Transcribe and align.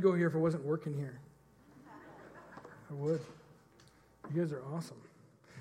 go 0.00 0.14
here 0.14 0.26
if 0.26 0.34
it 0.34 0.38
wasn't 0.38 0.64
working 0.64 0.94
here. 0.94 1.20
I 2.90 2.94
would. 2.94 3.20
You 4.34 4.42
guys 4.42 4.52
are 4.52 4.62
awesome. 4.74 4.96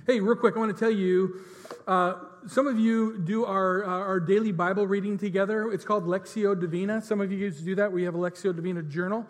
Hey, 0.07 0.19
real 0.19 0.35
quick, 0.35 0.55
I 0.55 0.59
want 0.59 0.75
to 0.75 0.79
tell 0.79 0.91
you 0.91 1.41
uh, 1.87 2.15
some 2.47 2.65
of 2.67 2.79
you 2.79 3.19
do 3.19 3.45
our, 3.45 3.83
uh, 3.83 3.87
our 3.87 4.19
daily 4.19 4.51
Bible 4.51 4.87
reading 4.87 5.17
together. 5.17 5.71
It's 5.71 5.85
called 5.85 6.05
Lectio 6.05 6.59
Divina. 6.59 7.01
Some 7.01 7.21
of 7.21 7.31
you 7.31 7.47
guys 7.47 7.61
do 7.61 7.75
that. 7.75 7.91
We 7.91 8.03
have 8.03 8.15
a 8.15 8.17
Lectio 8.17 8.55
Divina 8.55 8.81
journal. 8.81 9.27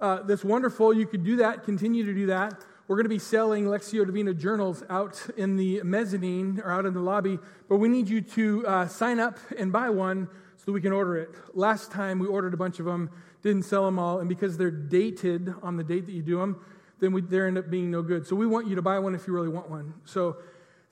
Uh, 0.00 0.22
that's 0.22 0.44
wonderful. 0.44 0.94
You 0.94 1.06
could 1.06 1.24
do 1.24 1.36
that, 1.36 1.64
continue 1.64 2.04
to 2.06 2.14
do 2.14 2.26
that. 2.26 2.54
We're 2.86 2.96
going 2.96 3.06
to 3.06 3.10
be 3.10 3.18
selling 3.18 3.64
Lectio 3.64 4.04
Divina 4.04 4.34
journals 4.34 4.82
out 4.90 5.20
in 5.36 5.56
the 5.56 5.82
mezzanine 5.82 6.60
or 6.62 6.70
out 6.70 6.84
in 6.84 6.94
the 6.94 7.00
lobby, 7.00 7.38
but 7.68 7.76
we 7.76 7.88
need 7.88 8.08
you 8.08 8.20
to 8.20 8.66
uh, 8.66 8.88
sign 8.88 9.18
up 9.18 9.38
and 9.58 9.72
buy 9.72 9.88
one 9.90 10.28
so 10.64 10.72
we 10.72 10.80
can 10.80 10.92
order 10.92 11.16
it. 11.16 11.30
Last 11.52 11.90
time 11.90 12.18
we 12.18 12.26
ordered 12.26 12.54
a 12.54 12.56
bunch 12.56 12.78
of 12.78 12.86
them, 12.86 13.10
didn't 13.42 13.64
sell 13.64 13.84
them 13.84 13.98
all, 13.98 14.20
and 14.20 14.28
because 14.28 14.56
they're 14.56 14.70
dated 14.70 15.52
on 15.62 15.76
the 15.76 15.84
date 15.84 16.06
that 16.06 16.12
you 16.12 16.22
do 16.22 16.38
them, 16.38 16.64
then 17.00 17.12
we, 17.12 17.20
they 17.20 17.40
end 17.40 17.58
up 17.58 17.70
being 17.70 17.90
no 17.90 18.02
good. 18.02 18.26
So 18.26 18.34
we 18.34 18.46
want 18.46 18.66
you 18.66 18.74
to 18.76 18.82
buy 18.82 18.98
one 18.98 19.14
if 19.14 19.26
you 19.26 19.34
really 19.34 19.48
want 19.48 19.68
one. 19.68 19.94
So 20.04 20.38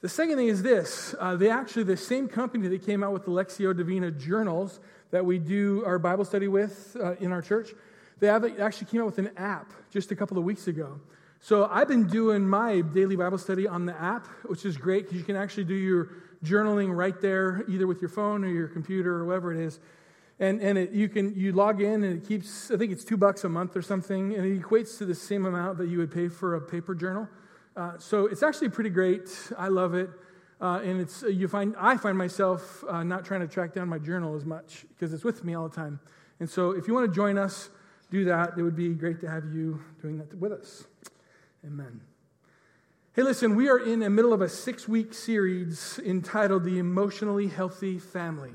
the 0.03 0.09
second 0.09 0.37
thing 0.37 0.49
is 0.49 0.63
this 0.63 1.15
uh, 1.19 1.37
they 1.37 1.49
actually, 1.49 1.85
the 1.85 1.97
same 1.97 2.29
company 2.29 2.69
that 2.69 2.85
came 2.85 3.03
out 3.03 3.13
with 3.13 3.25
the 3.25 3.31
Lectio 3.31 3.75
Divina 3.75 4.11
journals 4.11 4.81
that 5.11 5.25
we 5.25 5.39
do 5.39 5.83
our 5.87 5.99
Bible 5.99 6.25
study 6.25 6.49
with 6.49 6.97
uh, 7.01 7.15
in 7.17 7.33
our 7.33 7.41
church, 7.41 7.71
they 8.19 8.29
actually 8.29 8.87
came 8.87 9.01
out 9.01 9.07
with 9.07 9.19
an 9.19 9.31
app 9.37 9.73
just 9.91 10.11
a 10.11 10.17
couple 10.17 10.39
of 10.39 10.45
weeks 10.45 10.69
ago. 10.69 11.01
So 11.41 11.69
I've 11.71 11.89
been 11.89 12.07
doing 12.07 12.49
my 12.49 12.83
daily 12.83 13.17
Bible 13.17 13.39
study 13.39 13.67
on 13.67 13.85
the 13.85 14.01
app, 14.01 14.27
which 14.45 14.65
is 14.65 14.77
great 14.77 15.05
because 15.05 15.19
you 15.19 15.25
can 15.25 15.35
actually 15.35 15.65
do 15.65 15.75
your 15.75 16.11
journaling 16.45 16.95
right 16.95 17.21
there, 17.21 17.65
either 17.69 17.87
with 17.87 18.01
your 18.01 18.09
phone 18.09 18.45
or 18.45 18.49
your 18.49 18.69
computer 18.69 19.15
or 19.15 19.25
whatever 19.25 19.53
it 19.53 19.61
is. 19.61 19.81
And, 20.39 20.61
and 20.61 20.77
it, 20.77 20.91
you 20.91 21.09
can 21.09 21.35
you 21.37 21.53
log 21.53 21.81
in 21.81 22.03
and 22.03 22.19
it 22.19 22.27
keeps 22.27 22.71
I 22.71 22.77
think 22.77 22.91
it's 22.91 23.05
two 23.05 23.17
bucks 23.17 23.45
a 23.45 23.49
month 23.49 23.77
or 23.77 23.83
something, 23.83 24.35
and 24.35 24.45
it 24.45 24.61
equates 24.61 24.99
to 24.99 25.05
the 25.05 25.15
same 25.15 25.47
amount 25.47 25.79
that 25.79 25.89
you 25.89 25.99
would 25.99 26.11
pay 26.11 26.29
for 26.29 26.57
a 26.57 26.61
paper 26.61 26.95
journal. 26.95 27.29
Uh, 27.77 27.99
so 27.99 28.27
it's 28.27 28.43
actually 28.43 28.69
pretty 28.69 28.91
great. 28.91 29.31
I 29.57 29.69
love 29.69 29.95
it. 29.95 30.11
Uh, 30.61 30.81
and 30.85 31.01
it's 31.01 31.23
you 31.23 31.49
find 31.49 31.75
I 31.79 31.97
find 31.97 32.17
myself 32.17 32.85
uh, 32.89 33.03
not 33.03 33.25
trying 33.25 33.41
to 33.41 33.49
track 33.49 33.73
down 33.75 33.89
my 33.89 33.99
journal 33.99 34.37
as 34.37 34.45
much 34.45 34.85
because 34.89 35.13
it's 35.13 35.25
with 35.25 35.45
me 35.45 35.55
all 35.55 35.69
the 35.69 35.75
time. 35.75 36.01
And 36.41 36.49
so 36.49 36.71
if 36.71 36.89
you 36.89 36.95
want 36.95 37.09
to 37.09 37.15
join 37.15 37.39
us, 37.39 37.71
do 38.11 38.25
that. 38.27 38.55
It 38.57 38.63
would 38.63 38.77
be 38.77 38.91
great 38.91 39.21
to 39.21 39.29
have 39.29 39.45
you 39.53 39.81
doing 40.01 40.19
that 40.19 40.35
with 40.35 40.53
us. 40.53 40.85
Amen. 41.65 42.12
Hey, 43.15 43.25
listen, 43.25 43.57
we 43.57 43.69
are 43.69 43.79
in 43.79 44.01
the 44.01 44.09
middle 44.09 44.33
of 44.33 44.41
a 44.41 44.49
six 44.49 44.89
week 44.89 45.13
series 45.13 46.01
entitled 46.03 46.65
The 46.65 46.79
Emotionally 46.79 47.47
Healthy 47.47 47.99
Family. 47.99 48.53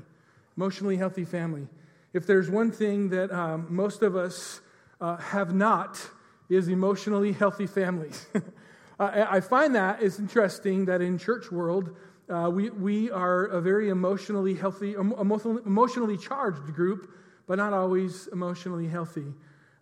Emotionally 0.56 0.96
Healthy 0.96 1.26
Family. 1.26 1.68
If 2.12 2.26
there's 2.26 2.50
one 2.50 2.72
thing 2.72 3.10
that 3.10 3.30
um, 3.30 3.68
most 3.70 4.02
of 4.02 4.16
us 4.16 4.60
uh, 5.00 5.16
have 5.18 5.54
not, 5.54 6.04
is 6.48 6.66
emotionally 6.66 7.30
healthy 7.30 7.68
families. 7.68 8.26
I 8.98 9.38
find 9.38 9.76
that 9.76 10.02
it's 10.02 10.18
interesting 10.18 10.86
that 10.86 11.02
in 11.02 11.18
church 11.18 11.52
world, 11.52 11.96
uh, 12.28 12.50
we, 12.52 12.70
we 12.70 13.12
are 13.12 13.44
a 13.44 13.60
very 13.60 13.90
emotionally 13.90 14.54
healthy, 14.54 14.94
emotionally 14.94 16.16
charged 16.16 16.74
group, 16.74 17.12
but 17.46 17.58
not 17.58 17.72
always 17.72 18.26
emotionally 18.32 18.88
healthy. 18.88 19.34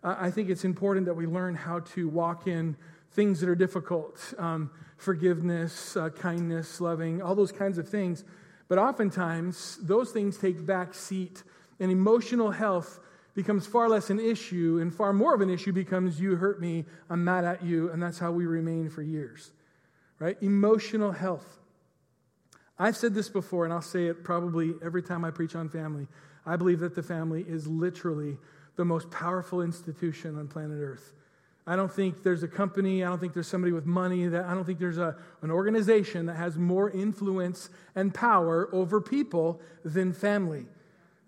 Uh, 0.03 0.15
I 0.19 0.29
think 0.29 0.51
it's 0.51 0.65
important 0.65 1.07
that 1.07 1.15
we 1.15 1.25
learn 1.25 1.55
how 1.55 1.79
to 1.79 2.07
walk 2.07 2.45
in 2.45 2.77
things 3.11 3.39
that 3.39 3.49
are 3.49 3.55
difficult 3.55 4.33
um, 4.37 4.69
forgiveness, 4.97 5.95
uh, 5.95 6.09
kindness, 6.09 6.81
loving, 6.81 7.21
all 7.21 7.35
those 7.35 7.51
kinds 7.51 7.77
of 7.77 7.87
things. 7.87 8.23
But 8.67 8.79
oftentimes, 8.79 9.77
those 9.81 10.11
things 10.11 10.37
take 10.37 10.65
back 10.65 10.93
seat, 10.93 11.43
and 11.79 11.91
emotional 11.91 12.51
health 12.51 12.99
becomes 13.33 13.67
far 13.67 13.87
less 13.87 14.09
an 14.09 14.19
issue, 14.19 14.79
and 14.81 14.93
far 14.93 15.13
more 15.13 15.33
of 15.35 15.41
an 15.41 15.49
issue 15.49 15.71
becomes 15.71 16.19
you 16.19 16.35
hurt 16.35 16.59
me, 16.59 16.85
I'm 17.09 17.23
mad 17.23 17.45
at 17.45 17.63
you, 17.63 17.91
and 17.91 18.01
that's 18.01 18.17
how 18.17 18.31
we 18.31 18.45
remain 18.47 18.89
for 18.89 19.03
years. 19.03 19.51
Right? 20.19 20.37
Emotional 20.41 21.11
health. 21.11 21.59
I've 22.79 22.97
said 22.97 23.13
this 23.13 23.29
before, 23.29 23.63
and 23.65 23.73
I'll 23.73 23.81
say 23.81 24.07
it 24.07 24.23
probably 24.23 24.73
every 24.83 25.03
time 25.03 25.23
I 25.23 25.31
preach 25.31 25.55
on 25.55 25.69
family. 25.69 26.07
I 26.45 26.55
believe 26.55 26.79
that 26.79 26.95
the 26.95 27.03
family 27.03 27.45
is 27.47 27.67
literally 27.67 28.37
the 28.75 28.85
most 28.85 29.11
powerful 29.11 29.61
institution 29.61 30.37
on 30.37 30.47
planet 30.47 30.79
Earth. 30.81 31.13
I 31.67 31.75
don't 31.75 31.91
think 31.91 32.23
there's 32.23 32.43
a 32.43 32.47
company, 32.47 33.03
I 33.03 33.09
don't 33.09 33.19
think 33.19 33.33
there's 33.33 33.47
somebody 33.47 33.73
with 33.73 33.85
money, 33.85 34.27
that 34.27 34.45
I 34.45 34.53
don't 34.53 34.63
think 34.63 34.79
there's 34.79 34.97
a, 34.97 35.17
an 35.41 35.51
organization 35.51 36.25
that 36.27 36.37
has 36.37 36.57
more 36.57 36.89
influence 36.89 37.69
and 37.93 38.13
power 38.13 38.69
over 38.73 39.01
people 39.01 39.61
than 39.83 40.13
family 40.13 40.65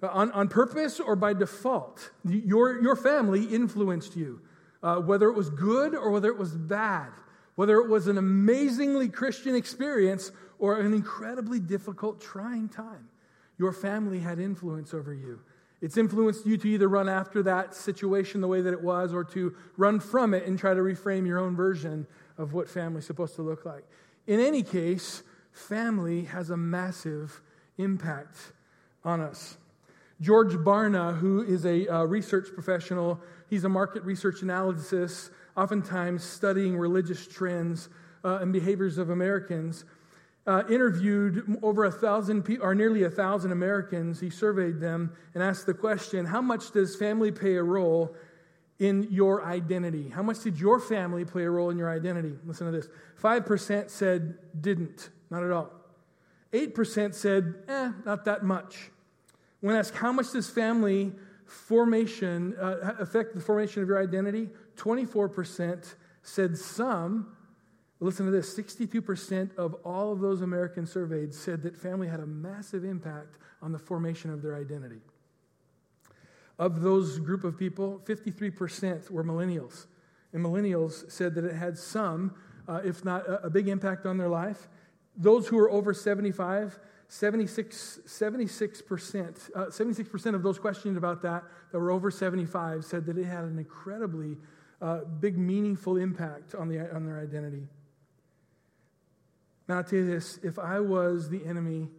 on, 0.01 0.31
on 0.31 0.47
purpose 0.47 0.99
or 0.99 1.15
by 1.15 1.33
default. 1.33 2.11
Your, 2.23 2.81
your 2.81 2.95
family 2.95 3.43
influenced 3.43 4.15
you, 4.15 4.41
uh, 4.81 4.97
whether 4.97 5.27
it 5.27 5.35
was 5.35 5.49
good 5.49 5.93
or 5.93 6.09
whether 6.11 6.29
it 6.29 6.37
was 6.37 6.55
bad, 6.55 7.09
whether 7.55 7.77
it 7.77 7.89
was 7.89 8.07
an 8.07 8.17
amazingly 8.17 9.09
Christian 9.09 9.55
experience 9.55 10.31
or 10.57 10.79
an 10.79 10.93
incredibly 10.93 11.59
difficult, 11.59 12.21
trying 12.21 12.69
time. 12.69 13.09
Your 13.57 13.73
family 13.73 14.19
had 14.19 14.39
influence 14.39 14.93
over 14.93 15.13
you. 15.13 15.41
It's 15.81 15.97
influenced 15.97 16.45
you 16.45 16.57
to 16.57 16.67
either 16.67 16.87
run 16.87 17.07
after 17.07 17.41
that 17.43 17.73
situation 17.73 18.41
the 18.41 18.47
way 18.47 18.61
that 18.61 18.73
it 18.73 18.81
was 18.81 19.13
or 19.13 19.23
to 19.25 19.55
run 19.77 19.99
from 19.99 20.33
it 20.33 20.45
and 20.45 20.59
try 20.59 20.73
to 20.73 20.81
reframe 20.81 21.25
your 21.25 21.39
own 21.39 21.55
version 21.55 22.05
of 22.37 22.53
what 22.53 22.69
family's 22.69 23.05
supposed 23.05 23.35
to 23.35 23.41
look 23.41 23.65
like. 23.65 23.85
In 24.27 24.39
any 24.39 24.61
case, 24.61 25.23
family 25.51 26.23
has 26.25 26.49
a 26.49 26.57
massive 26.57 27.41
impact 27.77 28.35
on 29.03 29.21
us. 29.21 29.57
George 30.21 30.53
Barna, 30.53 31.17
who 31.17 31.41
is 31.41 31.65
a 31.65 31.87
uh, 31.87 32.03
research 32.03 32.49
professional, 32.53 33.21
he's 33.49 33.63
a 33.63 33.69
market 33.69 34.03
research 34.03 34.41
analysis, 34.41 35.31
oftentimes 35.55 36.23
studying 36.23 36.77
religious 36.77 37.25
trends 37.25 37.87
uh, 38.25 38.39
and 38.41 38.51
behaviors 38.51 38.97
of 38.97 39.09
Americans. 39.09 39.85
Uh, 40.49 40.63
interviewed 40.67 41.59
over 41.61 41.85
a 41.85 41.91
thousand 41.91 42.57
or 42.59 42.73
nearly 42.73 43.03
a 43.03 43.09
thousand 43.09 43.51
Americans. 43.51 44.19
He 44.19 44.31
surveyed 44.31 44.79
them 44.79 45.11
and 45.35 45.43
asked 45.43 45.67
the 45.67 45.75
question 45.75 46.25
How 46.25 46.41
much 46.41 46.71
does 46.71 46.95
family 46.95 47.31
play 47.31 47.57
a 47.57 47.61
role 47.61 48.15
in 48.79 49.05
your 49.11 49.45
identity? 49.45 50.09
How 50.09 50.23
much 50.23 50.39
did 50.39 50.59
your 50.59 50.79
family 50.79 51.23
play 51.23 51.43
a 51.43 51.51
role 51.51 51.69
in 51.69 51.77
your 51.77 51.91
identity? 51.91 52.33
Listen 52.45 52.65
to 52.65 52.71
this 52.71 52.89
5% 53.21 53.91
said 53.91 54.39
didn't, 54.59 55.09
not 55.29 55.43
at 55.43 55.51
all. 55.51 55.69
8% 56.51 57.13
said, 57.13 57.53
eh, 57.67 57.91
not 58.03 58.25
that 58.25 58.41
much. 58.41 58.89
When 59.61 59.75
asked, 59.75 59.93
how 59.93 60.11
much 60.11 60.31
does 60.31 60.49
family 60.49 61.11
formation 61.45 62.55
uh, 62.59 62.95
affect 62.97 63.35
the 63.35 63.41
formation 63.41 63.83
of 63.83 63.87
your 63.87 64.01
identity? 64.01 64.49
24% 64.77 65.93
said 66.23 66.57
some. 66.57 67.35
Listen 68.01 68.25
to 68.25 68.31
this 68.31 68.57
62% 68.57 69.57
of 69.57 69.73
all 69.83 70.13
of 70.13 70.19
those 70.19 70.41
Americans 70.41 70.91
surveyed 70.91 71.33
said 71.33 71.61
that 71.63 71.75
family 71.75 72.07
had 72.07 72.21
a 72.21 72.25
massive 72.25 72.85
impact 72.85 73.37
on 73.61 73.71
the 73.71 73.79
formation 73.79 74.31
of 74.31 74.41
their 74.41 74.55
identity. 74.55 75.01
Of 76.57 76.81
those 76.81 77.19
group 77.19 77.43
of 77.43 77.57
people, 77.57 78.01
53% 78.05 79.09
were 79.09 79.23
millennials. 79.23 79.85
And 80.33 80.43
millennials 80.43 81.09
said 81.11 81.35
that 81.35 81.43
it 81.43 81.55
had 81.55 81.77
some, 81.77 82.35
uh, 82.67 82.81
if 82.85 83.03
not 83.03 83.27
a, 83.27 83.47
a 83.47 83.49
big 83.49 83.67
impact 83.67 84.05
on 84.05 84.17
their 84.17 84.29
life. 84.29 84.69
Those 85.17 85.47
who 85.47 85.57
were 85.57 85.69
over 85.69 85.93
75 85.93 86.79
76, 87.11 88.01
76%, 88.05 89.49
uh, 89.55 89.65
76% 89.65 90.35
of 90.35 90.43
those 90.43 90.59
questioned 90.59 90.95
about 90.95 91.23
that 91.23 91.43
that 91.71 91.79
were 91.79 91.89
over 91.89 92.11
75 92.11 92.85
said 92.85 93.03
that 93.07 93.17
it 93.17 93.25
had 93.25 93.45
an 93.45 93.57
incredibly 93.57 94.37
uh, 94.79 94.99
big, 95.19 95.35
meaningful 95.35 95.97
impact 95.97 96.53
on, 96.53 96.69
the, 96.69 96.79
on 96.95 97.07
their 97.07 97.19
identity. 97.19 97.63
Now, 99.69 99.77
I'll 99.77 99.83
tell 99.83 99.99
you 99.99 100.07
this 100.07 100.39
if 100.41 100.57
I 100.57 100.79
was 100.79 101.29
the 101.29 101.45
enemy, 101.45 101.89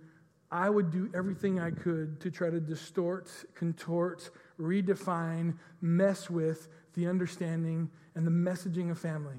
I 0.50 0.68
would 0.68 0.90
do 0.90 1.08
everything 1.14 1.60
I 1.60 1.70
could 1.70 2.20
to 2.20 2.30
try 2.30 2.50
to 2.50 2.58
distort, 2.58 3.30
contort, 3.54 4.28
redefine, 4.58 5.56
mess 5.80 6.28
with 6.28 6.68
the 6.94 7.06
understanding 7.06 7.88
and 8.16 8.26
the 8.26 8.32
messaging 8.32 8.90
of 8.90 8.98
family. 8.98 9.36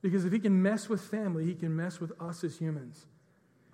Because 0.00 0.24
if 0.24 0.32
he 0.32 0.38
can 0.38 0.62
mess 0.62 0.88
with 0.88 1.00
family, 1.00 1.44
he 1.44 1.54
can 1.54 1.74
mess 1.74 2.00
with 2.00 2.12
us 2.20 2.44
as 2.44 2.56
humans. 2.56 3.06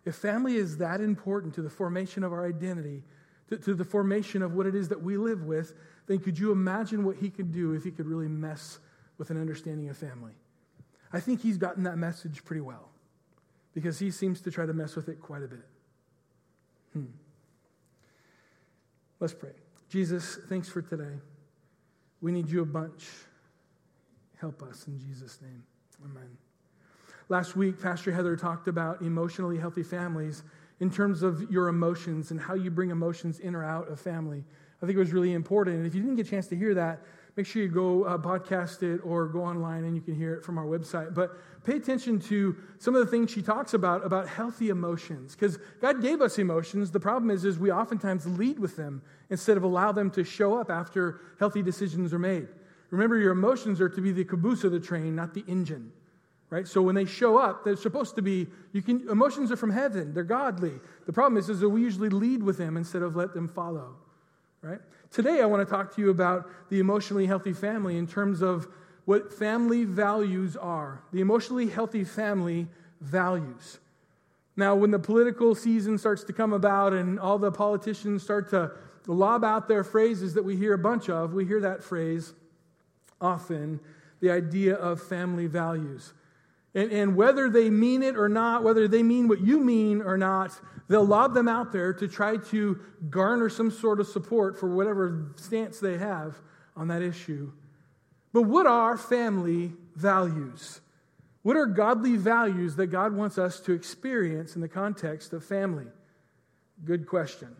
If 0.06 0.14
family 0.14 0.56
is 0.56 0.78
that 0.78 1.02
important 1.02 1.54
to 1.54 1.62
the 1.62 1.68
formation 1.68 2.24
of 2.24 2.32
our 2.32 2.46
identity, 2.46 3.02
to, 3.50 3.58
to, 3.58 3.74
the 3.74 3.84
formation 3.84 4.40
of 4.40 4.54
what 4.54 4.66
it 4.66 4.74
is 4.74 4.88
that 4.88 5.02
we 5.02 5.18
live 5.18 5.42
with, 5.44 5.74
then 6.06 6.18
could 6.18 6.38
you 6.38 6.52
imagine 6.52 7.04
what 7.04 7.16
he 7.16 7.28
could 7.28 7.52
do 7.52 7.74
if 7.74 7.84
he 7.84 7.90
could 7.90 8.06
really 8.06 8.28
mess 8.28 8.78
with 9.18 9.28
an 9.28 9.38
understanding 9.38 9.90
of 9.90 9.98
family? 9.98 10.32
I 11.12 11.20
think 11.20 11.42
he's 11.42 11.58
gotten 11.58 11.82
that 11.82 11.98
message 11.98 12.42
pretty 12.44 12.62
well 12.62 12.87
because 13.74 13.98
he 13.98 14.10
seems 14.10 14.40
to 14.42 14.50
try 14.50 14.66
to 14.66 14.72
mess 14.72 14.96
with 14.96 15.08
it 15.08 15.20
quite 15.20 15.42
a 15.42 15.48
bit. 15.48 15.66
Hmm. 16.92 17.04
Let's 19.20 19.34
pray. 19.34 19.52
Jesus, 19.88 20.38
thanks 20.48 20.68
for 20.68 20.82
today. 20.82 21.18
We 22.20 22.32
need 22.32 22.50
you 22.50 22.62
a 22.62 22.66
bunch. 22.66 23.06
Help 24.40 24.62
us 24.62 24.86
in 24.86 24.98
Jesus' 24.98 25.38
name. 25.40 25.62
Amen. 26.04 26.36
Last 27.28 27.56
week, 27.56 27.80
Pastor 27.80 28.12
Heather 28.12 28.36
talked 28.36 28.68
about 28.68 29.02
emotionally 29.02 29.58
healthy 29.58 29.82
families 29.82 30.42
in 30.80 30.90
terms 30.90 31.22
of 31.22 31.50
your 31.50 31.68
emotions 31.68 32.30
and 32.30 32.40
how 32.40 32.54
you 32.54 32.70
bring 32.70 32.90
emotions 32.90 33.40
in 33.40 33.54
or 33.54 33.64
out 33.64 33.88
of 33.88 34.00
family. 34.00 34.44
I 34.82 34.86
think 34.86 34.96
it 34.96 35.00
was 35.00 35.12
really 35.12 35.32
important. 35.32 35.76
And 35.76 35.86
if 35.86 35.94
you 35.94 36.00
didn't 36.00 36.16
get 36.16 36.26
a 36.26 36.30
chance 36.30 36.46
to 36.48 36.56
hear 36.56 36.74
that, 36.74 37.02
make 37.38 37.46
sure 37.46 37.62
you 37.62 37.68
go 37.68 38.02
uh, 38.02 38.18
podcast 38.18 38.82
it 38.82 39.00
or 39.04 39.28
go 39.28 39.44
online 39.44 39.84
and 39.84 39.94
you 39.94 40.02
can 40.02 40.12
hear 40.12 40.34
it 40.34 40.44
from 40.44 40.58
our 40.58 40.64
website. 40.64 41.14
But 41.14 41.36
pay 41.62 41.76
attention 41.76 42.18
to 42.22 42.56
some 42.80 42.96
of 42.96 43.04
the 43.04 43.08
things 43.08 43.30
she 43.30 43.42
talks 43.42 43.74
about 43.74 44.04
about 44.04 44.26
healthy 44.26 44.70
emotions 44.70 45.36
because 45.36 45.56
God 45.80 46.02
gave 46.02 46.20
us 46.20 46.40
emotions. 46.40 46.90
The 46.90 46.98
problem 46.98 47.30
is, 47.30 47.44
is 47.44 47.56
we 47.56 47.70
oftentimes 47.70 48.26
lead 48.26 48.58
with 48.58 48.74
them 48.74 49.02
instead 49.30 49.56
of 49.56 49.62
allow 49.62 49.92
them 49.92 50.10
to 50.10 50.24
show 50.24 50.58
up 50.58 50.68
after 50.68 51.20
healthy 51.38 51.62
decisions 51.62 52.12
are 52.12 52.18
made. 52.18 52.48
Remember, 52.90 53.16
your 53.16 53.30
emotions 53.30 53.80
are 53.80 53.88
to 53.88 54.00
be 54.00 54.10
the 54.10 54.24
caboose 54.24 54.64
of 54.64 54.72
the 54.72 54.80
train, 54.80 55.14
not 55.14 55.32
the 55.32 55.44
engine. 55.46 55.92
Right? 56.50 56.66
So 56.66 56.82
when 56.82 56.96
they 56.96 57.04
show 57.04 57.38
up, 57.38 57.62
they're 57.62 57.76
supposed 57.76 58.16
to 58.16 58.22
be, 58.22 58.48
you 58.72 58.82
can, 58.82 59.08
emotions 59.08 59.52
are 59.52 59.56
from 59.56 59.70
heaven. 59.70 60.12
They're 60.12 60.24
godly. 60.24 60.72
The 61.06 61.12
problem 61.12 61.36
is, 61.36 61.48
is 61.48 61.60
that 61.60 61.68
we 61.68 61.82
usually 61.82 62.08
lead 62.08 62.42
with 62.42 62.58
them 62.58 62.76
instead 62.76 63.02
of 63.02 63.14
let 63.14 63.32
them 63.32 63.46
follow. 63.46 63.94
Right? 64.60 64.80
Today, 65.10 65.40
I 65.40 65.46
want 65.46 65.66
to 65.66 65.70
talk 65.70 65.94
to 65.96 66.02
you 66.02 66.10
about 66.10 66.48
the 66.68 66.80
emotionally 66.80 67.26
healthy 67.26 67.52
family 67.52 67.96
in 67.96 68.06
terms 68.06 68.42
of 68.42 68.68
what 69.04 69.32
family 69.32 69.84
values 69.84 70.56
are. 70.56 71.02
The 71.12 71.20
emotionally 71.20 71.68
healthy 71.68 72.04
family 72.04 72.68
values. 73.00 73.78
Now, 74.56 74.74
when 74.74 74.90
the 74.90 74.98
political 74.98 75.54
season 75.54 75.98
starts 75.98 76.24
to 76.24 76.32
come 76.32 76.52
about 76.52 76.92
and 76.92 77.18
all 77.18 77.38
the 77.38 77.52
politicians 77.52 78.22
start 78.22 78.50
to 78.50 78.72
lob 79.06 79.44
out 79.44 79.68
their 79.68 79.84
phrases 79.84 80.34
that 80.34 80.44
we 80.44 80.56
hear 80.56 80.74
a 80.74 80.78
bunch 80.78 81.08
of, 81.08 81.32
we 81.32 81.46
hear 81.46 81.60
that 81.60 81.82
phrase 81.82 82.34
often 83.20 83.80
the 84.20 84.30
idea 84.30 84.74
of 84.74 85.02
family 85.02 85.46
values. 85.46 86.12
And, 86.74 86.92
and 86.92 87.16
whether 87.16 87.48
they 87.48 87.70
mean 87.70 88.02
it 88.02 88.16
or 88.16 88.28
not, 88.28 88.62
whether 88.62 88.86
they 88.86 89.02
mean 89.02 89.28
what 89.28 89.40
you 89.40 89.60
mean 89.60 90.02
or 90.02 90.18
not, 90.18 90.58
they'll 90.88 91.04
lob 91.04 91.34
them 91.34 91.48
out 91.48 91.72
there 91.72 91.92
to 91.92 92.08
try 92.08 92.36
to 92.36 92.80
garner 93.10 93.48
some 93.48 93.70
sort 93.70 94.00
of 94.00 94.06
support 94.06 94.58
for 94.58 94.74
whatever 94.74 95.32
stance 95.36 95.78
they 95.80 95.98
have 95.98 96.36
on 96.76 96.88
that 96.88 97.02
issue. 97.02 97.52
But 98.32 98.42
what 98.42 98.66
are 98.66 98.96
family 98.96 99.72
values? 99.94 100.80
What 101.42 101.56
are 101.56 101.66
godly 101.66 102.16
values 102.16 102.76
that 102.76 102.88
God 102.88 103.14
wants 103.14 103.38
us 103.38 103.60
to 103.60 103.72
experience 103.72 104.54
in 104.54 104.60
the 104.60 104.68
context 104.68 105.32
of 105.32 105.44
family? 105.44 105.86
Good 106.84 107.06
question. 107.06 107.54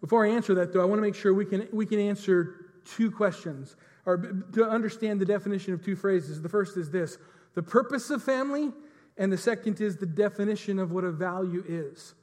Before 0.00 0.26
I 0.26 0.30
answer 0.30 0.54
that, 0.54 0.72
though, 0.72 0.82
I 0.82 0.84
want 0.84 0.98
to 0.98 1.02
make 1.02 1.14
sure 1.14 1.32
we 1.32 1.46
can, 1.46 1.68
we 1.72 1.86
can 1.86 1.98
answer 1.98 2.66
two 2.84 3.10
questions 3.10 3.76
or 4.06 4.18
to 4.52 4.68
understand 4.68 5.20
the 5.20 5.24
definition 5.24 5.72
of 5.72 5.82
two 5.82 5.96
phrases. 5.96 6.42
The 6.42 6.48
first 6.48 6.76
is 6.76 6.90
this 6.90 7.18
the 7.54 7.62
purpose 7.62 8.10
of 8.10 8.22
family, 8.22 8.72
and 9.16 9.32
the 9.32 9.38
second 9.38 9.80
is 9.80 9.96
the 9.96 10.06
definition 10.06 10.78
of 10.78 10.92
what 10.92 11.04
a 11.04 11.10
value 11.10 11.64
is. 11.66 12.14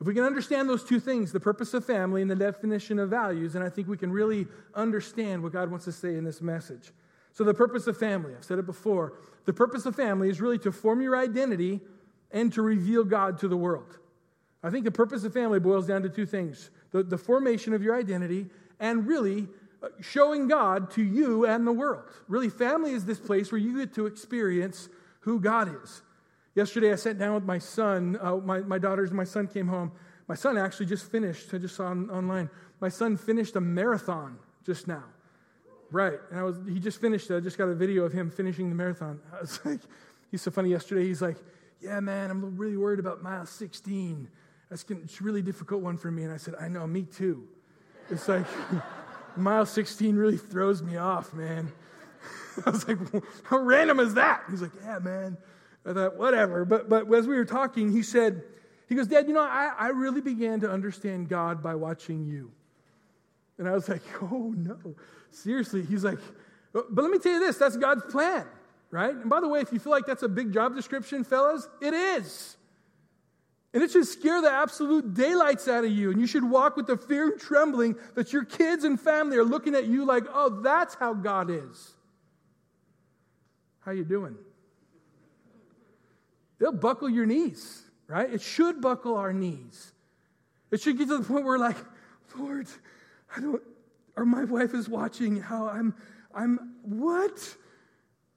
If 0.00 0.06
we 0.06 0.14
can 0.14 0.24
understand 0.24 0.68
those 0.68 0.84
two 0.84 1.00
things, 1.00 1.32
the 1.32 1.40
purpose 1.40 1.72
of 1.72 1.84
family 1.84 2.20
and 2.20 2.30
the 2.30 2.36
definition 2.36 2.98
of 2.98 3.10
values, 3.10 3.52
then 3.52 3.62
I 3.62 3.68
think 3.68 3.88
we 3.88 3.96
can 3.96 4.10
really 4.10 4.46
understand 4.74 5.42
what 5.42 5.52
God 5.52 5.70
wants 5.70 5.84
to 5.84 5.92
say 5.92 6.16
in 6.16 6.24
this 6.24 6.40
message. 6.40 6.90
So, 7.32 7.44
the 7.44 7.54
purpose 7.54 7.86
of 7.86 7.96
family, 7.96 8.34
I've 8.36 8.44
said 8.44 8.58
it 8.58 8.66
before, 8.66 9.14
the 9.44 9.52
purpose 9.52 9.86
of 9.86 9.96
family 9.96 10.28
is 10.28 10.40
really 10.40 10.58
to 10.58 10.72
form 10.72 11.00
your 11.00 11.16
identity 11.16 11.80
and 12.30 12.52
to 12.52 12.62
reveal 12.62 13.04
God 13.04 13.38
to 13.38 13.48
the 13.48 13.56
world. 13.56 13.98
I 14.62 14.70
think 14.70 14.84
the 14.84 14.90
purpose 14.90 15.24
of 15.24 15.32
family 15.32 15.60
boils 15.60 15.86
down 15.86 16.02
to 16.02 16.08
two 16.08 16.26
things 16.26 16.70
the, 16.90 17.02
the 17.02 17.18
formation 17.18 17.74
of 17.74 17.82
your 17.82 17.96
identity 17.96 18.46
and 18.80 19.06
really 19.06 19.48
uh, 19.82 19.88
showing 20.00 20.48
God 20.48 20.90
to 20.92 21.02
you 21.02 21.44
and 21.44 21.66
the 21.66 21.72
world. 21.72 22.04
Really, 22.28 22.48
family 22.48 22.92
is 22.92 23.04
this 23.04 23.18
place 23.18 23.52
where 23.52 23.60
you 23.60 23.78
get 23.78 23.94
to 23.94 24.06
experience 24.06 24.88
who 25.20 25.40
God 25.40 25.74
is. 25.82 26.02
Yesterday, 26.54 26.92
I 26.92 26.96
sat 26.96 27.18
down 27.18 27.34
with 27.34 27.44
my 27.44 27.58
son. 27.58 28.16
Uh, 28.20 28.36
my, 28.36 28.60
my 28.60 28.78
daughters 28.78 29.10
and 29.10 29.16
my 29.16 29.24
son 29.24 29.46
came 29.46 29.66
home. 29.66 29.92
My 30.28 30.34
son 30.34 30.56
actually 30.56 30.86
just 30.86 31.10
finished, 31.10 31.52
I 31.52 31.58
just 31.58 31.76
saw 31.76 31.86
on, 31.86 32.08
online, 32.10 32.48
my 32.80 32.88
son 32.88 33.16
finished 33.16 33.56
a 33.56 33.60
marathon 33.60 34.38
just 34.64 34.88
now. 34.88 35.04
Right. 35.90 36.18
And 36.30 36.40
I 36.40 36.42
was, 36.42 36.56
he 36.66 36.80
just 36.80 37.00
finished 37.00 37.30
it. 37.30 37.36
I 37.36 37.40
just 37.40 37.58
got 37.58 37.68
a 37.68 37.74
video 37.74 38.04
of 38.04 38.12
him 38.12 38.30
finishing 38.30 38.68
the 38.68 38.74
marathon. 38.74 39.20
I 39.36 39.40
was 39.40 39.60
like, 39.64 39.80
he's 40.30 40.42
so 40.42 40.50
funny 40.50 40.70
yesterday. 40.70 41.06
He's 41.06 41.20
like, 41.20 41.36
yeah, 41.80 42.00
man, 42.00 42.30
I'm 42.30 42.56
really 42.56 42.76
worried 42.76 43.00
about 43.00 43.22
mile 43.22 43.46
16. 43.46 44.28
That's 44.70 44.84
it's 44.88 45.20
a 45.20 45.24
really 45.24 45.42
difficult 45.42 45.82
one 45.82 45.98
for 45.98 46.10
me. 46.10 46.24
And 46.24 46.32
I 46.32 46.36
said, 46.36 46.54
I 46.58 46.68
know, 46.68 46.86
me 46.86 47.02
too. 47.02 47.46
It's 48.10 48.28
like, 48.28 48.46
mile 49.36 49.66
16 49.66 50.16
really 50.16 50.38
throws 50.38 50.82
me 50.82 50.96
off, 50.96 51.34
man. 51.34 51.70
I 52.66 52.70
was 52.70 52.88
like, 52.88 52.98
how 53.44 53.58
random 53.58 54.00
is 54.00 54.14
that? 54.14 54.42
He's 54.50 54.62
like, 54.62 54.72
yeah, 54.82 54.98
man. 55.00 55.36
I 55.86 55.92
thought, 55.92 56.16
whatever. 56.16 56.64
But, 56.64 56.88
but 56.88 57.12
as 57.12 57.26
we 57.26 57.36
were 57.36 57.44
talking, 57.44 57.92
he 57.92 58.02
said, 58.02 58.42
he 58.88 58.94
goes, 58.94 59.06
Dad, 59.06 59.26
you 59.28 59.34
know, 59.34 59.40
I, 59.40 59.72
I 59.78 59.88
really 59.88 60.20
began 60.20 60.60
to 60.60 60.70
understand 60.70 61.28
God 61.28 61.62
by 61.62 61.74
watching 61.74 62.24
you. 62.24 62.50
And 63.58 63.68
I 63.68 63.72
was 63.72 63.88
like, 63.88 64.02
oh, 64.22 64.54
no. 64.56 64.94
Seriously. 65.30 65.84
He's 65.84 66.04
like, 66.04 66.18
oh, 66.74 66.84
but 66.90 67.02
let 67.02 67.10
me 67.10 67.18
tell 67.18 67.32
you 67.32 67.40
this 67.40 67.58
that's 67.58 67.76
God's 67.76 68.04
plan, 68.10 68.46
right? 68.90 69.14
And 69.14 69.28
by 69.28 69.40
the 69.40 69.48
way, 69.48 69.60
if 69.60 69.72
you 69.72 69.78
feel 69.78 69.92
like 69.92 70.06
that's 70.06 70.22
a 70.22 70.28
big 70.28 70.52
job 70.52 70.74
description, 70.74 71.24
fellas, 71.24 71.68
it 71.80 71.94
is. 71.94 72.56
And 73.72 73.82
it 73.82 73.90
should 73.90 74.06
scare 74.06 74.40
the 74.40 74.50
absolute 74.50 75.14
daylights 75.14 75.66
out 75.66 75.84
of 75.84 75.90
you. 75.90 76.12
And 76.12 76.20
you 76.20 76.28
should 76.28 76.48
walk 76.48 76.76
with 76.76 76.86
the 76.86 76.96
fear 76.96 77.32
and 77.32 77.40
trembling 77.40 77.96
that 78.14 78.32
your 78.32 78.44
kids 78.44 78.84
and 78.84 79.00
family 79.00 79.36
are 79.36 79.44
looking 79.44 79.74
at 79.74 79.86
you 79.86 80.04
like, 80.04 80.24
oh, 80.32 80.60
that's 80.62 80.94
how 80.94 81.12
God 81.12 81.50
is. 81.50 81.92
How 83.80 83.90
you 83.90 84.04
doing? 84.04 84.36
They'll 86.64 86.72
buckle 86.72 87.10
your 87.10 87.26
knees, 87.26 87.82
right? 88.06 88.32
It 88.32 88.40
should 88.40 88.80
buckle 88.80 89.18
our 89.18 89.34
knees. 89.34 89.92
It 90.70 90.80
should 90.80 90.96
get 90.96 91.08
to 91.08 91.18
the 91.18 91.22
point 91.24 91.44
where 91.44 91.58
like, 91.58 91.76
Lord, 92.38 92.68
I 93.36 93.40
don't, 93.40 93.60
or 94.16 94.24
my 94.24 94.44
wife 94.44 94.72
is 94.72 94.88
watching 94.88 95.42
how 95.42 95.68
I'm, 95.68 95.94
I'm, 96.34 96.76
what? 96.82 97.54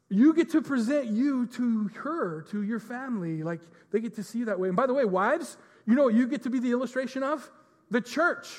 You 0.10 0.34
get 0.34 0.50
to 0.50 0.62
present 0.62 1.08
you 1.08 1.46
to 1.54 1.88
her, 2.00 2.42
to 2.52 2.64
your 2.64 2.82
family. 2.82 3.44
Like 3.44 3.62
they 3.92 4.02
get 4.02 4.16
to 4.16 4.24
see 4.24 4.40
you 4.40 4.46
that 4.48 4.60
way. 4.60 4.68
And 4.68 4.76
by 4.76 4.88
the 4.88 4.94
way, 4.94 5.06
wives, 5.06 5.56
you 5.86 5.96
know 5.96 6.10
you 6.10 6.28
get 6.28 6.44
to 6.44 6.50
be 6.50 6.60
the 6.60 6.72
illustration 6.72 7.24
of? 7.24 7.50
The 7.92 8.02
church. 8.02 8.50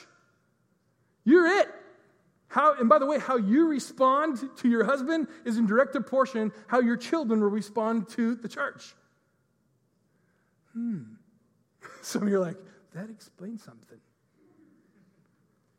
You're 1.24 1.46
it. 1.60 1.68
How, 2.46 2.72
and 2.72 2.88
by 2.88 2.98
the 2.98 3.04
way, 3.04 3.18
how 3.18 3.36
you 3.36 3.66
respond 3.66 4.38
to 4.56 4.68
your 4.70 4.84
husband 4.84 5.28
is 5.44 5.58
in 5.58 5.66
direct 5.66 5.92
proportion 5.92 6.52
how 6.68 6.80
your 6.80 6.96
children 6.96 7.42
will 7.42 7.50
respond 7.50 8.08
to 8.12 8.34
the 8.34 8.48
church. 8.48 8.94
Hmm. 10.78 11.02
Some 12.02 12.22
of 12.22 12.28
you 12.28 12.36
are 12.36 12.46
like, 12.46 12.56
that 12.94 13.10
explains 13.10 13.64
something. 13.64 13.98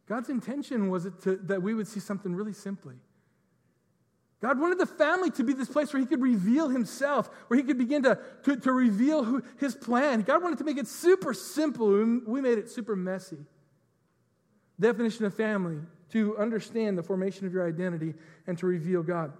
God's 0.07 0.29
intention 0.29 0.89
was 0.89 1.05
it 1.05 1.21
to, 1.23 1.37
that 1.43 1.61
we 1.61 1.73
would 1.73 1.87
see 1.87 1.99
something 1.99 2.35
really 2.35 2.53
simply. 2.53 2.95
God 4.41 4.59
wanted 4.59 4.79
the 4.79 4.85
family 4.85 5.29
to 5.31 5.43
be 5.43 5.53
this 5.53 5.69
place 5.69 5.93
where 5.93 5.99
He 5.99 6.05
could 6.05 6.21
reveal 6.21 6.69
Himself, 6.69 7.29
where 7.47 7.57
He 7.57 7.63
could 7.63 7.77
begin 7.77 8.03
to, 8.03 8.17
to, 8.43 8.55
to 8.57 8.71
reveal 8.71 9.23
who, 9.23 9.43
His 9.59 9.75
plan. 9.75 10.21
God 10.21 10.41
wanted 10.41 10.57
to 10.59 10.63
make 10.63 10.77
it 10.77 10.87
super 10.87 11.33
simple, 11.33 11.87
we 12.25 12.41
made 12.41 12.57
it 12.57 12.69
super 12.69 12.95
messy. 12.95 13.37
Definition 14.79 15.25
of 15.25 15.33
family 15.33 15.77
to 16.11 16.37
understand 16.37 16.97
the 16.97 17.03
formation 17.03 17.45
of 17.45 17.53
your 17.53 17.67
identity 17.67 18.13
and 18.47 18.57
to 18.57 18.65
reveal 18.65 19.03
God. 19.03 19.33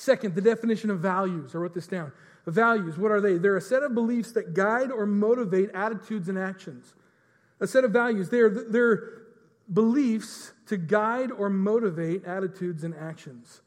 Second, 0.00 0.34
the 0.34 0.40
definition 0.40 0.88
of 0.88 0.98
values. 1.00 1.54
I 1.54 1.58
wrote 1.58 1.74
this 1.74 1.86
down. 1.86 2.10
Values, 2.46 2.96
what 2.96 3.12
are 3.12 3.20
they? 3.20 3.36
They're 3.36 3.58
a 3.58 3.60
set 3.60 3.82
of 3.82 3.92
beliefs 3.92 4.32
that 4.32 4.54
guide 4.54 4.90
or 4.90 5.04
motivate 5.04 5.68
attitudes 5.74 6.30
and 6.30 6.38
actions. 6.38 6.94
A 7.60 7.66
set 7.66 7.84
of 7.84 7.90
values. 7.90 8.30
They're, 8.30 8.48
they're 8.48 9.24
beliefs 9.70 10.52
to 10.68 10.78
guide 10.78 11.30
or 11.30 11.50
motivate 11.50 12.24
attitudes 12.24 12.82
and 12.82 12.94
actions. 12.94 13.60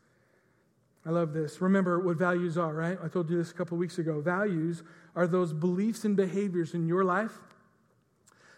I 1.05 1.11
love 1.11 1.33
this. 1.33 1.61
Remember 1.61 1.99
what 1.99 2.17
values 2.17 2.57
are, 2.57 2.73
right? 2.73 2.97
I 3.03 3.09
told 3.09 3.29
you 3.29 3.37
this 3.37 3.51
a 3.51 3.53
couple 3.53 3.77
weeks 3.77 3.99
ago. 3.99 4.19
Values 4.19 4.81
are 5.15 5.27
those 5.27 5.53
beliefs 5.53 6.03
and 6.03 6.15
behaviors 6.15 6.73
in 6.73 6.87
your 6.87 7.03
life 7.03 7.37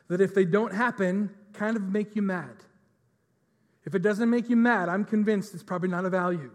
that, 0.08 0.22
if 0.22 0.34
they 0.34 0.46
don't 0.46 0.74
happen, 0.74 1.30
kind 1.52 1.76
of 1.76 1.84
make 1.84 2.16
you 2.16 2.22
mad. 2.22 2.56
If 3.84 3.96
it 3.96 4.02
doesn't 4.02 4.30
make 4.30 4.50
you 4.50 4.56
mad, 4.56 4.88
I'm 4.88 5.04
convinced 5.04 5.54
it's 5.54 5.62
probably 5.62 5.90
not 5.90 6.06
a 6.06 6.10
value. 6.10 6.52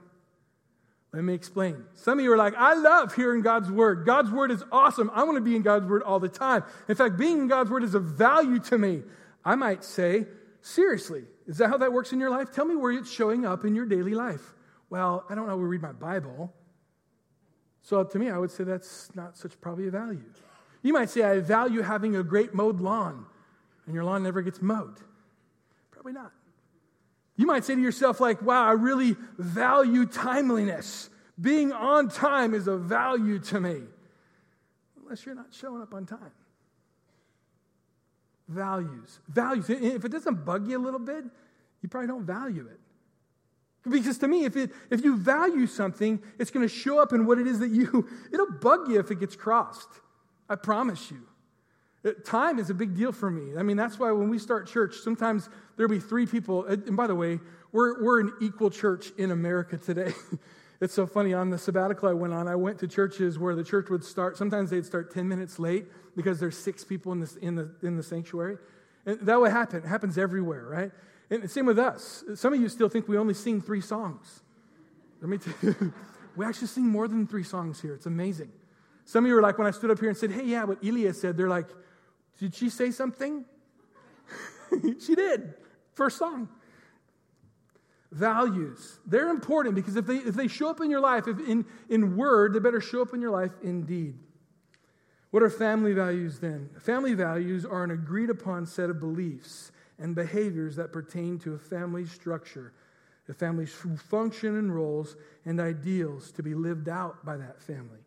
Let 1.13 1.25
me 1.25 1.35
explain. 1.35 1.85
Some 1.95 2.19
of 2.19 2.25
you 2.25 2.33
are 2.33 2.37
like, 2.37 2.55
I 2.57 2.75
love 2.75 3.15
hearing 3.15 3.43
God's 3.43 3.71
word. 3.71 4.07
God's 4.07 4.31
word 4.31 4.53
is 4.53 4.63
awesome. 4.71 5.11
I 5.13 5.25
want 5.25 5.37
to 5.37 5.41
be 5.41 5.57
in 5.57 5.63
God's 5.63 5.87
word 5.87 6.03
all 6.05 6.21
the 6.21 6.29
time. 6.29 6.63
In 6.89 6.95
fact, 6.95 7.17
being 7.17 7.39
in 7.39 7.49
God's 7.49 7.69
word 7.69 7.83
is 7.83 7.95
a 7.95 8.01
value 8.01 8.61
to 8.61 8.79
me. 8.79 9.03
I 9.45 9.57
might 9.57 9.83
say, 9.83 10.27
seriously, 10.63 11.25
is 11.49 11.59
that 11.59 11.69
how 11.69 11.79
that 11.79 11.93
works 11.93 12.13
in 12.13 12.21
your 12.21 12.31
life? 12.31 12.53
Tell 12.53 12.65
me 12.65 12.77
where 12.77 12.93
it's 12.93 13.11
showing 13.11 13.45
up 13.45 13.65
in 13.65 13.75
your 13.75 13.87
daily 13.87 14.15
life. 14.15 14.53
Well, 14.89 15.25
I 15.29 15.35
don't 15.35 15.49
know 15.49 15.57
we 15.57 15.65
read 15.65 15.83
my 15.83 15.93
Bible. 15.93 16.53
So 17.83 18.05
to 18.05 18.19
me, 18.19 18.31
I 18.31 18.39
would 18.39 18.53
say 18.53 18.63
that's 18.63 19.15
not 19.17 19.37
such 19.37 19.61
probably 19.61 19.89
a 19.89 19.91
value. 19.91 20.23
You 20.83 20.93
might 20.93 21.11
say, 21.11 21.23
I 21.23 21.41
value 21.41 21.83
having 21.83 22.15
a 22.15 22.23
great 22.23 22.55
mowed 22.55 22.81
lawn, 22.81 23.27
and 23.87 23.95
your 23.95 24.05
lawn 24.05 24.23
never 24.23 24.43
gets 24.43 24.63
mowed. 24.63 24.99
Probably 25.91 26.13
not. 26.13 26.33
You 27.41 27.47
might 27.47 27.65
say 27.65 27.75
to 27.75 27.81
yourself, 27.81 28.21
like, 28.21 28.43
wow, 28.43 28.67
I 28.67 28.73
really 28.73 29.17
value 29.39 30.05
timeliness. 30.05 31.09
Being 31.41 31.73
on 31.73 32.11
time 32.11 32.53
is 32.53 32.69
a 32.69 32.77
value 32.77 33.39
to 33.39 33.59
me. 33.59 33.81
Unless 35.03 35.25
you're 35.25 35.35
not 35.35 35.47
showing 35.51 35.81
up 35.81 35.95
on 35.95 36.05
time. 36.05 36.33
Values. 38.47 39.21
Values. 39.27 39.71
If 39.71 40.05
it 40.05 40.13
doesn't 40.13 40.45
bug 40.45 40.69
you 40.69 40.77
a 40.77 40.85
little 40.85 41.01
bit, 41.01 41.25
you 41.81 41.89
probably 41.89 42.09
don't 42.09 42.27
value 42.27 42.69
it. 42.71 42.79
Because 43.91 44.19
to 44.19 44.29
me, 44.29 44.45
if, 44.45 44.55
it, 44.59 44.71
if 44.91 45.03
you 45.03 45.17
value 45.17 45.67
something, 45.67 46.23
it's 46.39 46.51
going 46.51 46.69
to 46.69 46.75
show 46.75 46.99
up 46.99 47.15
in 47.15 47.25
what 47.25 47.39
it 47.39 47.47
is 47.47 47.59
that 47.61 47.71
you, 47.71 48.07
it'll 48.35 48.53
bug 48.53 48.87
you 48.91 49.01
if 49.01 49.11
it 49.11 49.19
gets 49.19 49.35
crossed. 49.35 49.89
I 50.47 50.57
promise 50.57 51.11
you. 51.11 51.23
Uh, 52.05 52.13
time 52.25 52.59
is 52.59 52.71
a 52.71 52.75
big 52.75 52.97
deal 52.97 53.13
for 53.13 53.31
me. 53.31 53.57
I 53.59 53.63
mean, 53.63 53.77
that's 53.77 53.99
why 53.99 54.11
when 54.13 54.31
we 54.31 54.39
start 54.39 54.67
church, 54.67 54.97
sometimes 54.97 55.49
there'll 55.77 55.91
be 55.91 56.01
three 56.01 56.27
people. 56.27 56.65
Uh, 56.67 56.73
and 56.73 56.97
by 56.97 57.07
the 57.07 57.15
way, 57.15 57.39
we're, 57.73 58.03
we're 58.03 58.21
an 58.21 58.33
equal 58.41 58.71
church 58.71 59.13
in 59.19 59.31
America 59.31 59.77
today. 59.77 60.13
it's 60.81 60.95
so 60.95 61.07
funny. 61.07 61.35
On 61.35 61.51
the 61.51 61.59
sabbatical 61.59 62.09
I 62.09 62.15
went 62.15 62.33
on, 62.33 62.49
I 62.49 62.57
went 62.57 62.79
to 62.79 62.89
churches 62.89 63.39
where 63.39 63.55
the 63.55 63.65
church 63.65 63.91
would 63.91 64.03
start, 64.03 64.37
sometimes 64.37 64.71
they'd 64.71 64.87
start 64.87 65.13
10 65.13 65.29
minutes 65.29 65.59
late 65.59 65.87
because 66.17 66.41
there's 66.41 66.57
six 66.57 66.85
people 66.85 67.13
in, 67.13 67.21
this, 67.21 67.37
in, 67.37 67.55
the, 67.55 67.71
in 67.83 67.97
the 67.97 68.03
sanctuary. 68.03 68.57
And 69.05 69.21
that 69.21 69.39
would 69.39 69.51
happen. 69.51 69.85
It 69.85 69.89
happens 69.89 70.17
everywhere, 70.17 70.67
right? 70.67 70.91
And 71.31 71.51
same 71.51 71.67
with 71.67 71.79
us. 71.79 72.25
Some 72.35 72.55
of 72.55 72.61
you 72.61 72.69
still 72.69 72.89
think 72.89 73.09
we 73.09 73.19
only 73.19 73.35
sing 73.35 73.61
three 73.61 73.81
songs. 73.81 74.43
Let 75.21 75.29
me 75.29 75.39
tell 75.39 75.55
you, 75.63 75.93
we 76.37 76.47
actually 76.47 76.69
sing 76.69 76.87
more 76.87 77.07
than 77.09 77.27
three 77.27 77.45
songs 77.45 77.81
here. 77.81 77.95
It's 77.95 78.07
amazing. 78.07 78.51
Some 79.05 79.25
of 79.25 79.29
you 79.29 79.37
are 79.37 79.43
like, 79.43 79.59
when 79.59 79.67
I 79.67 79.71
stood 79.71 79.91
up 79.91 80.01
here 80.01 80.09
and 80.09 80.17
said, 80.17 80.31
hey, 80.31 80.45
yeah, 80.45 80.65
what 80.65 80.83
Elia 80.85 81.13
said, 81.13 81.37
they're 81.37 81.49
like, 81.49 81.69
did 82.39 82.55
she 82.55 82.71
say 82.71 82.91
something? 82.91 83.45
she 85.01 85.15
did. 85.15 85.55
First 85.95 86.19
song. 86.19 86.49
Values. 88.13 88.99
They're 89.07 89.31
important 89.31 89.75
because 89.75 89.97
if 89.97 90.07
they, 90.07 90.17
if 90.17 90.35
they 90.35 90.49
show 90.49 90.71
up 90.71 90.81
in 90.81 90.91
your 90.91 91.01
life 91.01 91.29
if 91.29 91.39
in, 91.39 91.65
in 91.89 92.17
word, 92.17 92.55
they 92.55 92.59
better 92.59 92.81
show 92.81 93.03
up 93.03 93.15
in 93.15 93.21
your 93.21 93.31
life 93.31 93.53
in 93.63 93.85
deed. 93.85 94.19
What 95.31 95.43
are 95.45 95.51
family 95.51 95.93
values 95.93 96.41
then? 96.41 96.71
Family 96.81 97.15
values 97.15 97.65
are 97.65 97.85
an 97.85 97.93
agreed 97.93 98.31
upon 98.31 98.67
set 98.67 98.91
of 98.91 98.99
beliefs 98.99 99.71
and 99.99 100.15
behaviors 100.15 100.77
that 100.77 100.93
pertain 100.93 101.39
to 101.41 101.55
a 101.55 101.59
family 101.59 102.05
structure, 102.05 102.73
a 103.29 103.35
family's 103.35 103.73
function 104.09 104.57
and 104.57 104.75
roles 104.75 105.17
and 105.45 105.61
ideals 105.61 106.33
to 106.33 106.43
be 106.43 106.55
lived 106.55 106.89
out 106.89 107.25
by 107.25 107.37
that 107.37 107.63
family. 107.63 108.01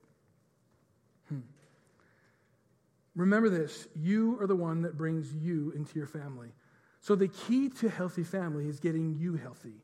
Remember 3.15 3.50
this 3.50 3.88
you 3.96 4.38
are 4.39 4.48
the 4.48 4.55
one 4.55 4.82
that 4.82 4.98
brings 4.98 5.34
you 5.34 5.72
into 5.75 5.98
your 5.98 6.08
family. 6.08 6.50
So, 7.01 7.15
the 7.15 7.27
key 7.27 7.70
to 7.70 7.89
healthy 7.89 8.24
family 8.24 8.67
is 8.67 8.79
getting 8.79 9.15
you 9.20 9.36
healthy, 9.36 9.75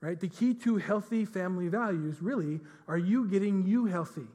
right? 0.00 0.18
The 0.18 0.28
key 0.28 0.52
to 0.54 0.76
healthy 0.76 1.24
family 1.24 1.68
values 1.68 2.20
really 2.20 2.60
are 2.88 2.98
you 2.98 3.28
getting 3.28 3.66
you 3.66 3.86
healthy. 3.86 4.26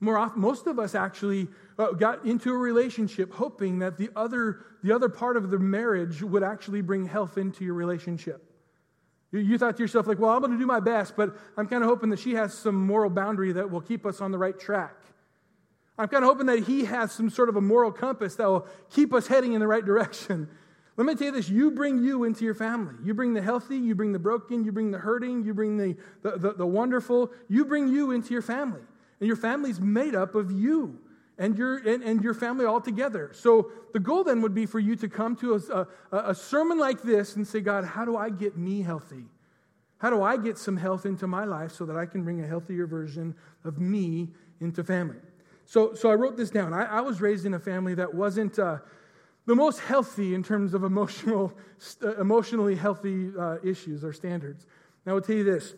More 0.00 0.18
often, 0.18 0.42
most 0.42 0.66
of 0.66 0.78
us 0.78 0.94
actually 0.94 1.48
uh, 1.78 1.92
got 1.92 2.26
into 2.26 2.50
a 2.50 2.58
relationship 2.58 3.32
hoping 3.32 3.78
that 3.78 3.96
the 3.96 4.10
other, 4.14 4.64
the 4.82 4.92
other 4.92 5.08
part 5.08 5.36
of 5.36 5.50
the 5.50 5.58
marriage 5.58 6.22
would 6.22 6.42
actually 6.42 6.82
bring 6.82 7.06
health 7.06 7.38
into 7.38 7.64
your 7.64 7.74
relationship. 7.74 8.42
You, 9.30 9.38
you 9.38 9.56
thought 9.56 9.76
to 9.76 9.82
yourself, 9.82 10.06
like, 10.06 10.18
well, 10.18 10.32
I'm 10.32 10.40
going 10.40 10.52
to 10.52 10.58
do 10.58 10.66
my 10.66 10.80
best, 10.80 11.16
but 11.16 11.36
I'm 11.56 11.66
kind 11.66 11.82
of 11.82 11.88
hoping 11.88 12.10
that 12.10 12.18
she 12.18 12.34
has 12.34 12.52
some 12.52 12.86
moral 12.86 13.08
boundary 13.08 13.52
that 13.52 13.70
will 13.70 13.80
keep 13.80 14.04
us 14.04 14.20
on 14.20 14.32
the 14.32 14.38
right 14.38 14.58
track. 14.58 14.94
I'm 15.96 16.08
kind 16.08 16.24
of 16.24 16.28
hoping 16.28 16.46
that 16.46 16.64
he 16.64 16.84
has 16.86 17.12
some 17.12 17.30
sort 17.30 17.48
of 17.48 17.56
a 17.56 17.60
moral 17.60 17.92
compass 17.92 18.34
that 18.36 18.46
will 18.46 18.66
keep 18.90 19.14
us 19.14 19.28
heading 19.28 19.52
in 19.52 19.60
the 19.60 19.66
right 19.66 19.84
direction. 19.84 20.48
Let 20.96 21.06
me 21.06 21.14
tell 21.14 21.26
you 21.26 21.32
this 21.32 21.48
you 21.48 21.70
bring 21.70 22.02
you 22.02 22.24
into 22.24 22.44
your 22.44 22.54
family. 22.54 22.94
You 23.02 23.14
bring 23.14 23.34
the 23.34 23.42
healthy, 23.42 23.76
you 23.76 23.94
bring 23.94 24.12
the 24.12 24.18
broken, 24.18 24.64
you 24.64 24.72
bring 24.72 24.90
the 24.90 24.98
hurting, 24.98 25.44
you 25.44 25.54
bring 25.54 25.76
the, 25.76 25.96
the, 26.22 26.38
the, 26.38 26.52
the 26.54 26.66
wonderful. 26.66 27.32
You 27.48 27.64
bring 27.64 27.88
you 27.88 28.10
into 28.12 28.32
your 28.32 28.42
family. 28.42 28.82
And 29.20 29.26
your 29.26 29.36
family's 29.36 29.80
made 29.80 30.14
up 30.14 30.34
of 30.34 30.50
you 30.52 30.98
and 31.38 31.56
your, 31.58 31.76
and, 31.78 32.02
and 32.02 32.22
your 32.22 32.34
family 32.34 32.64
all 32.64 32.80
together. 32.80 33.30
So 33.32 33.72
the 33.92 34.00
goal 34.00 34.24
then 34.24 34.42
would 34.42 34.54
be 34.54 34.66
for 34.66 34.78
you 34.78 34.96
to 34.96 35.08
come 35.08 35.36
to 35.36 35.54
a, 35.54 36.16
a, 36.16 36.30
a 36.30 36.34
sermon 36.34 36.78
like 36.78 37.02
this 37.02 37.36
and 37.36 37.46
say, 37.46 37.60
God, 37.60 37.84
how 37.84 38.04
do 38.04 38.16
I 38.16 38.30
get 38.30 38.56
me 38.56 38.82
healthy? 38.82 39.24
How 39.98 40.10
do 40.10 40.22
I 40.22 40.36
get 40.36 40.58
some 40.58 40.76
health 40.76 41.06
into 41.06 41.26
my 41.26 41.44
life 41.44 41.72
so 41.72 41.86
that 41.86 41.96
I 41.96 42.06
can 42.06 42.24
bring 42.24 42.40
a 42.42 42.46
healthier 42.46 42.86
version 42.86 43.34
of 43.64 43.78
me 43.78 44.28
into 44.60 44.84
family? 44.84 45.16
So, 45.66 45.94
so 45.94 46.10
I 46.10 46.14
wrote 46.14 46.36
this 46.36 46.50
down. 46.50 46.72
I, 46.72 46.84
I 46.84 47.00
was 47.00 47.20
raised 47.20 47.46
in 47.46 47.54
a 47.54 47.58
family 47.58 47.94
that 47.94 48.14
wasn't 48.14 48.58
uh, 48.58 48.78
the 49.46 49.54
most 49.54 49.80
healthy 49.80 50.34
in 50.34 50.42
terms 50.42 50.74
of 50.74 50.84
emotional, 50.84 51.52
uh, 52.02 52.16
emotionally 52.16 52.74
healthy 52.74 53.30
uh, 53.38 53.56
issues 53.62 54.04
or 54.04 54.12
standards. 54.12 54.66
Now, 55.04 55.12
I 55.12 55.14
will 55.14 55.22
tell 55.22 55.36
you 55.36 55.44
this. 55.44 55.74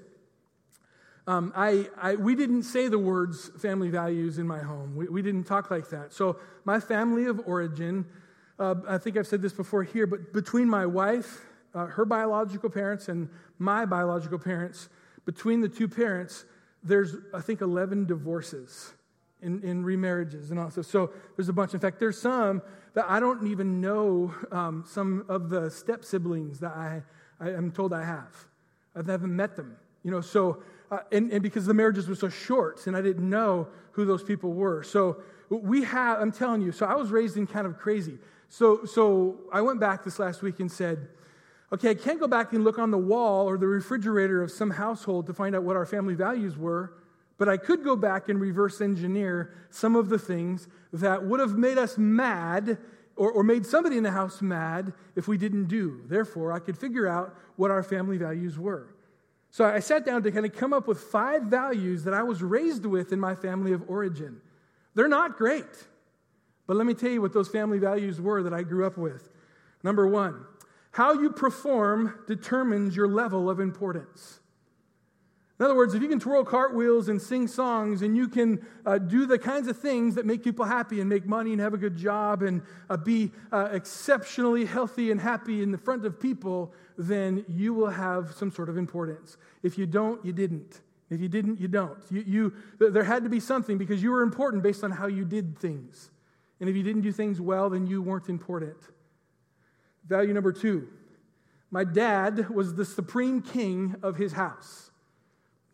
Um, 1.29 1.53
I, 1.57 1.89
I, 2.01 2.15
we 2.15 2.37
didn't 2.37 2.63
say 2.63 2.87
the 2.87 2.99
words 2.99 3.51
family 3.61 3.91
values 3.91 4.39
in 4.39 4.47
my 4.47 4.61
home. 4.61 4.95
We, 4.95 5.09
we 5.09 5.23
didn't 5.23 5.45
talk 5.45 5.71
like 5.71 5.91
that. 5.91 6.13
So, 6.13 6.39
my 6.65 6.79
family 6.79 7.25
of 7.25 7.41
origin, 7.47 8.07
uh, 8.61 8.77
I 8.87 8.99
think 8.99 9.17
I've 9.17 9.27
said 9.27 9.43
this 9.43 9.53
before 9.53 9.83
here, 9.83 10.07
but 10.07 10.33
between 10.33 10.69
my 10.69 10.87
wife, 10.87 11.41
uh, 11.75 11.87
her 11.87 12.05
biological 12.05 12.71
parents, 12.71 13.09
and 13.09 13.29
my 13.59 13.85
biological 13.85 14.39
parents, 14.39 14.89
between 15.25 15.61
the 15.61 15.69
two 15.69 15.89
parents, 15.89 16.45
there's, 16.85 17.17
I 17.35 17.41
think, 17.41 17.61
11 17.61 18.07
divorces 18.07 18.93
in, 19.47 19.63
in 19.63 19.85
remarriages 19.85 20.51
and 20.51 20.59
all 20.59 20.71
stuff. 20.71 20.87
So 20.87 21.11
there's 21.37 21.49
a 21.49 21.53
bunch. 21.53 21.73
In 21.73 21.81
fact, 21.81 21.99
there's 21.99 22.21
some 22.21 22.61
that 22.95 23.07
I 23.09 23.21
don't 23.21 23.47
even 23.47 23.81
know 23.81 24.35
um, 24.51 24.85
some 24.87 25.25
of 25.29 25.49
the 25.49 25.71
step 25.71 26.05
siblings 26.05 26.59
that 26.61 26.73
I, 26.73 27.03
I 27.41 27.51
am 27.51 27.71
told 27.71 27.93
I 27.93 28.05
have. 28.05 28.35
I 28.95 29.11
haven't 29.11 29.35
met 29.35 29.57
them. 29.57 29.77
You 30.03 30.11
know, 30.11 30.21
so, 30.21 30.63
uh, 30.91 30.99
and, 31.13 31.31
and 31.33 31.43
because 31.43 31.67
the 31.67 31.75
marriages 31.75 32.09
were 32.09 32.15
so 32.15 32.29
short 32.29 32.87
and 32.87 32.97
I 32.97 33.03
didn't 33.03 33.29
know 33.29 33.69
who 33.93 34.05
those 34.05 34.23
people 34.23 34.53
were. 34.53 34.83
So 34.83 35.23
we 35.49 35.85
have, 35.85 36.21
I'm 36.21 36.33
telling 36.33 36.63
you, 36.63 36.73
so 36.73 36.87
I 36.87 36.95
was 36.95 37.11
raised 37.11 37.37
in 37.37 37.47
kind 37.47 37.67
of 37.67 37.79
crazy. 37.79 38.19
So, 38.49 38.85
so 38.85 39.37
I 39.53 39.61
went 39.61 39.81
back 39.81 40.05
this 40.05 40.19
last 40.19 40.43
week 40.43 40.61
and 40.61 40.71
said, 40.71 41.09
okay, 41.73 41.91
I 41.91 41.95
can't 41.95 42.21
go 42.21 42.29
back 42.29 42.53
and 42.53 42.65
look 42.65 42.79
on 42.79 42.91
the 42.91 42.99
wall 42.99 43.49
or 43.49 43.59
the 43.59 43.67
refrigerator 43.67 44.43
of 44.43 44.51
some 44.51 44.71
household 44.71 45.27
to 45.27 45.35
find 45.35 45.55
out 45.55 45.63
what 45.63 45.77
our 45.77 45.87
family 45.87 46.15
values 46.15 46.57
were. 46.57 46.93
But 47.39 47.49
I 47.49 47.57
could 47.57 47.85
go 47.85 47.97
back 47.97 48.29
and 48.29 48.41
reverse 48.41 48.81
engineer 48.81 49.55
some 49.71 49.97
of 49.97 50.09
the 50.09 50.19
things 50.19 50.69
that 50.93 51.25
would 51.25 51.41
have 51.41 51.57
made 51.57 51.79
us 51.79 51.99
mad 51.99 52.79
or, 53.17 53.31
or, 53.31 53.43
made 53.43 53.65
somebody 53.65 53.97
in 53.97 54.03
the 54.03 54.11
house 54.11 54.43
mad 54.43 54.93
if 55.15 55.27
we 55.27 55.39
didn't 55.39 55.69
do. 55.69 56.03
Therefore, 56.07 56.53
I 56.53 56.59
could 56.59 56.77
figure 56.77 57.07
out 57.07 57.35
what 57.57 57.71
our 57.71 57.83
family 57.83 58.19
values 58.19 58.59
were. 58.59 58.95
So 59.51 59.65
I 59.65 59.81
sat 59.81 60.05
down 60.05 60.23
to 60.25 60.31
kind 60.31 60.45
of 60.45 60.53
come 60.53 60.75
up 60.75 60.87
with 60.87 61.01
five 61.01 61.45
values 61.45 62.05
that 62.05 62.13
I 62.13 62.23
was 62.23 62.43
raised 62.43 62.85
with 62.85 63.13
in 63.13 63.19
my 63.19 63.35
family 63.35 63.73
of 63.73 63.89
origin. 63.89 64.43
They're 64.95 65.09
not 65.09 65.39
great, 65.39 65.65
but 66.67 66.77
let 66.77 66.85
me 66.85 66.93
tell 66.93 67.11
you 67.11 67.23
what 67.23 67.33
those 67.33 67.49
family 67.49 67.79
values 67.79 68.21
were 68.21 68.43
that 68.43 68.53
I 68.53 68.63
grew 68.63 68.87
up 68.87 68.99
with. 68.99 69.31
Number 69.83 70.07
one, 70.07 70.45
how 70.91 71.15
you 71.15 71.31
perform 71.31 72.19
determines 72.27 72.97
your 72.97 73.09
level 73.09 73.49
of 73.49 73.61
importance. 73.61 74.41
In 75.59 75.65
other 75.65 75.75
words, 75.75 75.95
if 75.95 76.03
you 76.03 76.09
can 76.09 76.21
twirl 76.21 76.45
cartwheels 76.45 77.09
and 77.09 77.21
sing 77.21 77.49
songs 77.49 78.03
and 78.03 78.15
you 78.15 78.29
can 78.29 78.65
uh, 78.85 78.99
do 78.99 79.25
the 79.25 79.39
kinds 79.39 79.69
of 79.69 79.79
things 79.79 80.15
that 80.17 80.27
make 80.27 80.45
people 80.45 80.67
happy 80.67 81.01
and 81.01 81.09
make 81.09 81.27
money 81.27 81.53
and 81.53 81.61
have 81.63 81.73
a 81.73 81.79
good 81.79 81.97
job 81.97 82.43
and 82.43 82.61
uh, 82.91 82.97
be 82.97 83.33
uh, 83.53 83.71
exceptionally 83.73 84.67
healthy 84.67 85.11
and 85.11 85.19
happy 85.19 85.63
in 85.63 85.71
the 85.71 85.79
front 85.79 86.05
of 86.05 86.21
people, 86.21 86.75
then 86.99 87.43
you 87.49 87.73
will 87.73 87.89
have 87.89 88.35
some 88.35 88.51
sort 88.51 88.69
of 88.69 88.77
importance. 88.77 89.39
If 89.63 89.79
you 89.79 89.87
don't, 89.87 90.23
you 90.27 90.35
didn't. 90.35 90.83
If 91.09 91.21
you 91.21 91.29
didn't, 91.29 91.59
you 91.59 91.69
don't. 91.69 91.99
You, 92.11 92.25
you, 92.27 92.53
there 92.91 93.05
had 93.05 93.25
to 93.25 93.31
be 93.31 93.41
something 93.41 93.79
because 93.79 94.03
you 94.03 94.11
were 94.11 94.23
important 94.23 94.63
based 94.63 94.85
on 94.85 94.91
how 94.91 95.07
you 95.07 95.25
did 95.25 95.59
things. 95.59 96.11
And 96.61 96.69
if 96.69 96.77
you 96.77 96.83
didn't 96.83 97.03
do 97.03 97.13
things 97.13 97.41
well, 97.41 97.71
then 97.71 97.87
you 97.87 98.03
weren't 98.03 98.29
important. 98.29 98.77
Value 100.07 100.35
number 100.35 100.53
two 100.53 100.89
my 101.71 101.83
dad 101.83 102.49
was 102.51 102.75
the 102.75 102.85
supreme 102.85 103.43
king 103.43 103.97
of 104.03 104.17
his 104.17 104.33
house. 104.33 104.91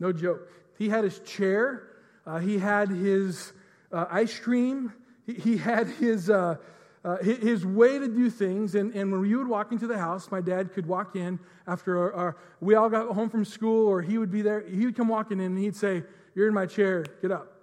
No 0.03 0.11
joke. 0.11 0.49
He 0.77 0.89
had 0.89 1.05
his 1.05 1.19
chair, 1.19 1.87
uh, 2.27 2.39
he 2.39 2.59
had 2.59 2.89
his 2.89 3.53
uh, 3.89 4.05
ice 4.11 4.37
cream, 4.37 4.91
he, 5.25 5.33
he 5.33 5.55
had 5.55 5.87
his, 5.87 6.29
uh, 6.29 6.57
uh 7.05 7.17
his 7.23 7.65
way 7.65 7.99
to 7.99 8.09
do 8.09 8.29
things. 8.29 8.75
And, 8.75 8.93
and 8.93 9.13
when 9.13 9.23
you 9.23 9.37
would 9.37 9.47
walk 9.47 9.71
into 9.71 9.87
the 9.87 9.97
house, 9.97 10.29
my 10.29 10.41
dad 10.41 10.73
could 10.73 10.85
walk 10.85 11.15
in 11.15 11.39
after 11.67 11.97
our, 11.97 12.13
our, 12.13 12.37
we 12.59 12.75
all 12.75 12.89
got 12.89 13.15
home 13.15 13.29
from 13.29 13.45
school, 13.45 13.87
or 13.87 14.01
he 14.01 14.17
would 14.17 14.29
be 14.29 14.41
there. 14.41 14.67
He 14.67 14.83
would 14.83 14.97
come 14.97 15.07
walking 15.07 15.39
in 15.39 15.45
and 15.45 15.57
he'd 15.57 15.77
say, 15.77 16.03
You're 16.35 16.49
in 16.49 16.53
my 16.53 16.65
chair, 16.65 17.05
get 17.21 17.31
up. 17.31 17.53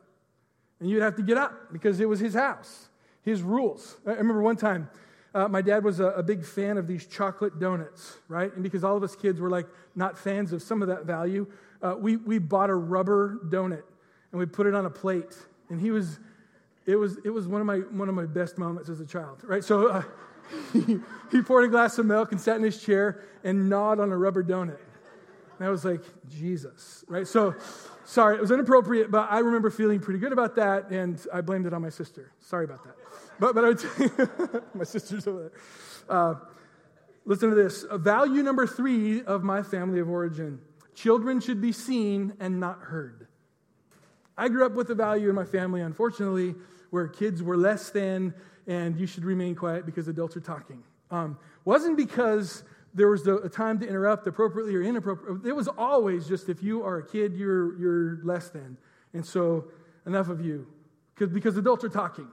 And 0.81 0.89
you'd 0.89 1.03
have 1.03 1.17
to 1.17 1.23
get 1.23 1.37
up 1.37 1.71
because 1.75 2.01
it 2.01 2.09
was 2.09 2.21
his 2.21 2.33
house, 2.33 2.89
his 3.23 3.43
rules. 3.43 3.99
I 4.07 4.13
remember 4.13 4.41
one 4.41 4.57
time, 4.57 4.89
uh, 5.35 5.47
my 5.47 5.61
dad 5.61 5.85
was 5.85 6.01
a, 6.01 6.07
a, 6.07 6.23
big 6.23 6.45
fan 6.45 6.77
of 6.77 6.87
these 6.89 7.07
chocolate 7.07 7.61
donuts, 7.61 8.17
right? 8.29 8.53
And 8.53 8.65
because 8.65 8.83
all 8.83 8.97
of 8.97 9.03
us 9.05 9.15
kids 9.15 9.39
were 9.39 9.51
like 9.51 9.67
not 9.95 10.19
fans 10.19 10.53
of 10.53 10.61
some 10.61 10.83
of 10.83 10.89
that 10.89 11.05
value, 11.05 11.47
uh, 11.83 11.95
we, 11.99 12.17
we 12.17 12.39
bought 12.39 12.71
a 12.71 12.75
rubber 12.75 13.41
donut 13.49 13.83
and 14.33 14.39
we 14.39 14.47
put 14.47 14.67
it 14.67 14.75
on 14.75 14.87
a 14.87 14.91
plate. 14.91 15.37
And 15.69 15.81
he 15.81 15.91
was, 15.91 16.19
it 16.87 16.97
was, 16.97 17.19
it 17.25 17.31
was 17.31 17.49
one, 17.49 17.61
of 17.61 17.67
my, 17.67 17.79
one 17.79 18.09
of 18.09 18.15
my 18.15 18.27
best 18.27 18.59
moments 18.59 18.89
as 18.89 19.01
a 19.01 19.07
child, 19.07 19.41
right? 19.45 19.65
So 19.65 19.89
uh, 19.89 20.03
he, 20.73 20.99
he 21.31 21.43
poured 21.43 21.65
a 21.65 21.69
glass 21.69 21.99
of 21.99 22.07
milk 22.07 22.33
and 22.33 22.41
sat 22.41 22.57
in 22.57 22.63
his 22.63 22.83
chair 22.83 23.23
and 23.45 23.69
gnawed 23.69 24.01
on 24.01 24.11
a 24.13 24.17
rubber 24.17 24.43
donut. 24.43 24.79
And 25.59 25.69
I 25.69 25.71
was 25.71 25.85
like, 25.85 26.03
Jesus, 26.31 27.05
right? 27.07 27.27
So, 27.27 27.55
sorry, 28.05 28.37
it 28.37 28.41
was 28.41 28.51
inappropriate, 28.51 29.11
but 29.11 29.31
I 29.31 29.41
remember 29.41 29.69
feeling 29.69 30.01
pretty 30.01 30.19
good 30.19 30.33
about 30.33 30.57
that, 30.57 30.89
and 30.91 31.21
I 31.35 31.43
blamed 31.43 31.67
it 31.67 31.75
on 31.75 31.83
my 31.83 31.91
sister. 31.91 32.33
Sorry 32.41 32.65
about 32.65 32.83
that. 32.85 32.95
But, 33.39 33.55
but 33.55 33.65
I 33.65 33.69
would 33.69 33.83
you, 33.83 34.63
my 34.75 34.85
sister's 34.85 35.27
over 35.27 35.41
there. 35.41 35.53
Uh, 36.09 36.35
listen 37.27 37.51
to 37.51 37.55
this. 37.55 37.85
Value 37.93 38.43
number 38.43 38.67
three 38.67 39.23
of 39.23 39.43
my 39.43 39.63
family 39.63 40.01
of 40.01 40.09
origin 40.09 40.63
children 41.02 41.40
should 41.40 41.61
be 41.61 41.73
seen 41.73 42.35
and 42.40 42.61
not 42.61 42.80
heard. 42.80 43.26
I 44.37 44.49
grew 44.49 44.64
up 44.64 44.73
with 44.73 44.90
a 44.90 44.95
value 44.95 45.28
in 45.28 45.35
my 45.35 45.45
family, 45.45 45.80
unfortunately, 45.80 46.54
where 46.90 47.09
kids 47.09 47.42
were 47.42 47.57
less 47.57 47.90
than 47.90 48.35
and 48.66 48.99
you 48.99 49.07
should 49.07 49.25
remain 49.25 49.54
quiet 49.54 49.87
because 49.87 50.09
adults 50.09 50.37
are 50.37 50.40
talking. 50.40 50.83
Um, 51.11 51.38
wasn't 51.64 51.97
because 51.97 52.62
there 52.95 53.09
was 53.09 53.26
a 53.26 53.49
time 53.49 53.78
to 53.80 53.88
interrupt 53.88 54.26
appropriately 54.26 54.75
or 54.75 54.83
inappropriately. 54.83 55.49
It 55.49 55.54
was 55.54 55.69
always 55.69 56.26
just 56.26 56.49
if 56.49 56.62
you 56.62 56.83
are 56.83 56.99
a 56.99 57.07
kid, 57.07 57.35
you're, 57.35 57.78
you're 57.78 58.21
less 58.25 58.50
than. 58.50 58.76
And 59.12 59.25
so, 59.25 59.66
enough 60.07 60.28
of 60.28 60.45
you. 60.45 60.66
Because, 61.14 61.33
because 61.33 61.57
adults 61.57 61.85
are 61.85 61.88
talking. 61.88 62.28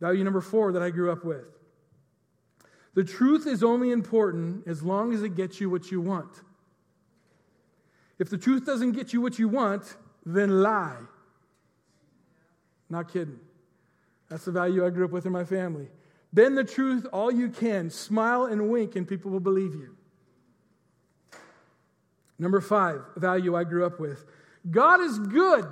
Value 0.00 0.24
number 0.24 0.40
four 0.40 0.72
that 0.72 0.82
I 0.82 0.90
grew 0.90 1.10
up 1.10 1.24
with 1.24 1.46
the 2.94 3.04
truth 3.04 3.46
is 3.46 3.62
only 3.62 3.92
important 3.92 4.66
as 4.66 4.82
long 4.82 5.12
as 5.12 5.22
it 5.22 5.36
gets 5.36 5.60
you 5.60 5.70
what 5.70 5.90
you 5.92 6.00
want. 6.00 6.42
If 8.18 8.30
the 8.30 8.38
truth 8.38 8.66
doesn't 8.66 8.92
get 8.92 9.12
you 9.12 9.20
what 9.20 9.38
you 9.38 9.48
want, 9.48 9.96
then 10.26 10.62
lie. 10.62 10.96
Not 12.90 13.12
kidding. 13.12 13.38
That's 14.28 14.44
the 14.44 14.52
value 14.52 14.84
I 14.84 14.90
grew 14.90 15.04
up 15.04 15.10
with 15.10 15.26
in 15.26 15.32
my 15.32 15.44
family. 15.44 15.88
Bend 16.32 16.58
the 16.58 16.64
truth 16.64 17.06
all 17.12 17.30
you 17.30 17.48
can. 17.48 17.90
Smile 17.90 18.44
and 18.44 18.68
wink, 18.68 18.96
and 18.96 19.06
people 19.06 19.30
will 19.30 19.40
believe 19.40 19.74
you. 19.74 19.96
Number 22.38 22.60
five, 22.60 23.00
value 23.16 23.56
I 23.56 23.64
grew 23.64 23.84
up 23.84 23.98
with 23.98 24.24
God 24.70 25.00
is 25.00 25.18
good 25.18 25.66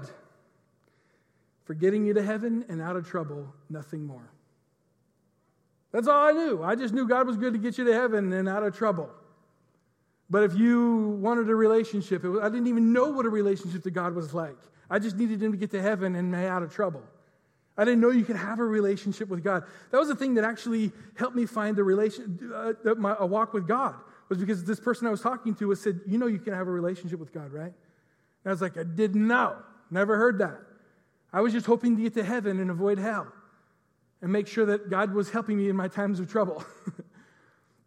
for 1.64 1.74
getting 1.74 2.04
you 2.04 2.14
to 2.14 2.22
heaven 2.22 2.64
and 2.68 2.80
out 2.80 2.96
of 2.96 3.08
trouble, 3.08 3.52
nothing 3.68 4.06
more. 4.06 4.30
That's 5.92 6.08
all 6.08 6.28
I 6.28 6.32
knew. 6.32 6.62
I 6.62 6.76
just 6.76 6.94
knew 6.94 7.06
God 7.06 7.26
was 7.26 7.36
good 7.36 7.52
to 7.52 7.58
get 7.58 7.78
you 7.78 7.84
to 7.84 7.92
heaven 7.92 8.32
and 8.32 8.48
out 8.48 8.62
of 8.62 8.76
trouble. 8.76 9.10
But 10.28 10.42
if 10.42 10.54
you 10.56 11.18
wanted 11.20 11.48
a 11.48 11.54
relationship, 11.54 12.24
was, 12.24 12.40
I 12.40 12.48
didn't 12.48 12.66
even 12.66 12.92
know 12.92 13.10
what 13.10 13.26
a 13.26 13.28
relationship 13.28 13.82
to 13.84 13.90
God 13.90 14.14
was 14.14 14.34
like. 14.34 14.56
I 14.90 14.98
just 14.98 15.16
needed 15.16 15.42
Him 15.42 15.52
to 15.52 15.58
get 15.58 15.70
to 15.70 15.82
heaven 15.82 16.16
and 16.16 16.34
out 16.34 16.62
of 16.62 16.72
trouble. 16.72 17.02
I 17.78 17.84
didn't 17.84 18.00
know 18.00 18.10
you 18.10 18.24
could 18.24 18.36
have 18.36 18.58
a 18.58 18.64
relationship 18.64 19.28
with 19.28 19.44
God. 19.44 19.64
That 19.90 19.98
was 19.98 20.08
the 20.08 20.14
thing 20.14 20.34
that 20.34 20.44
actually 20.44 20.92
helped 21.14 21.36
me 21.36 21.44
find 21.44 21.78
a 21.78 21.84
relation, 21.84 22.52
uh, 22.54 22.72
my, 22.94 23.14
a 23.18 23.26
walk 23.26 23.52
with 23.52 23.68
God, 23.68 23.94
was 24.28 24.38
because 24.38 24.64
this 24.64 24.80
person 24.80 25.06
I 25.06 25.10
was 25.10 25.20
talking 25.20 25.54
to 25.56 25.68
was 25.68 25.80
said, 25.80 26.00
"You 26.06 26.18
know, 26.18 26.26
you 26.26 26.38
can 26.38 26.54
have 26.54 26.68
a 26.68 26.70
relationship 26.70 27.20
with 27.20 27.32
God, 27.32 27.52
right?" 27.52 27.64
And 27.64 28.46
I 28.46 28.50
was 28.50 28.62
like, 28.62 28.78
"I 28.78 28.82
didn't 28.82 29.26
know. 29.26 29.56
Never 29.90 30.16
heard 30.16 30.38
that. 30.38 30.58
I 31.32 31.42
was 31.42 31.52
just 31.52 31.66
hoping 31.66 31.96
to 31.96 32.02
get 32.02 32.14
to 32.14 32.24
heaven 32.24 32.60
and 32.60 32.70
avoid 32.70 32.98
hell, 32.98 33.30
and 34.22 34.32
make 34.32 34.48
sure 34.48 34.64
that 34.66 34.88
God 34.88 35.12
was 35.12 35.30
helping 35.30 35.58
me 35.58 35.68
in 35.68 35.76
my 35.76 35.88
times 35.88 36.18
of 36.18 36.30
trouble." 36.30 36.64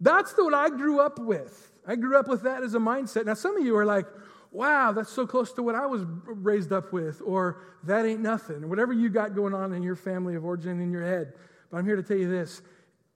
That's 0.02 0.34
the 0.34 0.44
what 0.44 0.54
I 0.54 0.70
grew 0.70 1.00
up 1.00 1.20
with. 1.20 1.72
I 1.86 1.96
grew 1.96 2.18
up 2.18 2.28
with 2.28 2.44
that 2.44 2.64
as 2.64 2.74
a 2.76 2.80
mindset. 2.80 3.26
Now, 3.26 3.34
some 3.34 3.58
of 3.58 3.66
you 3.66 3.76
are 3.78 3.86
like, 3.86 4.06
wow, 4.52 4.92
that's 4.92 5.12
so 5.12 5.28
close 5.28 5.54
to 5.54 5.64
what 5.64 5.76
I 5.76 5.86
was 5.86 6.04
raised 6.26 6.72
up 6.72 6.92
with, 6.94 7.22
or 7.24 7.62
that 7.84 8.06
ain't 8.06 8.22
nothing, 8.22 8.64
or 8.64 8.68
whatever 8.68 8.94
you 8.94 9.10
got 9.10 9.36
going 9.36 9.54
on 9.54 9.74
in 9.74 9.84
your 9.84 9.96
family 9.96 10.36
of 10.36 10.46
origin 10.46 10.80
in 10.80 10.92
your 10.92 11.04
head. 11.04 11.34
But 11.70 11.78
I'm 11.78 11.86
here 11.86 11.96
to 11.96 12.04
tell 12.04 12.18
you 12.18 12.30
this 12.30 12.62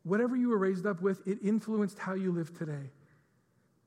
whatever 0.04 0.36
you 0.36 0.50
were 0.50 0.58
raised 0.58 0.86
up 0.86 1.02
with, 1.02 1.26
it 1.26 1.40
influenced 1.42 1.98
how 1.98 2.14
you 2.14 2.32
live 2.32 2.56
today. 2.58 2.92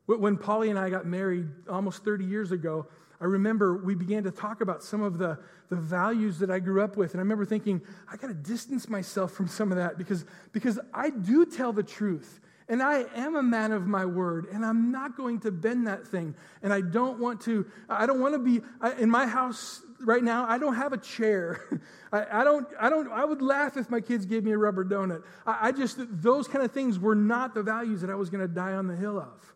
When 0.06 0.38
Polly 0.38 0.70
and 0.70 0.78
I 0.78 0.88
got 0.88 1.04
married 1.04 1.48
almost 1.68 2.04
30 2.04 2.24
years 2.24 2.52
ago, 2.52 2.86
I 3.20 3.24
remember 3.24 3.76
we 3.76 3.94
began 3.94 4.22
to 4.24 4.30
talk 4.30 4.60
about 4.60 4.82
some 4.82 5.02
of 5.02 5.18
the, 5.18 5.38
the 5.68 5.76
values 5.76 6.38
that 6.38 6.50
I 6.50 6.58
grew 6.58 6.80
up 6.80 6.96
with. 6.96 7.12
And 7.12 7.20
I 7.20 7.22
remember 7.22 7.44
thinking, 7.44 7.80
I 8.10 8.16
got 8.16 8.28
to 8.28 8.34
distance 8.34 8.88
myself 8.88 9.32
from 9.32 9.48
some 9.48 9.72
of 9.72 9.78
that 9.78 9.98
because, 9.98 10.24
because 10.52 10.78
I 10.94 11.10
do 11.10 11.44
tell 11.44 11.72
the 11.72 11.82
truth. 11.82 12.40
And 12.68 12.82
I 12.82 13.04
am 13.14 13.36
a 13.36 13.42
man 13.42 13.70
of 13.70 13.86
my 13.86 14.04
word, 14.04 14.48
and 14.52 14.64
I'm 14.64 14.90
not 14.90 15.16
going 15.16 15.38
to 15.40 15.52
bend 15.52 15.86
that 15.86 16.06
thing. 16.06 16.34
And 16.62 16.72
I 16.72 16.80
don't 16.80 17.20
want 17.20 17.40
to, 17.42 17.64
I 17.88 18.06
don't 18.06 18.20
want 18.20 18.34
to 18.34 18.40
be, 18.40 18.60
I, 18.80 18.92
in 18.94 19.08
my 19.08 19.26
house 19.26 19.82
right 20.00 20.22
now, 20.22 20.46
I 20.48 20.58
don't 20.58 20.74
have 20.74 20.92
a 20.92 20.98
chair. 20.98 21.60
I, 22.12 22.40
I, 22.40 22.44
don't, 22.44 22.66
I 22.80 22.90
don't, 22.90 23.10
I 23.12 23.24
would 23.24 23.40
laugh 23.40 23.76
if 23.76 23.88
my 23.88 24.00
kids 24.00 24.26
gave 24.26 24.42
me 24.42 24.50
a 24.50 24.58
rubber 24.58 24.84
donut. 24.84 25.22
I, 25.46 25.68
I 25.68 25.72
just, 25.72 25.98
those 25.98 26.48
kind 26.48 26.64
of 26.64 26.72
things 26.72 26.98
were 26.98 27.14
not 27.14 27.54
the 27.54 27.62
values 27.62 28.00
that 28.00 28.10
I 28.10 28.16
was 28.16 28.30
going 28.30 28.46
to 28.46 28.52
die 28.52 28.72
on 28.72 28.88
the 28.88 28.96
hill 28.96 29.18
of. 29.18 29.54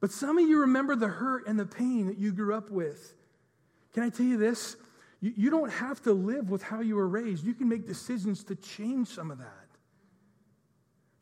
But 0.00 0.10
some 0.10 0.38
of 0.38 0.48
you 0.48 0.60
remember 0.60 0.96
the 0.96 1.08
hurt 1.08 1.46
and 1.46 1.60
the 1.60 1.66
pain 1.66 2.06
that 2.06 2.18
you 2.18 2.32
grew 2.32 2.54
up 2.54 2.70
with. 2.70 3.14
Can 3.92 4.02
I 4.02 4.08
tell 4.08 4.26
you 4.26 4.38
this? 4.38 4.76
You, 5.20 5.32
you 5.36 5.50
don't 5.50 5.70
have 5.70 6.02
to 6.02 6.14
live 6.14 6.50
with 6.50 6.62
how 6.62 6.80
you 6.80 6.96
were 6.96 7.06
raised. 7.06 7.44
You 7.44 7.54
can 7.54 7.68
make 7.68 7.86
decisions 7.86 8.42
to 8.44 8.56
change 8.56 9.08
some 9.08 9.30
of 9.30 9.38
that. 9.38 9.61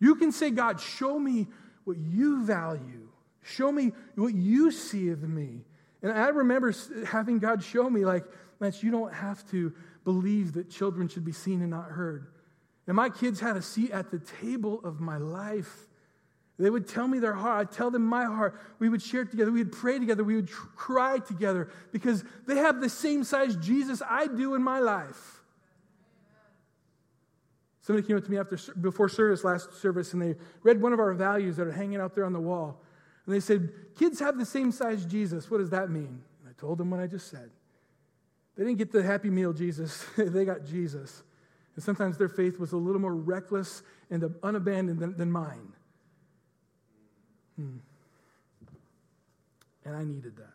You 0.00 0.16
can 0.16 0.32
say, 0.32 0.50
God, 0.50 0.80
show 0.80 1.18
me 1.18 1.46
what 1.84 1.98
you 1.98 2.44
value. 2.44 3.08
Show 3.42 3.70
me 3.70 3.92
what 4.16 4.34
you 4.34 4.70
see 4.70 5.10
of 5.10 5.22
me. 5.22 5.60
And 6.02 6.12
I 6.12 6.28
remember 6.28 6.74
having 7.06 7.38
God 7.38 7.62
show 7.62 7.88
me, 7.88 8.04
like, 8.04 8.24
Lance, 8.58 8.82
you 8.82 8.90
don't 8.90 9.12
have 9.12 9.48
to 9.50 9.72
believe 10.04 10.54
that 10.54 10.70
children 10.70 11.08
should 11.08 11.24
be 11.24 11.32
seen 11.32 11.60
and 11.60 11.70
not 11.70 11.86
heard. 11.86 12.28
And 12.86 12.96
my 12.96 13.08
kids 13.08 13.40
had 13.40 13.56
a 13.56 13.62
seat 13.62 13.90
at 13.90 14.10
the 14.10 14.18
table 14.18 14.80
of 14.82 15.00
my 15.00 15.18
life. 15.18 15.86
They 16.58 16.68
would 16.68 16.86
tell 16.86 17.08
me 17.08 17.18
their 17.18 17.34
heart. 17.34 17.68
I'd 17.68 17.72
tell 17.72 17.90
them 17.90 18.04
my 18.04 18.24
heart. 18.24 18.60
We 18.78 18.88
would 18.88 19.00
share 19.00 19.22
it 19.22 19.30
together. 19.30 19.50
We 19.50 19.60
would 19.62 19.72
pray 19.72 19.98
together. 19.98 20.24
We 20.24 20.36
would 20.36 20.48
tr- 20.48 20.66
cry 20.76 21.18
together 21.18 21.70
because 21.92 22.22
they 22.46 22.56
have 22.56 22.80
the 22.80 22.88
same 22.88 23.24
size 23.24 23.56
Jesus 23.56 24.02
I 24.06 24.26
do 24.26 24.54
in 24.54 24.62
my 24.62 24.78
life. 24.78 25.39
Somebody 27.90 28.06
came 28.06 28.16
up 28.16 28.24
to 28.24 28.30
me 28.30 28.38
after 28.38 28.56
before 28.74 29.08
service 29.08 29.42
last 29.42 29.74
service 29.82 30.12
and 30.12 30.22
they 30.22 30.36
read 30.62 30.80
one 30.80 30.92
of 30.92 31.00
our 31.00 31.12
values 31.12 31.56
that 31.56 31.66
are 31.66 31.72
hanging 31.72 32.00
out 32.00 32.14
there 32.14 32.24
on 32.24 32.32
the 32.32 32.40
wall. 32.40 32.80
And 33.26 33.34
they 33.34 33.40
said, 33.40 33.72
Kids 33.98 34.20
have 34.20 34.38
the 34.38 34.46
same 34.46 34.70
size 34.70 35.04
Jesus. 35.04 35.50
What 35.50 35.58
does 35.58 35.70
that 35.70 35.90
mean? 35.90 36.22
And 36.38 36.48
I 36.48 36.52
told 36.56 36.78
them 36.78 36.88
what 36.88 37.00
I 37.00 37.08
just 37.08 37.28
said. 37.28 37.50
They 38.56 38.62
didn't 38.62 38.78
get 38.78 38.92
the 38.92 39.02
Happy 39.02 39.28
Meal 39.28 39.52
Jesus, 39.52 40.06
they 40.16 40.44
got 40.44 40.64
Jesus. 40.64 41.24
And 41.74 41.82
sometimes 41.82 42.16
their 42.16 42.28
faith 42.28 42.60
was 42.60 42.70
a 42.70 42.76
little 42.76 43.00
more 43.00 43.16
reckless 43.16 43.82
and 44.08 44.22
unabandoned 44.44 45.00
than, 45.00 45.16
than 45.16 45.32
mine. 45.32 45.72
Hmm. 47.56 47.78
And 49.84 49.96
I 49.96 50.04
needed 50.04 50.36
that. 50.36 50.54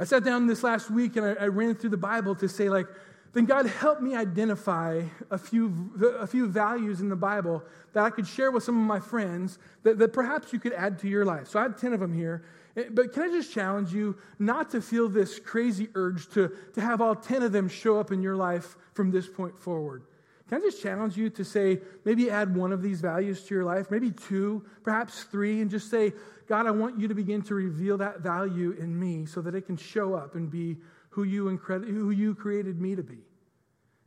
I 0.00 0.04
sat 0.04 0.24
down 0.24 0.48
this 0.48 0.64
last 0.64 0.90
week 0.90 1.14
and 1.14 1.24
I, 1.24 1.44
I 1.44 1.46
ran 1.46 1.76
through 1.76 1.90
the 1.90 1.96
Bible 1.96 2.34
to 2.34 2.48
say, 2.48 2.68
like, 2.68 2.88
then 3.32 3.46
God 3.46 3.66
helped 3.66 4.02
me 4.02 4.14
identify 4.14 5.02
a 5.30 5.38
few, 5.38 5.90
a 6.18 6.26
few 6.26 6.46
values 6.46 7.00
in 7.00 7.08
the 7.08 7.16
Bible 7.16 7.62
that 7.94 8.04
I 8.04 8.10
could 8.10 8.26
share 8.26 8.50
with 8.50 8.62
some 8.62 8.78
of 8.78 8.86
my 8.86 9.00
friends 9.00 9.58
that, 9.82 9.98
that 9.98 10.12
perhaps 10.12 10.52
you 10.52 10.58
could 10.58 10.72
add 10.74 10.98
to 11.00 11.08
your 11.08 11.24
life. 11.24 11.48
So 11.48 11.58
I 11.58 11.62
have 11.62 11.80
10 11.80 11.94
of 11.94 12.00
them 12.00 12.12
here. 12.12 12.44
Eh, 12.76 12.84
but 12.90 13.12
can 13.12 13.22
I 13.22 13.28
just 13.28 13.52
challenge 13.52 13.92
you 13.92 14.16
not 14.38 14.70
to 14.70 14.82
feel 14.82 15.08
this 15.08 15.38
crazy 15.38 15.88
urge 15.94 16.28
to, 16.30 16.52
to 16.74 16.80
have 16.80 17.00
all 17.00 17.14
10 17.14 17.42
of 17.42 17.52
them 17.52 17.68
show 17.68 17.98
up 17.98 18.12
in 18.12 18.22
your 18.22 18.36
life 18.36 18.76
from 18.92 19.10
this 19.10 19.28
point 19.28 19.58
forward? 19.58 20.02
Can 20.48 20.58
I 20.58 20.64
just 20.64 20.82
challenge 20.82 21.16
you 21.16 21.30
to 21.30 21.44
say, 21.44 21.80
maybe 22.04 22.30
add 22.30 22.54
one 22.54 22.72
of 22.72 22.82
these 22.82 23.00
values 23.00 23.42
to 23.44 23.54
your 23.54 23.64
life, 23.64 23.90
maybe 23.90 24.10
two, 24.10 24.62
perhaps 24.82 25.22
three, 25.22 25.62
and 25.62 25.70
just 25.70 25.88
say, 25.88 26.12
God, 26.46 26.66
I 26.66 26.70
want 26.70 27.00
you 27.00 27.08
to 27.08 27.14
begin 27.14 27.40
to 27.42 27.54
reveal 27.54 27.96
that 27.98 28.20
value 28.20 28.72
in 28.72 28.98
me 28.98 29.24
so 29.24 29.40
that 29.40 29.54
it 29.54 29.62
can 29.62 29.78
show 29.78 30.12
up 30.12 30.34
and 30.34 30.50
be 30.50 30.76
who 31.12 31.22
you, 31.24 31.44
incred- 31.44 31.86
who 31.86 32.10
you 32.10 32.34
created 32.34 32.80
me 32.80 32.96
to 32.96 33.02
be. 33.02 33.18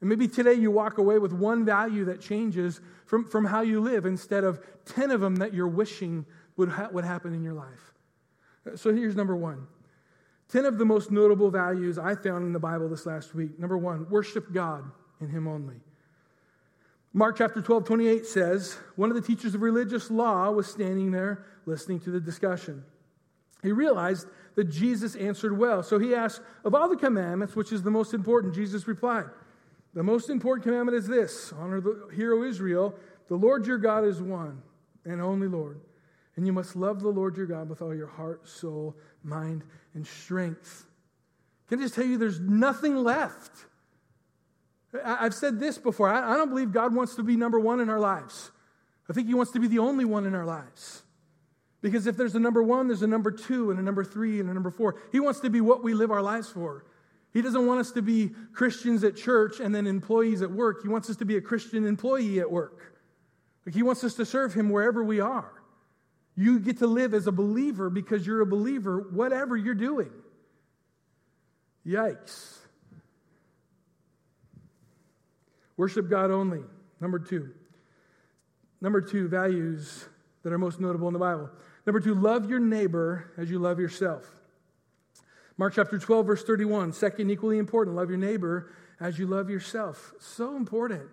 And 0.02 0.10
maybe 0.10 0.28
today 0.28 0.54
you 0.54 0.72
walk 0.72 0.98
away 0.98 1.20
with 1.20 1.34
one 1.34 1.66
value 1.66 2.06
that 2.06 2.20
changes 2.20 2.82
from, 3.06 3.26
from 3.26 3.46
how 3.46 3.62
you 3.62 3.80
live 3.80 4.06
instead 4.06 4.44
of 4.44 4.60
10 4.86 5.12
of 5.12 5.22
them 5.22 5.38
that 5.38 5.54
you're 5.54 5.68
wishing 5.68 6.26
would, 6.58 6.70
ha- 6.70 6.90
would 6.92 7.06
happen 7.06 7.34
in 7.34 7.44
your 7.44 7.54
life. 7.54 7.94
So 8.76 8.94
here's 8.94 9.16
number 9.16 9.36
one 9.36 9.68
10 10.50 10.66
of 10.66 10.78
the 10.78 10.86
most 10.86 11.12
notable 11.12 11.50
values 11.50 11.98
I 11.98 12.16
found 12.16 12.46
in 12.46 12.54
the 12.54 12.60
Bible 12.60 12.90
this 12.90 13.06
last 13.06 13.34
week. 13.34 13.60
Number 13.60 13.78
one, 13.78 14.10
worship 14.10 14.52
God 14.54 14.84
and 15.20 15.30
Him 15.30 15.48
only. 15.48 15.78
Mark 17.14 17.38
chapter 17.38 17.62
12, 17.62 17.86
28 17.86 18.26
says, 18.26 18.78
One 18.96 19.10
of 19.10 19.16
the 19.16 19.22
teachers 19.22 19.56
of 19.56 19.62
religious 19.62 20.12
law 20.12 20.52
was 20.52 20.68
standing 20.68 21.12
there 21.12 21.46
listening 21.66 22.00
to 22.02 22.12
the 22.12 22.20
discussion. 22.20 22.84
He 23.64 23.72
realized 23.72 24.28
that 24.56 24.66
Jesus 24.66 25.16
answered 25.16 25.58
well. 25.58 25.84
So 25.84 26.00
he 26.00 26.14
asked, 26.14 26.42
Of 26.64 26.74
all 26.74 26.90
the 26.90 26.96
commandments, 26.96 27.56
which 27.56 27.72
is 27.72 27.84
the 27.84 27.92
most 27.92 28.14
important? 28.14 28.56
Jesus 28.56 28.88
replied, 28.88 29.26
The 29.94 30.04
most 30.04 30.30
important 30.30 30.64
commandment 30.64 30.98
is 30.98 31.08
this 31.08 31.54
Honor 31.54 31.82
the 31.82 32.10
hero 32.14 32.44
Israel. 32.44 32.96
The 33.28 33.36
Lord 33.36 33.66
your 33.66 33.78
God 33.78 34.06
is 34.06 34.22
one 34.22 34.62
and 35.04 35.22
only 35.22 35.48
Lord. 35.48 35.82
And 36.36 36.46
you 36.46 36.54
must 36.54 36.76
love 36.76 37.02
the 37.02 37.10
Lord 37.10 37.38
your 37.38 37.46
God 37.46 37.70
with 37.70 37.82
all 37.82 37.96
your 37.96 38.08
heart, 38.08 38.48
soul, 38.48 38.96
mind, 39.24 39.64
and 39.94 40.06
strength. 40.06 40.86
Can 41.70 41.80
I 41.80 41.84
just 41.84 41.96
tell 41.96 42.06
you, 42.06 42.18
there's 42.18 42.40
nothing 42.40 42.96
left. 42.98 43.52
I've 45.04 45.34
said 45.34 45.60
this 45.60 45.78
before. 45.78 46.10
I 46.10 46.36
don't 46.36 46.50
believe 46.50 46.72
God 46.72 46.94
wants 46.94 47.16
to 47.16 47.24
be 47.24 47.36
number 47.36 47.60
one 47.60 47.80
in 47.80 47.90
our 47.90 48.00
lives. 48.00 48.52
I 49.10 49.14
think 49.14 49.28
He 49.28 49.34
wants 49.34 49.52
to 49.54 49.60
be 49.60 49.68
the 49.68 49.80
only 49.80 50.06
one 50.06 50.26
in 50.26 50.36
our 50.36 50.46
lives. 50.46 51.04
Because 51.86 52.08
if 52.08 52.18
there's 52.18 52.34
a 52.34 52.40
number 52.40 52.64
one, 52.64 52.88
there's 52.88 53.04
a 53.04 53.08
number 53.08 53.30
two, 53.30 53.70
and 53.70 53.80
a 53.80 53.84
number 53.84 54.04
three, 54.04 54.40
and 54.40 54.50
a 54.50 54.54
number 54.56 54.72
four. 54.72 54.96
He 55.12 55.20
wants 55.20 55.42
to 55.42 55.52
be 55.52 55.62
what 55.62 55.84
we 55.84 55.94
live 55.94 56.10
our 56.10 56.24
lives 56.24 56.50
for. 56.50 56.84
He 57.32 57.44
doesn't 57.44 57.68
want 57.68 57.80
us 57.80 57.92
to 57.92 58.02
be 58.02 58.32
Christians 58.54 59.04
at 59.04 59.16
church 59.16 59.60
and 59.60 59.76
then 59.76 59.86
employees 59.86 60.42
at 60.42 60.50
work. 60.50 60.82
He 60.82 60.88
wants 60.88 61.12
us 61.12 61.18
to 61.18 61.26
be 61.26 61.38
a 61.38 61.42
Christian 61.42 61.86
employee 61.86 62.40
at 62.40 62.50
work. 62.50 62.96
Like 63.68 63.76
he 63.76 63.84
wants 63.84 64.04
us 64.04 64.16
to 64.16 64.26
serve 64.26 64.52
Him 64.52 64.72
wherever 64.72 65.04
we 65.04 65.20
are. 65.20 65.52
You 66.36 66.58
get 66.58 66.80
to 66.80 66.88
live 66.88 67.14
as 67.14 67.28
a 67.28 67.32
believer 67.32 67.92
because 67.92 68.26
you're 68.26 68.42
a 68.42 68.48
believer, 68.48 69.06
whatever 69.12 69.56
you're 69.56 69.76
doing. 69.76 70.10
Yikes. 71.86 72.58
Worship 75.78 76.10
God 76.10 76.32
only. 76.32 76.64
Number 77.00 77.20
two. 77.20 77.52
Number 78.82 79.02
two, 79.02 79.28
values 79.28 80.06
that 80.46 80.54
are 80.54 80.58
most 80.60 80.80
notable 80.80 81.08
in 81.08 81.14
the 81.14 81.20
Bible. 81.20 81.50
Number 81.86 82.00
two, 82.00 82.16
love 82.16 82.50
your 82.50 82.60
neighbor 82.60 83.32
as 83.38 83.50
you 83.50 83.60
love 83.60 83.80
yourself. 83.80 84.26
Mark 85.58 85.74
chapter 85.76 85.98
12, 85.98 86.26
verse 86.26 86.44
31, 86.44 86.94
second, 86.94 87.30
equally 87.30 87.58
important, 87.58 87.96
love 87.96 88.10
your 88.10 88.18
neighbor 88.18 88.72
as 89.00 89.20
you 89.20 89.28
love 89.28 89.50
yourself. 89.50 90.14
So 90.20 90.56
important. 90.56 91.04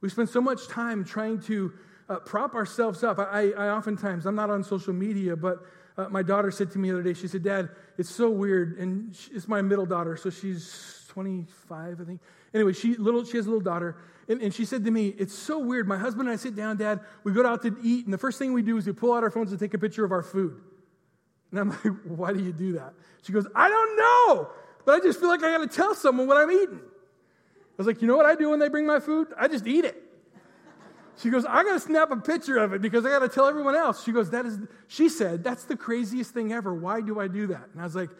We 0.00 0.08
spend 0.08 0.28
so 0.28 0.40
much 0.40 0.68
time 0.68 1.04
trying 1.04 1.40
to 1.42 1.72
uh, 2.08 2.16
prop 2.20 2.54
ourselves 2.54 3.04
up. 3.04 3.18
I, 3.18 3.52
I, 3.52 3.70
oftentimes, 3.70 4.26
I'm 4.26 4.34
not 4.34 4.50
on 4.50 4.64
social 4.64 4.92
media, 4.92 5.36
but 5.36 5.64
uh, 5.96 6.08
my 6.08 6.22
daughter 6.22 6.50
said 6.50 6.70
to 6.72 6.78
me 6.78 6.90
the 6.90 6.96
other 6.96 7.02
day, 7.02 7.14
she 7.14 7.28
said, 7.28 7.42
Dad, 7.42 7.70
it's 7.98 8.10
so 8.10 8.30
weird. 8.30 8.78
And 8.78 9.14
she, 9.14 9.32
it's 9.32 9.48
my 9.48 9.62
middle 9.62 9.86
daughter, 9.86 10.16
so 10.16 10.30
she's 10.30 11.04
25, 11.08 12.00
I 12.00 12.04
think. 12.04 12.20
Anyway, 12.56 12.72
she, 12.72 12.96
little, 12.96 13.22
she 13.22 13.36
has 13.36 13.44
a 13.44 13.50
little 13.50 13.62
daughter. 13.62 13.96
And, 14.28 14.40
and 14.40 14.54
she 14.54 14.64
said 14.64 14.82
to 14.86 14.90
me, 14.90 15.08
It's 15.18 15.34
so 15.34 15.58
weird. 15.58 15.86
My 15.86 15.98
husband 15.98 16.26
and 16.26 16.32
I 16.32 16.40
sit 16.40 16.56
down, 16.56 16.78
Dad, 16.78 17.00
we 17.22 17.32
go 17.32 17.46
out 17.46 17.60
to 17.62 17.76
eat, 17.82 18.06
and 18.06 18.14
the 18.14 18.18
first 18.18 18.38
thing 18.38 18.54
we 18.54 18.62
do 18.62 18.78
is 18.78 18.86
we 18.86 18.94
pull 18.94 19.12
out 19.12 19.22
our 19.22 19.30
phones 19.30 19.50
and 19.50 19.60
take 19.60 19.74
a 19.74 19.78
picture 19.78 20.06
of 20.06 20.10
our 20.10 20.22
food. 20.22 20.58
And 21.50 21.60
I'm 21.60 21.68
like, 21.84 21.92
Why 22.04 22.32
do 22.32 22.42
you 22.42 22.52
do 22.52 22.72
that? 22.72 22.94
She 23.22 23.32
goes, 23.32 23.46
I 23.54 23.68
don't 23.68 23.96
know, 23.98 24.48
but 24.86 24.94
I 24.94 25.00
just 25.00 25.20
feel 25.20 25.28
like 25.28 25.42
I 25.42 25.58
got 25.58 25.70
to 25.70 25.76
tell 25.76 25.94
someone 25.94 26.26
what 26.26 26.38
I'm 26.38 26.50
eating. 26.50 26.80
I 26.80 27.74
was 27.76 27.86
like, 27.86 28.00
You 28.00 28.08
know 28.08 28.16
what 28.16 28.26
I 28.26 28.34
do 28.34 28.48
when 28.48 28.58
they 28.58 28.70
bring 28.70 28.86
my 28.86 29.00
food? 29.00 29.28
I 29.38 29.48
just 29.48 29.66
eat 29.66 29.84
it. 29.84 30.02
She 31.18 31.28
goes, 31.30 31.44
I 31.44 31.62
got 31.62 31.74
to 31.74 31.80
snap 31.80 32.10
a 32.10 32.16
picture 32.16 32.58
of 32.58 32.72
it 32.72 32.82
because 32.82 33.06
I 33.06 33.10
got 33.10 33.20
to 33.20 33.28
tell 33.28 33.46
everyone 33.46 33.74
else. 33.74 34.02
She 34.02 34.12
goes, 34.12 34.30
That 34.30 34.46
is, 34.46 34.58
she 34.88 35.10
said, 35.10 35.44
That's 35.44 35.64
the 35.64 35.76
craziest 35.76 36.32
thing 36.32 36.52
ever. 36.54 36.74
Why 36.74 37.02
do 37.02 37.20
I 37.20 37.28
do 37.28 37.48
that? 37.48 37.68
And 37.72 37.82
I 37.82 37.84
was 37.84 37.94
like, 37.94 38.10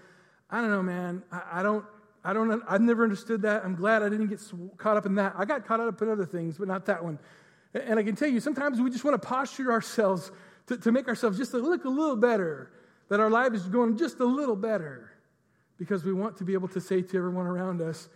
I 0.51 0.61
don't 0.61 0.71
know, 0.71 0.83
man. 0.83 1.23
I, 1.33 1.43
I 1.55 1.63
don't, 1.63 1.85
I 2.27 2.33
don't, 2.33 2.61
I've 2.69 2.81
never 2.81 3.05
understood 3.05 3.43
that. 3.43 3.65
I'm 3.65 3.77
glad 3.77 4.03
I 4.03 4.09
didn't 4.09 4.27
get 4.27 4.43
caught 4.79 4.97
up 4.97 5.07
in 5.07 5.15
that. 5.15 5.35
I 5.39 5.45
got 5.45 5.65
caught 5.65 5.79
up 5.79 6.03
in 6.03 6.09
other 6.09 6.27
things, 6.27 6.59
but 6.59 6.67
not 6.67 6.85
that 6.87 7.05
one. 7.05 7.21
And 7.73 8.01
I 8.01 8.03
can 8.03 8.17
tell 8.17 8.27
you, 8.29 8.41
sometimes 8.41 8.81
we 8.81 8.91
just 8.91 9.05
want 9.05 9.21
to 9.21 9.29
posture 9.29 9.71
ourselves 9.71 10.33
to, 10.67 10.77
to 10.77 10.91
make 10.91 11.07
ourselves 11.07 11.39
just 11.39 11.55
look 11.55 11.85
a 11.85 11.89
little 11.89 12.17
better, 12.17 12.73
that 13.11 13.21
our 13.21 13.31
life 13.31 13.55
is 13.55 13.63
going 13.63 13.97
just 13.97 14.19
a 14.19 14.25
little 14.25 14.57
better, 14.57 15.13
because 15.79 16.03
we 16.03 16.13
want 16.13 16.37
to 16.39 16.45
be 16.45 16.55
able 16.55 16.67
to 16.67 16.81
say 16.81 17.01
to 17.01 17.17
everyone 17.17 17.47
around 17.47 17.81
us, 17.81 18.09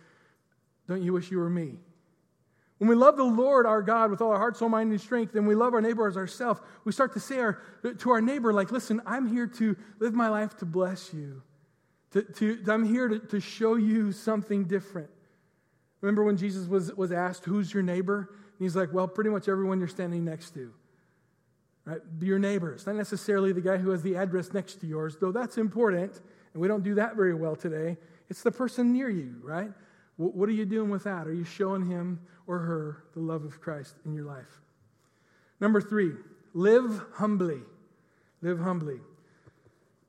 Don't 0.89 1.01
you 1.01 1.13
wish 1.13 1.31
you 1.31 1.37
were 1.37 1.49
me? 1.49 1.75
When 2.79 2.89
we 2.89 2.95
love 2.95 3.15
the 3.15 3.23
Lord 3.23 3.65
our 3.65 3.81
God 3.81 4.11
with 4.11 4.19
all 4.19 4.31
our 4.31 4.39
heart, 4.39 4.57
soul, 4.57 4.67
mind, 4.67 4.91
and 4.91 4.99
strength, 4.99 5.35
and 5.35 5.47
we 5.47 5.55
love 5.55 5.73
our 5.73 5.81
neighbor 5.81 6.05
as 6.05 6.17
ourselves, 6.17 6.59
we 6.83 6.91
start 6.91 7.13
to 7.13 7.21
say 7.21 7.39
our, 7.39 7.61
to 7.99 8.09
our 8.09 8.19
neighbor, 8.19 8.51
like, 8.51 8.71
listen, 8.71 9.01
I'm 9.05 9.27
here 9.27 9.47
to 9.47 9.77
live 9.99 10.13
my 10.13 10.27
life 10.27 10.57
to 10.57 10.65
bless 10.65 11.13
you. 11.13 11.43
To, 12.11 12.21
to, 12.21 12.59
I'm 12.67 12.83
here 12.83 13.07
to, 13.07 13.19
to 13.19 13.39
show 13.39 13.75
you 13.75 14.11
something 14.11 14.65
different. 14.65 15.09
Remember 16.01 16.23
when 16.23 16.37
Jesus 16.37 16.67
was, 16.67 16.93
was 16.93 17.11
asked, 17.11 17.45
Who's 17.45 17.73
your 17.73 17.83
neighbor? 17.83 18.29
And 18.29 18.59
he's 18.59 18.75
like, 18.75 18.91
Well, 18.91 19.07
pretty 19.07 19.29
much 19.29 19.47
everyone 19.47 19.79
you're 19.79 19.87
standing 19.87 20.25
next 20.25 20.53
to. 20.55 20.73
Right? 21.85 22.01
Your 22.19 22.39
neighbor. 22.39 22.73
It's 22.73 22.85
not 22.85 22.95
necessarily 22.95 23.53
the 23.53 23.61
guy 23.61 23.77
who 23.77 23.89
has 23.91 24.01
the 24.01 24.15
address 24.15 24.53
next 24.53 24.75
to 24.81 24.87
yours, 24.87 25.17
though 25.19 25.31
that's 25.31 25.57
important, 25.57 26.19
and 26.53 26.61
we 26.61 26.67
don't 26.67 26.83
do 26.83 26.95
that 26.95 27.15
very 27.15 27.33
well 27.33 27.55
today. 27.55 27.97
It's 28.29 28.43
the 28.43 28.51
person 28.51 28.93
near 28.93 29.09
you, 29.09 29.35
right? 29.41 29.71
What 30.17 30.47
are 30.47 30.53
you 30.53 30.65
doing 30.65 30.89
with 30.89 31.03
that? 31.05 31.27
Are 31.27 31.33
you 31.33 31.43
showing 31.43 31.87
him 31.87 32.19
or 32.45 32.59
her 32.59 33.03
the 33.13 33.19
love 33.19 33.43
of 33.43 33.59
Christ 33.59 33.95
in 34.05 34.13
your 34.13 34.25
life? 34.25 34.61
Number 35.59 35.81
three, 35.81 36.11
live 36.53 37.03
humbly. 37.13 37.61
Live 38.41 38.59
humbly. 38.59 38.99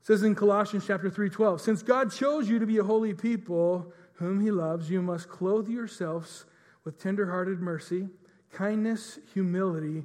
Says 0.03 0.21
in 0.23 0.35
Colossians 0.35 0.85
chapter 0.85 1.09
3:12, 1.09 1.61
since 1.61 1.81
God 1.81 2.11
chose 2.11 2.49
you 2.49 2.59
to 2.59 2.65
be 2.65 2.77
a 2.77 2.83
holy 2.83 3.13
people 3.13 3.91
whom 4.15 4.41
he 4.41 4.51
loves, 4.51 4.89
you 4.89 5.01
must 5.01 5.29
clothe 5.29 5.69
yourselves 5.69 6.45
with 6.83 6.99
tenderhearted 6.99 7.61
mercy, 7.61 8.09
kindness, 8.51 9.19
humility, 9.33 10.03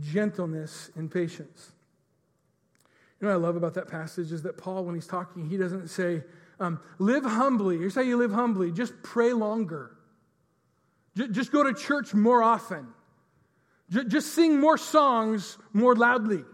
gentleness, 0.00 0.90
and 0.96 1.10
patience. 1.10 1.72
You 3.20 3.26
know 3.26 3.34
what 3.34 3.42
I 3.42 3.46
love 3.46 3.56
about 3.56 3.74
that 3.74 3.88
passage 3.88 4.32
is 4.32 4.42
that 4.42 4.56
Paul, 4.56 4.84
when 4.84 4.94
he's 4.94 5.06
talking, 5.06 5.48
he 5.48 5.58
doesn't 5.58 5.88
say, 5.88 6.22
um, 6.58 6.80
live 6.98 7.24
humbly. 7.24 7.76
Here's 7.78 7.94
how 7.94 8.00
you 8.00 8.16
live 8.16 8.32
humbly. 8.32 8.72
Just 8.72 8.94
pray 9.02 9.32
longer. 9.32 9.90
J- 11.16 11.28
just 11.28 11.52
go 11.52 11.62
to 11.62 11.74
church 11.74 12.14
more 12.14 12.42
often. 12.42 12.86
J- 13.90 14.04
just 14.04 14.32
sing 14.34 14.58
more 14.58 14.78
songs 14.78 15.58
more 15.72 15.94
loudly. 15.94 16.44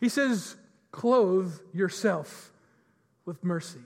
He 0.00 0.08
says, 0.08 0.56
clothe 0.92 1.58
yourself 1.72 2.52
with 3.24 3.42
mercy. 3.42 3.80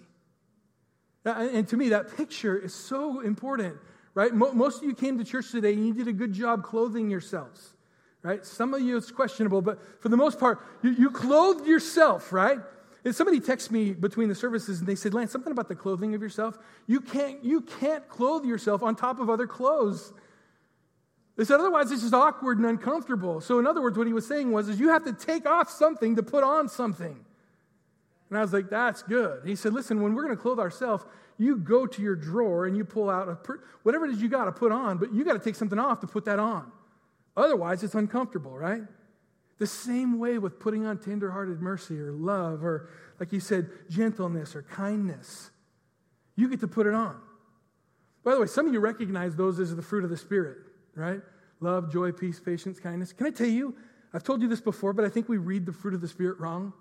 And 1.24 1.66
to 1.68 1.76
me, 1.76 1.88
that 1.88 2.16
picture 2.16 2.56
is 2.56 2.74
so 2.74 3.20
important, 3.20 3.76
right? 4.14 4.32
Most 4.32 4.78
of 4.78 4.84
you 4.84 4.94
came 4.94 5.18
to 5.18 5.24
church 5.24 5.50
today 5.50 5.72
and 5.72 5.86
you 5.86 5.94
did 5.94 6.08
a 6.08 6.12
good 6.12 6.32
job 6.32 6.62
clothing 6.62 7.10
yourselves, 7.10 7.74
right? 8.22 8.44
Some 8.44 8.74
of 8.74 8.80
you 8.82 8.96
it's 8.96 9.10
questionable, 9.10 9.62
but 9.62 10.02
for 10.02 10.08
the 10.08 10.16
most 10.16 10.38
part, 10.38 10.60
you, 10.82 10.90
you 10.90 11.10
clothed 11.10 11.66
yourself, 11.66 12.32
right? 12.32 12.58
And 13.04 13.14
somebody 13.14 13.40
texted 13.40 13.70
me 13.70 13.92
between 13.92 14.28
the 14.28 14.34
services 14.34 14.80
and 14.80 14.88
they 14.88 14.94
said, 14.94 15.14
Lance, 15.14 15.30
something 15.30 15.52
about 15.52 15.68
the 15.68 15.76
clothing 15.76 16.14
of 16.14 16.22
yourself. 16.22 16.58
You 16.86 17.00
can't, 17.00 17.44
you 17.44 17.60
can't 17.60 18.08
clothe 18.08 18.44
yourself 18.44 18.82
on 18.82 18.96
top 18.96 19.20
of 19.20 19.30
other 19.30 19.46
clothes. 19.46 20.12
They 21.36 21.44
said, 21.44 21.60
otherwise, 21.60 21.92
it's 21.92 22.02
just 22.02 22.14
awkward 22.14 22.56
and 22.56 22.66
uncomfortable. 22.66 23.42
So, 23.42 23.58
in 23.58 23.66
other 23.66 23.82
words, 23.82 23.98
what 23.98 24.06
he 24.06 24.14
was 24.14 24.26
saying 24.26 24.50
was, 24.52 24.68
is 24.70 24.80
you 24.80 24.88
have 24.88 25.04
to 25.04 25.12
take 25.12 25.46
off 25.46 25.68
something 25.68 26.16
to 26.16 26.22
put 26.22 26.42
on 26.42 26.68
something. 26.68 27.24
And 28.30 28.38
I 28.38 28.40
was 28.40 28.52
like, 28.52 28.70
that's 28.70 29.02
good. 29.02 29.42
He 29.44 29.54
said, 29.54 29.74
listen, 29.74 30.00
when 30.00 30.14
we're 30.14 30.24
going 30.24 30.36
to 30.36 30.40
clothe 30.40 30.58
ourselves, 30.58 31.04
you 31.38 31.58
go 31.58 31.86
to 31.86 32.02
your 32.02 32.16
drawer 32.16 32.66
and 32.66 32.76
you 32.76 32.84
pull 32.84 33.10
out 33.10 33.28
a, 33.28 33.38
whatever 33.82 34.06
it 34.06 34.12
is 34.12 34.22
you 34.22 34.28
got 34.28 34.46
to 34.46 34.52
put 34.52 34.72
on, 34.72 34.96
but 34.96 35.12
you 35.12 35.24
got 35.24 35.34
to 35.34 35.38
take 35.38 35.54
something 35.54 35.78
off 35.78 36.00
to 36.00 36.06
put 36.06 36.24
that 36.24 36.38
on. 36.38 36.72
Otherwise, 37.36 37.84
it's 37.84 37.94
uncomfortable, 37.94 38.56
right? 38.56 38.82
The 39.58 39.66
same 39.66 40.18
way 40.18 40.38
with 40.38 40.58
putting 40.58 40.86
on 40.86 40.98
tenderhearted 40.98 41.60
mercy 41.60 42.00
or 42.00 42.12
love 42.12 42.64
or, 42.64 42.88
like 43.20 43.32
you 43.32 43.40
said, 43.40 43.68
gentleness 43.90 44.56
or 44.56 44.62
kindness. 44.62 45.50
You 46.34 46.48
get 46.48 46.60
to 46.60 46.68
put 46.68 46.86
it 46.86 46.94
on. 46.94 47.20
By 48.24 48.34
the 48.34 48.40
way, 48.40 48.46
some 48.46 48.66
of 48.66 48.72
you 48.72 48.80
recognize 48.80 49.36
those 49.36 49.60
as 49.60 49.76
the 49.76 49.82
fruit 49.82 50.02
of 50.02 50.10
the 50.10 50.16
Spirit 50.16 50.58
right? 50.96 51.20
Love, 51.60 51.92
joy, 51.92 52.12
peace, 52.12 52.40
patience, 52.40 52.80
kindness. 52.80 53.12
Can 53.12 53.26
I 53.26 53.30
tell 53.30 53.46
you, 53.46 53.76
I've 54.12 54.24
told 54.24 54.42
you 54.42 54.48
this 54.48 54.60
before, 54.60 54.92
but 54.92 55.04
I 55.04 55.08
think 55.08 55.28
we 55.28 55.36
read 55.36 55.66
the 55.66 55.72
fruit 55.72 55.94
of 55.94 56.00
the 56.00 56.08
Spirit 56.08 56.38
wrong. 56.40 56.72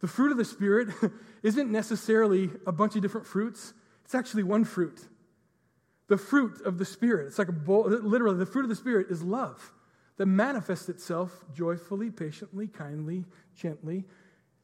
The 0.00 0.08
fruit 0.08 0.32
of 0.32 0.38
the 0.38 0.44
Spirit 0.44 0.88
isn't 1.42 1.70
necessarily 1.70 2.50
a 2.66 2.72
bunch 2.72 2.96
of 2.96 3.02
different 3.02 3.26
fruits, 3.26 3.74
it's 4.04 4.14
actually 4.14 4.42
one 4.44 4.64
fruit. 4.64 5.00
The 6.08 6.16
fruit 6.16 6.62
of 6.62 6.78
the 6.78 6.84
Spirit. 6.84 7.28
It's 7.28 7.38
like 7.38 7.48
a 7.48 7.52
bowl, 7.52 7.84
literally, 7.84 8.38
the 8.38 8.46
fruit 8.46 8.64
of 8.64 8.68
the 8.68 8.76
Spirit 8.76 9.08
is 9.10 9.22
love 9.22 9.72
that 10.16 10.26
manifests 10.26 10.88
itself 10.88 11.44
joyfully, 11.54 12.10
patiently, 12.10 12.66
kindly, 12.66 13.24
gently. 13.56 14.04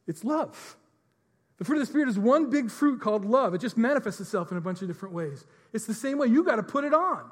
It's 0.05 0.23
love. 0.23 0.77
The 1.57 1.65
fruit 1.65 1.77
of 1.77 1.81
the 1.81 1.85
Spirit 1.87 2.09
is 2.09 2.19
one 2.19 2.49
big 2.49 2.69
fruit 2.69 3.01
called 3.01 3.25
love. 3.25 3.53
It 3.55 3.61
just 3.61 3.77
manifests 3.77 4.21
itself 4.21 4.51
in 4.51 4.57
a 4.57 4.61
bunch 4.61 4.81
of 4.81 4.87
different 4.87 5.15
ways. 5.15 5.45
It's 5.73 5.85
the 5.85 5.93
same 5.93 6.19
way 6.19 6.27
you 6.27 6.43
got 6.43 6.57
to 6.57 6.63
put 6.63 6.83
it 6.83 6.93
on. 6.93 7.31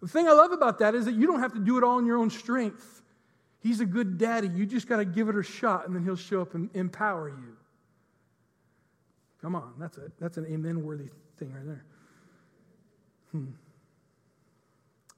The 0.00 0.08
thing 0.08 0.28
I 0.28 0.32
love 0.32 0.52
about 0.52 0.78
that 0.80 0.94
is 0.94 1.06
that 1.06 1.14
you 1.14 1.26
don't 1.26 1.40
have 1.40 1.54
to 1.54 1.58
do 1.58 1.78
it 1.78 1.84
all 1.84 1.98
in 1.98 2.06
your 2.06 2.18
own 2.18 2.30
strength. 2.30 3.02
He's 3.60 3.80
a 3.80 3.86
good 3.86 4.18
daddy. 4.18 4.48
You 4.48 4.66
just 4.66 4.86
got 4.88 4.98
to 4.98 5.04
give 5.04 5.28
it 5.28 5.36
a 5.36 5.42
shot, 5.42 5.86
and 5.86 5.96
then 5.96 6.04
he'll 6.04 6.16
show 6.16 6.42
up 6.42 6.54
and 6.54 6.68
empower 6.74 7.28
you. 7.28 7.56
Come 9.40 9.54
on, 9.54 9.74
that's, 9.78 9.96
a, 9.98 10.10
that's 10.20 10.36
an 10.36 10.46
amen 10.46 10.84
worthy 10.84 11.08
thing 11.38 11.52
right 11.52 11.66
there. 11.66 11.84
Hmm. 13.32 13.46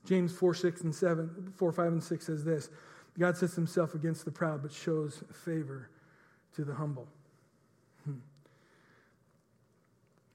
James 0.06 0.32
4, 0.32 0.54
6 0.54 0.80
and 0.82 0.94
7, 0.94 1.52
4, 1.56 1.72
5, 1.72 1.86
and 1.92 2.02
6 2.02 2.26
says 2.26 2.44
this 2.44 2.70
God 3.18 3.36
sets 3.36 3.54
himself 3.54 3.94
against 3.94 4.24
the 4.24 4.30
proud, 4.30 4.62
but 4.62 4.72
shows 4.72 5.22
favor 5.44 5.90
to 6.54 6.64
the 6.64 6.74
humble. 6.74 7.08
Hmm. 8.04 8.18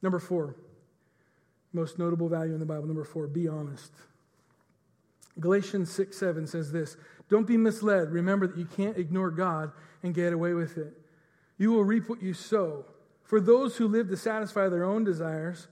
Number 0.02 0.20
four, 0.20 0.56
most 1.72 1.98
notable 1.98 2.28
value 2.28 2.54
in 2.54 2.60
the 2.60 2.66
Bible. 2.66 2.86
Number 2.86 3.06
four, 3.06 3.28
be 3.28 3.48
honest. 3.48 3.92
Galatians 5.40 5.92
6 5.92 6.18
7 6.18 6.48
says 6.48 6.72
this 6.72 6.98
Don't 7.30 7.48
be 7.48 7.58
misled. 7.58 8.12
Remember 8.12 8.48
that 8.48 8.58
you 8.58 8.66
can't 8.66 8.98
ignore 8.98 9.32
God 9.32 9.72
and 10.04 10.14
get 10.14 10.34
away 10.34 10.54
with 10.54 10.78
it. 10.78 10.94
You 11.58 11.72
will 11.72 11.84
reap 11.84 12.10
what 12.10 12.22
you 12.22 12.34
sow. 12.34 12.86
For 13.24 13.40
those 13.40 13.78
who 13.78 13.88
live 13.88 14.10
to 14.10 14.18
satisfy 14.18 14.70
their 14.70 14.84
own 14.84 15.04
desires 15.04 15.68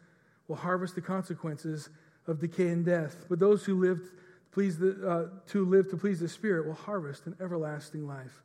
will 0.48 0.56
harvest 0.56 0.96
the 0.96 1.02
consequences 1.02 1.90
of 2.28 2.40
decay 2.40 2.70
and 2.70 2.86
death. 2.86 3.26
But 3.30 3.40
those 3.40 3.66
who 3.66 3.80
live 3.80 4.00
to 4.00 4.10
please 4.52 4.78
the, 4.78 5.08
uh, 5.08 5.28
to 5.48 5.66
live 5.66 5.90
to 5.90 5.98
please 5.98 6.20
the 6.20 6.30
Spirit 6.30 6.68
will 6.68 6.74
harvest 6.74 7.26
an 7.26 7.36
everlasting 7.42 8.08
life. 8.08 8.44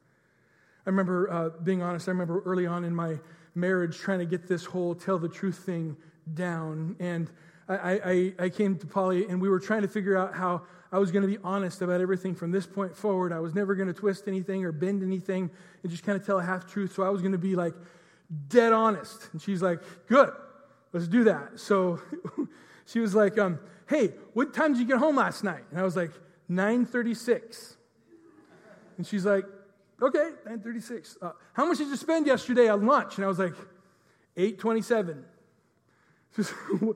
I 0.86 0.90
remember, 0.90 1.30
uh, 1.30 1.48
being 1.62 1.82
honest, 1.82 2.08
I 2.08 2.12
remember 2.12 2.42
early 2.44 2.66
on 2.66 2.84
in 2.84 2.94
my 2.94 3.18
marriage 3.54 3.98
trying 3.98 4.20
to 4.20 4.26
get 4.26 4.46
this 4.46 4.64
whole 4.64 4.94
tell 4.94 5.18
the 5.18 5.28
truth 5.28 5.58
thing 5.58 5.96
down. 6.32 6.96
And 7.00 7.28
I, 7.68 7.74
I, 7.74 8.32
I 8.44 8.48
came 8.48 8.78
to 8.78 8.86
Polly 8.86 9.26
and 9.26 9.40
we 9.40 9.48
were 9.48 9.58
trying 9.58 9.82
to 9.82 9.88
figure 9.88 10.16
out 10.16 10.34
how 10.34 10.62
I 10.92 10.98
was 10.98 11.10
going 11.10 11.22
to 11.22 11.28
be 11.28 11.38
honest 11.42 11.82
about 11.82 12.00
everything 12.00 12.34
from 12.34 12.52
this 12.52 12.66
point 12.66 12.96
forward. 12.96 13.32
I 13.32 13.40
was 13.40 13.54
never 13.54 13.74
going 13.74 13.88
to 13.88 13.94
twist 13.94 14.28
anything 14.28 14.64
or 14.64 14.72
bend 14.72 15.02
anything 15.02 15.50
and 15.82 15.90
just 15.90 16.04
kind 16.04 16.18
of 16.18 16.24
tell 16.24 16.38
a 16.38 16.44
half 16.44 16.70
truth. 16.70 16.94
So 16.94 17.02
I 17.02 17.08
was 17.08 17.22
going 17.22 17.32
to 17.32 17.38
be 17.38 17.56
like 17.56 17.74
dead 18.48 18.72
honest. 18.72 19.28
And 19.32 19.42
she's 19.42 19.62
like, 19.62 19.80
good, 20.06 20.30
let's 20.92 21.08
do 21.08 21.24
that. 21.24 21.58
So 21.58 22.00
she 22.86 23.00
was 23.00 23.14
like, 23.14 23.36
um, 23.36 23.58
hey, 23.88 24.12
what 24.32 24.54
time 24.54 24.72
did 24.72 24.80
you 24.80 24.86
get 24.86 24.98
home 24.98 25.16
last 25.16 25.42
night? 25.42 25.64
And 25.70 25.80
I 25.80 25.82
was 25.82 25.96
like, 25.96 26.12
936. 26.48 27.76
And 28.96 29.06
she's 29.06 29.26
like, 29.26 29.44
okay, 30.00 30.30
936. 30.44 31.18
Uh, 31.20 31.32
how 31.52 31.66
much 31.66 31.78
did 31.78 31.88
you 31.88 31.96
spend 31.96 32.26
yesterday 32.26 32.68
on 32.68 32.86
lunch? 32.86 33.16
And 33.16 33.24
I 33.24 33.28
was 33.28 33.40
like, 33.40 33.54
827. 34.36 35.24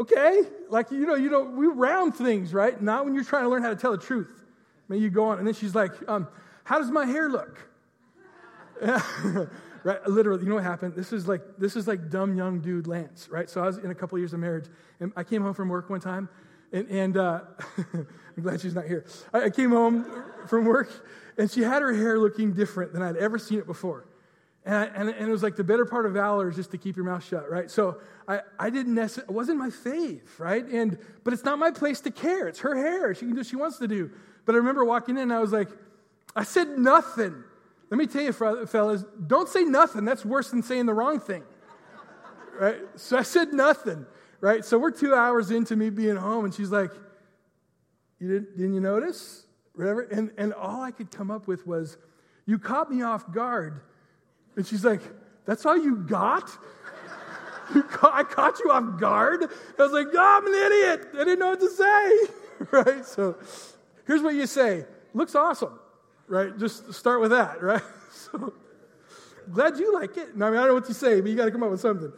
okay, 0.00 0.42
like, 0.68 0.90
you 0.90 1.06
know, 1.06 1.14
you 1.14 1.30
know, 1.30 1.42
we 1.42 1.66
round 1.66 2.14
things, 2.16 2.52
right? 2.52 2.80
Not 2.80 3.04
when 3.04 3.14
you're 3.14 3.24
trying 3.24 3.44
to 3.44 3.48
learn 3.48 3.62
how 3.62 3.70
to 3.70 3.76
tell 3.76 3.92
the 3.92 3.98
truth. 3.98 4.42
Maybe 4.88 5.02
you 5.02 5.10
go 5.10 5.26
on, 5.26 5.38
and 5.38 5.46
then 5.46 5.54
she's 5.54 5.74
like, 5.74 5.92
um, 6.08 6.28
how 6.64 6.78
does 6.78 6.90
my 6.90 7.06
hair 7.06 7.28
look? 7.28 7.58
right? 9.84 10.06
Literally, 10.06 10.42
you 10.42 10.48
know 10.48 10.56
what 10.56 10.64
happened? 10.64 10.94
This 10.94 11.12
is 11.12 11.28
like 11.28 11.42
this 11.58 11.76
is 11.76 11.86
like 11.86 12.10
dumb 12.10 12.36
young 12.36 12.60
dude 12.60 12.86
Lance, 12.86 13.28
right? 13.30 13.48
So 13.48 13.62
I 13.62 13.66
was 13.66 13.78
in 13.78 13.90
a 13.90 13.94
couple 13.94 14.16
of 14.16 14.20
years 14.20 14.32
of 14.32 14.40
marriage, 14.40 14.66
and 15.00 15.12
I 15.16 15.22
came 15.22 15.42
home 15.42 15.54
from 15.54 15.68
work 15.68 15.88
one 15.90 16.00
time, 16.00 16.28
and, 16.72 16.88
and 16.88 17.16
uh, 17.16 17.40
I'm 17.94 18.42
glad 18.42 18.60
she's 18.60 18.74
not 18.74 18.86
here. 18.86 19.04
I, 19.32 19.44
I 19.44 19.50
came 19.50 19.70
home 19.70 20.06
from 20.48 20.64
work, 20.64 20.90
and 21.38 21.50
she 21.50 21.62
had 21.62 21.82
her 21.82 21.92
hair 21.92 22.18
looking 22.18 22.52
different 22.52 22.92
than 22.92 23.02
I'd 23.02 23.16
ever 23.16 23.38
seen 23.38 23.58
it 23.58 23.66
before. 23.66 24.06
And, 24.66 24.74
I, 24.74 24.84
and, 24.84 25.08
and, 25.10 25.28
it 25.28 25.30
was 25.30 25.42
like 25.42 25.56
the 25.56 25.64
better 25.64 25.84
part 25.84 26.06
of 26.06 26.14
valor 26.14 26.48
is 26.48 26.56
just 26.56 26.70
to 26.70 26.78
keep 26.78 26.96
your 26.96 27.04
mouth 27.04 27.22
shut, 27.22 27.50
right? 27.50 27.70
So 27.70 28.00
I, 28.26 28.40
I 28.58 28.70
didn't 28.70 28.94
necessarily, 28.94 29.30
it 29.30 29.34
wasn't 29.34 29.58
my 29.58 29.68
fave, 29.68 30.22
right? 30.38 30.64
And, 30.66 30.96
but 31.22 31.34
it's 31.34 31.44
not 31.44 31.58
my 31.58 31.70
place 31.70 32.00
to 32.00 32.10
care. 32.10 32.48
It's 32.48 32.60
her 32.60 32.74
hair. 32.74 33.14
She 33.14 33.26
can 33.26 33.32
do 33.32 33.40
what 33.40 33.46
she 33.46 33.56
wants 33.56 33.78
to 33.78 33.88
do. 33.88 34.10
But 34.46 34.54
I 34.54 34.58
remember 34.58 34.82
walking 34.84 35.16
in 35.16 35.24
and 35.24 35.32
I 35.34 35.40
was 35.40 35.52
like, 35.52 35.68
I 36.34 36.44
said 36.44 36.78
nothing. 36.78 37.44
Let 37.90 37.98
me 37.98 38.06
tell 38.06 38.22
you, 38.22 38.32
fellas, 38.32 39.04
don't 39.26 39.48
say 39.50 39.64
nothing. 39.64 40.06
That's 40.06 40.24
worse 40.24 40.50
than 40.50 40.62
saying 40.62 40.86
the 40.86 40.94
wrong 40.94 41.20
thing, 41.20 41.42
right? 42.58 42.78
So 42.96 43.18
I 43.18 43.22
said 43.22 43.52
nothing, 43.52 44.06
right? 44.40 44.64
So 44.64 44.78
we're 44.78 44.92
two 44.92 45.14
hours 45.14 45.50
into 45.50 45.76
me 45.76 45.90
being 45.90 46.16
home 46.16 46.46
and 46.46 46.54
she's 46.54 46.70
like, 46.70 46.90
you 48.18 48.28
didn't, 48.28 48.56
didn't 48.56 48.74
you 48.74 48.80
notice? 48.80 49.44
Whatever. 49.74 50.02
And, 50.02 50.30
and 50.38 50.54
all 50.54 50.80
I 50.80 50.90
could 50.90 51.10
come 51.10 51.30
up 51.30 51.46
with 51.46 51.66
was, 51.66 51.98
you 52.46 52.58
caught 52.58 52.90
me 52.90 53.02
off 53.02 53.30
guard 53.30 53.82
and 54.56 54.66
she's 54.66 54.84
like, 54.84 55.02
That's 55.44 55.64
all 55.66 55.76
you 55.76 55.96
got? 55.96 56.50
You 57.74 57.84
I 58.02 58.22
caught 58.24 58.58
you 58.60 58.70
off 58.70 59.00
guard? 59.00 59.44
I 59.78 59.82
was 59.82 59.92
like, 59.92 60.08
oh, 60.12 60.40
I'm 60.42 60.46
an 60.46 60.54
idiot. 60.54 61.08
I 61.14 61.24
didn't 61.24 61.38
know 61.38 61.50
what 61.50 61.60
to 61.60 61.70
say. 61.70 62.66
right? 62.70 63.04
So 63.04 63.36
here's 64.06 64.22
what 64.22 64.34
you 64.34 64.46
say 64.46 64.84
looks 65.12 65.34
awesome. 65.34 65.78
Right? 66.26 66.56
Just 66.58 66.92
start 66.92 67.20
with 67.20 67.30
that. 67.30 67.62
Right? 67.62 67.82
So 68.12 68.52
glad 69.50 69.76
you 69.76 69.92
like 69.92 70.16
it. 70.16 70.28
I 70.34 70.36
mean, 70.36 70.42
I 70.42 70.50
don't 70.50 70.68
know 70.68 70.74
what 70.74 70.86
to 70.86 70.94
say, 70.94 71.20
but 71.20 71.30
you 71.30 71.36
got 71.36 71.46
to 71.46 71.50
come 71.50 71.62
up 71.62 71.70
with 71.70 71.80
something. 71.80 72.12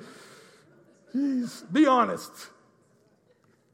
Jeez, 1.14 1.72
be 1.72 1.86
honest. 1.86 2.32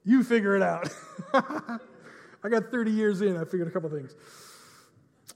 You 0.05 0.22
figure 0.22 0.57
it 0.57 0.62
out. 0.62 0.88
I 1.35 2.48
got 2.48 2.70
30 2.70 2.90
years 2.90 3.20
in, 3.20 3.37
I 3.37 3.44
figured 3.44 3.68
a 3.68 3.70
couple 3.70 3.88
things. 3.90 4.14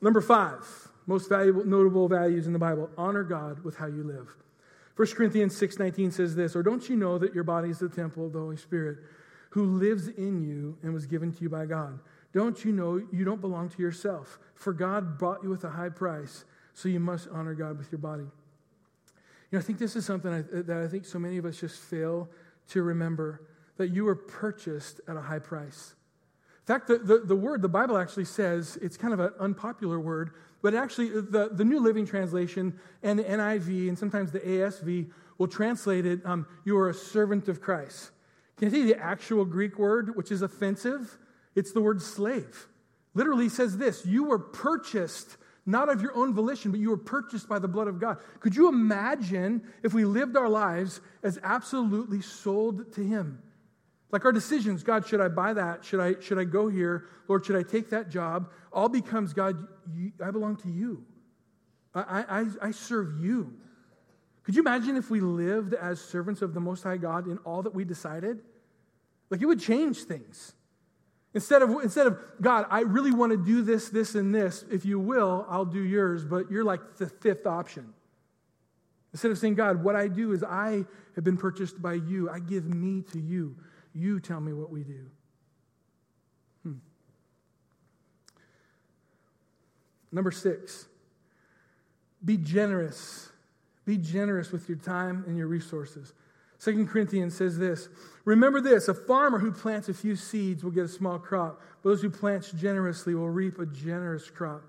Number 0.00 0.20
five, 0.20 0.64
most 1.06 1.28
valuable, 1.28 1.64
notable 1.64 2.08
values 2.08 2.46
in 2.46 2.52
the 2.52 2.58
Bible 2.58 2.90
honor 2.98 3.22
God 3.22 3.64
with 3.64 3.76
how 3.76 3.86
you 3.86 4.02
live. 4.02 4.36
1 4.96 5.08
Corinthians 5.14 5.54
6:19 5.54 6.10
says 6.12 6.34
this, 6.34 6.56
or 6.56 6.62
don't 6.62 6.88
you 6.88 6.96
know 6.96 7.18
that 7.18 7.34
your 7.34 7.44
body 7.44 7.70
is 7.70 7.78
the 7.78 7.88
temple 7.88 8.26
of 8.26 8.32
the 8.32 8.38
Holy 8.38 8.56
Spirit 8.56 8.98
who 9.50 9.64
lives 9.64 10.08
in 10.08 10.42
you 10.42 10.76
and 10.82 10.92
was 10.92 11.06
given 11.06 11.32
to 11.32 11.42
you 11.42 11.48
by 11.48 11.66
God? 11.66 11.98
Don't 12.32 12.64
you 12.64 12.72
know 12.72 12.96
you 13.12 13.24
don't 13.24 13.40
belong 13.40 13.68
to 13.68 13.82
yourself? 13.82 14.38
For 14.54 14.72
God 14.72 15.18
bought 15.18 15.42
you 15.42 15.50
with 15.50 15.64
a 15.64 15.70
high 15.70 15.90
price, 15.90 16.44
so 16.74 16.88
you 16.88 17.00
must 17.00 17.28
honor 17.28 17.54
God 17.54 17.78
with 17.78 17.92
your 17.92 17.98
body. 17.98 18.24
You 18.24 19.52
know, 19.52 19.58
I 19.58 19.62
think 19.62 19.78
this 19.78 19.96
is 19.96 20.04
something 20.04 20.32
I, 20.32 20.42
that 20.42 20.82
I 20.84 20.88
think 20.88 21.04
so 21.04 21.18
many 21.18 21.38
of 21.38 21.44
us 21.44 21.60
just 21.60 21.78
fail 21.78 22.28
to 22.68 22.82
remember 22.82 23.42
that 23.76 23.88
you 23.88 24.04
were 24.04 24.16
purchased 24.16 25.00
at 25.06 25.16
a 25.16 25.20
high 25.20 25.38
price. 25.38 25.94
In 26.66 26.74
fact, 26.74 26.88
the, 26.88 26.98
the, 26.98 27.18
the 27.18 27.36
word, 27.36 27.62
the 27.62 27.68
Bible 27.68 27.96
actually 27.96 28.24
says, 28.24 28.76
it's 28.82 28.96
kind 28.96 29.14
of 29.14 29.20
an 29.20 29.30
unpopular 29.38 30.00
word, 30.00 30.32
but 30.62 30.74
actually, 30.74 31.10
the, 31.10 31.50
the 31.52 31.64
New 31.64 31.78
Living 31.78 32.04
Translation 32.04 32.76
and 33.04 33.20
the 33.20 33.24
NIV 33.24 33.88
and 33.88 33.96
sometimes 33.96 34.32
the 34.32 34.40
ASV 34.40 35.08
will 35.38 35.46
translate 35.46 36.06
it, 36.06 36.24
um, 36.24 36.44
you 36.64 36.76
are 36.76 36.88
a 36.88 36.94
servant 36.94 37.46
of 37.48 37.60
Christ. 37.60 38.10
Can 38.56 38.74
you 38.74 38.86
the 38.86 38.98
actual 38.98 39.44
Greek 39.44 39.78
word, 39.78 40.16
which 40.16 40.32
is 40.32 40.42
offensive? 40.42 41.18
It's 41.54 41.72
the 41.72 41.80
word 41.80 42.02
slave. 42.02 42.66
Literally 43.14 43.48
says 43.48 43.78
this 43.78 44.04
You 44.04 44.24
were 44.24 44.38
purchased 44.38 45.36
not 45.66 45.88
of 45.88 46.00
your 46.00 46.16
own 46.16 46.32
volition, 46.32 46.70
but 46.70 46.80
you 46.80 46.90
were 46.90 46.96
purchased 46.96 47.48
by 47.48 47.58
the 47.58 47.68
blood 47.68 47.88
of 47.88 48.00
God. 48.00 48.18
Could 48.40 48.54
you 48.54 48.68
imagine 48.68 49.62
if 49.82 49.94
we 49.94 50.04
lived 50.04 50.36
our 50.36 50.48
lives 50.48 51.00
as 51.22 51.38
absolutely 51.42 52.22
sold 52.22 52.92
to 52.94 53.02
Him? 53.02 53.42
Like 54.10 54.24
our 54.24 54.32
decisions, 54.32 54.82
God, 54.82 55.06
should 55.06 55.20
I 55.20 55.28
buy 55.28 55.52
that? 55.52 55.84
Should 55.84 56.00
I, 56.00 56.20
should 56.20 56.38
I 56.38 56.44
go 56.44 56.68
here? 56.68 57.06
Lord, 57.28 57.44
should 57.44 57.56
I 57.56 57.62
take 57.62 57.90
that 57.90 58.08
job? 58.08 58.50
All 58.72 58.88
becomes, 58.88 59.32
God, 59.32 59.66
you, 59.92 60.12
I 60.24 60.30
belong 60.30 60.56
to 60.58 60.68
you. 60.68 61.04
I, 61.94 62.24
I, 62.28 62.68
I 62.68 62.70
serve 62.70 63.18
you. 63.20 63.54
Could 64.44 64.54
you 64.54 64.62
imagine 64.62 64.96
if 64.96 65.10
we 65.10 65.20
lived 65.20 65.74
as 65.74 66.00
servants 66.00 66.40
of 66.40 66.54
the 66.54 66.60
Most 66.60 66.84
High 66.84 66.98
God 66.98 67.26
in 67.26 67.38
all 67.38 67.62
that 67.62 67.74
we 67.74 67.84
decided? 67.84 68.38
Like 69.28 69.42
it 69.42 69.46
would 69.46 69.60
change 69.60 70.04
things. 70.04 70.54
Instead 71.34 71.62
of, 71.62 71.70
instead 71.82 72.06
of, 72.06 72.18
God, 72.40 72.66
I 72.70 72.80
really 72.80 73.12
want 73.12 73.32
to 73.32 73.36
do 73.36 73.62
this, 73.62 73.88
this, 73.88 74.14
and 74.14 74.34
this. 74.34 74.64
If 74.70 74.84
you 74.84 74.98
will, 75.00 75.44
I'll 75.50 75.64
do 75.64 75.82
yours, 75.82 76.24
but 76.24 76.50
you're 76.50 76.64
like 76.64 76.96
the 76.96 77.08
fifth 77.08 77.44
option. 77.44 77.92
Instead 79.12 79.32
of 79.32 79.38
saying, 79.38 79.54
God, 79.54 79.82
what 79.82 79.96
I 79.96 80.08
do 80.08 80.32
is 80.32 80.42
I 80.42 80.84
have 81.14 81.24
been 81.24 81.36
purchased 81.36 81.82
by 81.82 81.94
you, 81.94 82.30
I 82.30 82.38
give 82.38 82.72
me 82.72 83.02
to 83.12 83.18
you. 83.18 83.56
You 83.96 84.20
tell 84.20 84.40
me 84.40 84.52
what 84.52 84.70
we 84.70 84.82
do. 84.82 85.06
Hmm. 86.62 86.74
Number 90.12 90.30
six, 90.30 90.84
be 92.22 92.36
generous. 92.36 93.30
Be 93.86 93.96
generous 93.96 94.52
with 94.52 94.68
your 94.68 94.76
time 94.76 95.24
and 95.26 95.38
your 95.38 95.46
resources. 95.46 96.12
Second 96.58 96.88
Corinthians 96.88 97.34
says 97.34 97.56
this 97.56 97.88
Remember 98.26 98.60
this 98.60 98.88
a 98.88 98.94
farmer 98.94 99.38
who 99.38 99.50
plants 99.50 99.88
a 99.88 99.94
few 99.94 100.14
seeds 100.14 100.62
will 100.62 100.72
get 100.72 100.84
a 100.84 100.88
small 100.88 101.18
crop. 101.18 101.62
but 101.82 101.88
Those 101.88 102.02
who 102.02 102.10
plant 102.10 102.52
generously 102.54 103.14
will 103.14 103.30
reap 103.30 103.58
a 103.58 103.64
generous 103.64 104.28
crop. 104.28 104.62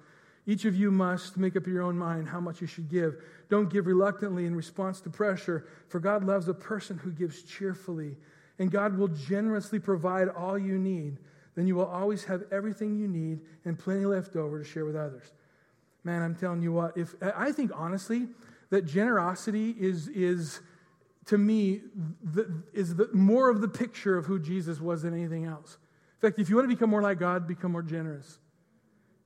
Each 0.46 0.64
of 0.64 0.74
you 0.74 0.90
must 0.90 1.36
make 1.36 1.58
up 1.58 1.68
your 1.68 1.82
own 1.82 1.98
mind 1.98 2.30
how 2.30 2.40
much 2.40 2.62
you 2.62 2.68
should 2.68 2.90
give. 2.90 3.22
Don't 3.50 3.70
give 3.70 3.88
reluctantly 3.88 4.46
in 4.46 4.56
response 4.56 5.02
to 5.02 5.10
pressure, 5.10 5.68
for 5.90 6.00
God 6.00 6.24
loves 6.24 6.48
a 6.48 6.54
person 6.54 6.98
who 6.98 7.12
gives 7.12 7.44
cheerfully 7.44 8.16
and 8.60 8.72
God 8.72 8.98
will 8.98 9.08
generously 9.08 9.80
provide 9.80 10.30
all 10.30 10.58
you 10.58 10.78
need, 10.78 11.18
then 11.56 11.68
you 11.68 11.76
will 11.76 11.86
always 11.86 12.24
have 12.26 12.44
everything 12.52 12.98
you 12.98 13.08
need 13.08 13.40
and 13.66 13.78
plenty 13.78 14.06
left 14.06 14.36
over 14.36 14.60
to 14.62 14.66
share 14.68 14.86
with 14.86 14.96
others. 14.96 15.32
Man, 16.04 16.22
I'm 16.22 16.36
telling 16.36 16.62
you 16.62 16.72
what, 16.72 16.98
if 16.98 17.16
I 17.22 17.52
think 17.52 17.72
honestly 17.76 18.28
that 18.70 18.86
generosity 18.86 19.76
is 19.80 20.08
is 20.10 20.62
to 21.26 21.38
me 21.38 21.82
the, 22.24 22.64
is 22.74 22.96
the, 22.96 23.10
more 23.14 23.50
of 23.50 23.62
the 23.62 23.68
picture 23.68 24.18
of 24.18 24.26
who 24.26 24.40
Jesus 24.40 24.80
was 24.80 25.02
than 25.02 25.14
anything 25.14 25.46
else. 25.46 25.78
In 26.22 26.30
fact, 26.30 26.40
if 26.40 26.50
you 26.50 26.56
want 26.56 26.70
to 26.70 26.74
become 26.76 26.90
more 26.90 27.02
like 27.02 27.20
God, 27.20 27.48
become 27.48 27.72
more 27.72 27.84
generous. 27.84 28.40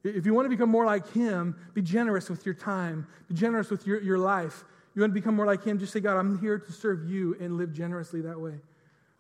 If 0.03 0.25
you 0.25 0.33
want 0.33 0.45
to 0.45 0.49
become 0.49 0.69
more 0.69 0.85
like 0.85 1.11
Him, 1.13 1.55
be 1.73 1.81
generous 1.81 2.29
with 2.29 2.45
your 2.45 2.55
time, 2.55 3.07
be 3.27 3.35
generous 3.35 3.69
with 3.69 3.85
your, 3.85 4.01
your 4.01 4.17
life. 4.17 4.65
You 4.95 5.01
want 5.01 5.11
to 5.11 5.19
become 5.19 5.35
more 5.35 5.45
like 5.45 5.63
Him, 5.63 5.77
just 5.77 5.93
say, 5.93 5.99
God, 5.99 6.17
I'm 6.17 6.39
here 6.39 6.57
to 6.57 6.71
serve 6.71 7.09
you 7.09 7.37
and 7.39 7.57
live 7.57 7.71
generously 7.71 8.21
that 8.21 8.39
way. 8.39 8.55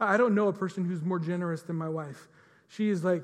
I 0.01 0.17
don't 0.17 0.33
know 0.33 0.47
a 0.47 0.53
person 0.53 0.83
who's 0.83 1.01
more 1.01 1.19
generous 1.19 1.61
than 1.61 1.75
my 1.75 1.89
wife. 1.89 2.27
She 2.67 2.89
is 2.89 3.03
like 3.03 3.23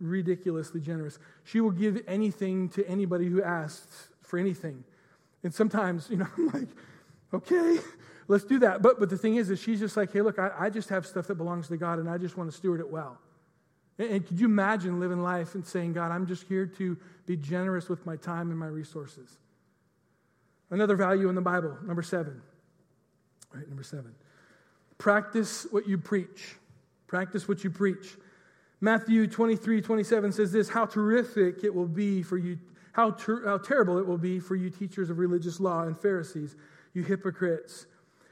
ridiculously 0.00 0.80
generous. 0.80 1.18
She 1.44 1.60
will 1.60 1.70
give 1.70 2.02
anything 2.06 2.68
to 2.70 2.86
anybody 2.88 3.26
who 3.26 3.42
asks 3.42 4.08
for 4.20 4.38
anything. 4.38 4.84
And 5.42 5.52
sometimes, 5.52 6.08
you 6.10 6.18
know, 6.18 6.28
I'm 6.36 6.48
like, 6.48 6.68
okay, 7.34 7.78
let's 8.28 8.44
do 8.44 8.58
that. 8.60 8.82
But, 8.82 9.00
but 9.00 9.10
the 9.10 9.18
thing 9.18 9.36
is, 9.36 9.50
is 9.50 9.60
she's 9.60 9.80
just 9.80 9.96
like, 9.96 10.12
hey, 10.12 10.20
look, 10.20 10.38
I, 10.38 10.50
I 10.58 10.70
just 10.70 10.90
have 10.90 11.06
stuff 11.06 11.26
that 11.26 11.36
belongs 11.36 11.68
to 11.68 11.76
God 11.76 11.98
and 11.98 12.08
I 12.08 12.18
just 12.18 12.36
want 12.36 12.50
to 12.50 12.56
steward 12.56 12.80
it 12.80 12.90
well. 12.90 13.18
And, 13.98 14.10
and 14.10 14.26
could 14.26 14.38
you 14.38 14.46
imagine 14.46 15.00
living 15.00 15.22
life 15.22 15.54
and 15.54 15.66
saying, 15.66 15.94
God, 15.94 16.12
I'm 16.12 16.26
just 16.26 16.44
here 16.44 16.66
to 16.66 16.96
be 17.26 17.36
generous 17.36 17.88
with 17.88 18.04
my 18.06 18.16
time 18.16 18.50
and 18.50 18.58
my 18.58 18.68
resources? 18.68 19.38
Another 20.70 20.96
value 20.96 21.28
in 21.28 21.34
the 21.34 21.42
Bible, 21.42 21.76
number 21.84 22.02
seven. 22.02 22.40
All 23.52 23.58
right, 23.58 23.68
number 23.68 23.82
seven. 23.82 24.14
Practice 25.02 25.66
what 25.72 25.88
you 25.88 25.98
preach. 25.98 26.54
Practice 27.08 27.48
what 27.48 27.64
you 27.64 27.70
preach. 27.70 28.16
Matthew 28.80 29.26
23, 29.26 29.80
27 29.80 30.30
says 30.30 30.52
this 30.52 30.68
How 30.68 30.86
terrific 30.86 31.64
it 31.64 31.74
will 31.74 31.88
be 31.88 32.22
for 32.22 32.38
you, 32.38 32.56
how, 32.92 33.10
ter- 33.10 33.44
how 33.44 33.58
terrible 33.58 33.98
it 33.98 34.06
will 34.06 34.16
be 34.16 34.38
for 34.38 34.54
you 34.54 34.70
teachers 34.70 35.10
of 35.10 35.18
religious 35.18 35.58
law 35.58 35.82
and 35.82 35.98
Pharisees, 36.00 36.54
you 36.94 37.02
hypocrites. 37.02 37.86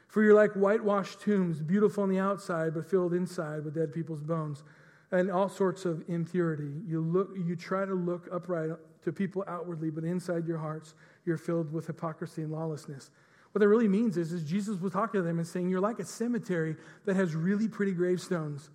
For 0.07 0.23
you're 0.23 0.33
like 0.33 0.53
whitewashed 0.53 1.19
tombs, 1.19 1.59
beautiful 1.59 2.03
on 2.03 2.09
the 2.09 2.19
outside, 2.19 2.73
but 2.73 2.89
filled 2.89 3.13
inside 3.13 3.65
with 3.65 3.75
dead 3.75 3.91
people's 3.91 4.21
bones 4.21 4.63
and 5.11 5.29
all 5.29 5.49
sorts 5.49 5.83
of 5.83 6.05
impurity. 6.07 6.71
You, 6.87 7.01
look, 7.01 7.31
you 7.35 7.57
try 7.57 7.83
to 7.83 7.93
look 7.93 8.29
upright 8.31 8.69
to 9.03 9.11
people 9.11 9.43
outwardly, 9.45 9.89
but 9.89 10.05
inside 10.05 10.47
your 10.47 10.59
hearts, 10.59 10.93
you're 11.25 11.37
filled 11.37 11.73
with 11.73 11.87
hypocrisy 11.87 12.43
and 12.43 12.51
lawlessness. 12.53 13.11
What 13.51 13.59
that 13.59 13.67
really 13.67 13.87
means 13.87 14.17
is, 14.17 14.31
is 14.31 14.43
Jesus 14.43 14.79
was 14.79 14.93
talking 14.93 15.19
to 15.19 15.23
them 15.25 15.37
and 15.37 15.47
saying, 15.47 15.69
You're 15.69 15.81
like 15.81 15.99
a 15.99 16.05
cemetery 16.05 16.75
that 17.05 17.15
has 17.15 17.35
really 17.35 17.67
pretty 17.67 17.91
gravestones. 17.91 18.69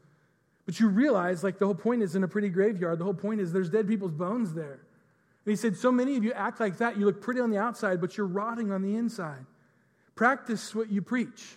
But 0.67 0.81
you 0.81 0.89
realize, 0.89 1.45
like, 1.45 1.59
the 1.59 1.67
whole 1.67 1.75
point 1.75 2.03
is 2.03 2.17
in 2.17 2.25
a 2.25 2.29
pretty 2.29 2.49
graveyard. 2.49 2.99
The 2.99 3.05
whole 3.05 3.15
point 3.15 3.41
is 3.41 3.53
there's 3.53 3.71
dead 3.71 3.87
people's 3.87 4.12
bones 4.12 4.53
there. 4.53 4.81
And 5.45 5.53
he 5.53 5.57
said, 5.57 5.77
So 5.77 5.91
many 5.93 6.17
of 6.17 6.25
you 6.25 6.33
act 6.33 6.61
like 6.61 6.79
that. 6.79 6.99
You 6.99 7.07
look 7.07 7.21
pretty 7.21 7.41
on 7.41 7.51
the 7.51 7.59
outside, 7.59 8.01
but 8.01 8.17
you're 8.17 8.27
rotting 8.27 8.73
on 8.73 8.83
the 8.83 8.97
inside. 8.97 9.47
Practice 10.15 10.75
what 10.75 10.91
you 10.91 11.01
preach. 11.01 11.57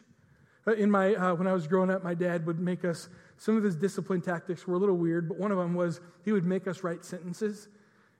Uh, 0.67 0.73
in 0.73 0.91
my, 0.91 1.15
uh, 1.15 1.33
when 1.33 1.47
I 1.47 1.53
was 1.53 1.65
growing 1.65 1.89
up, 1.89 2.03
my 2.03 2.13
dad 2.13 2.45
would 2.45 2.59
make 2.59 2.85
us, 2.85 3.09
some 3.37 3.57
of 3.57 3.63
his 3.63 3.75
discipline 3.75 4.21
tactics 4.21 4.67
were 4.67 4.75
a 4.75 4.77
little 4.77 4.97
weird, 4.97 5.27
but 5.27 5.39
one 5.39 5.51
of 5.51 5.57
them 5.57 5.73
was 5.73 6.01
he 6.23 6.31
would 6.31 6.45
make 6.45 6.67
us 6.67 6.83
write 6.83 7.03
sentences. 7.03 7.69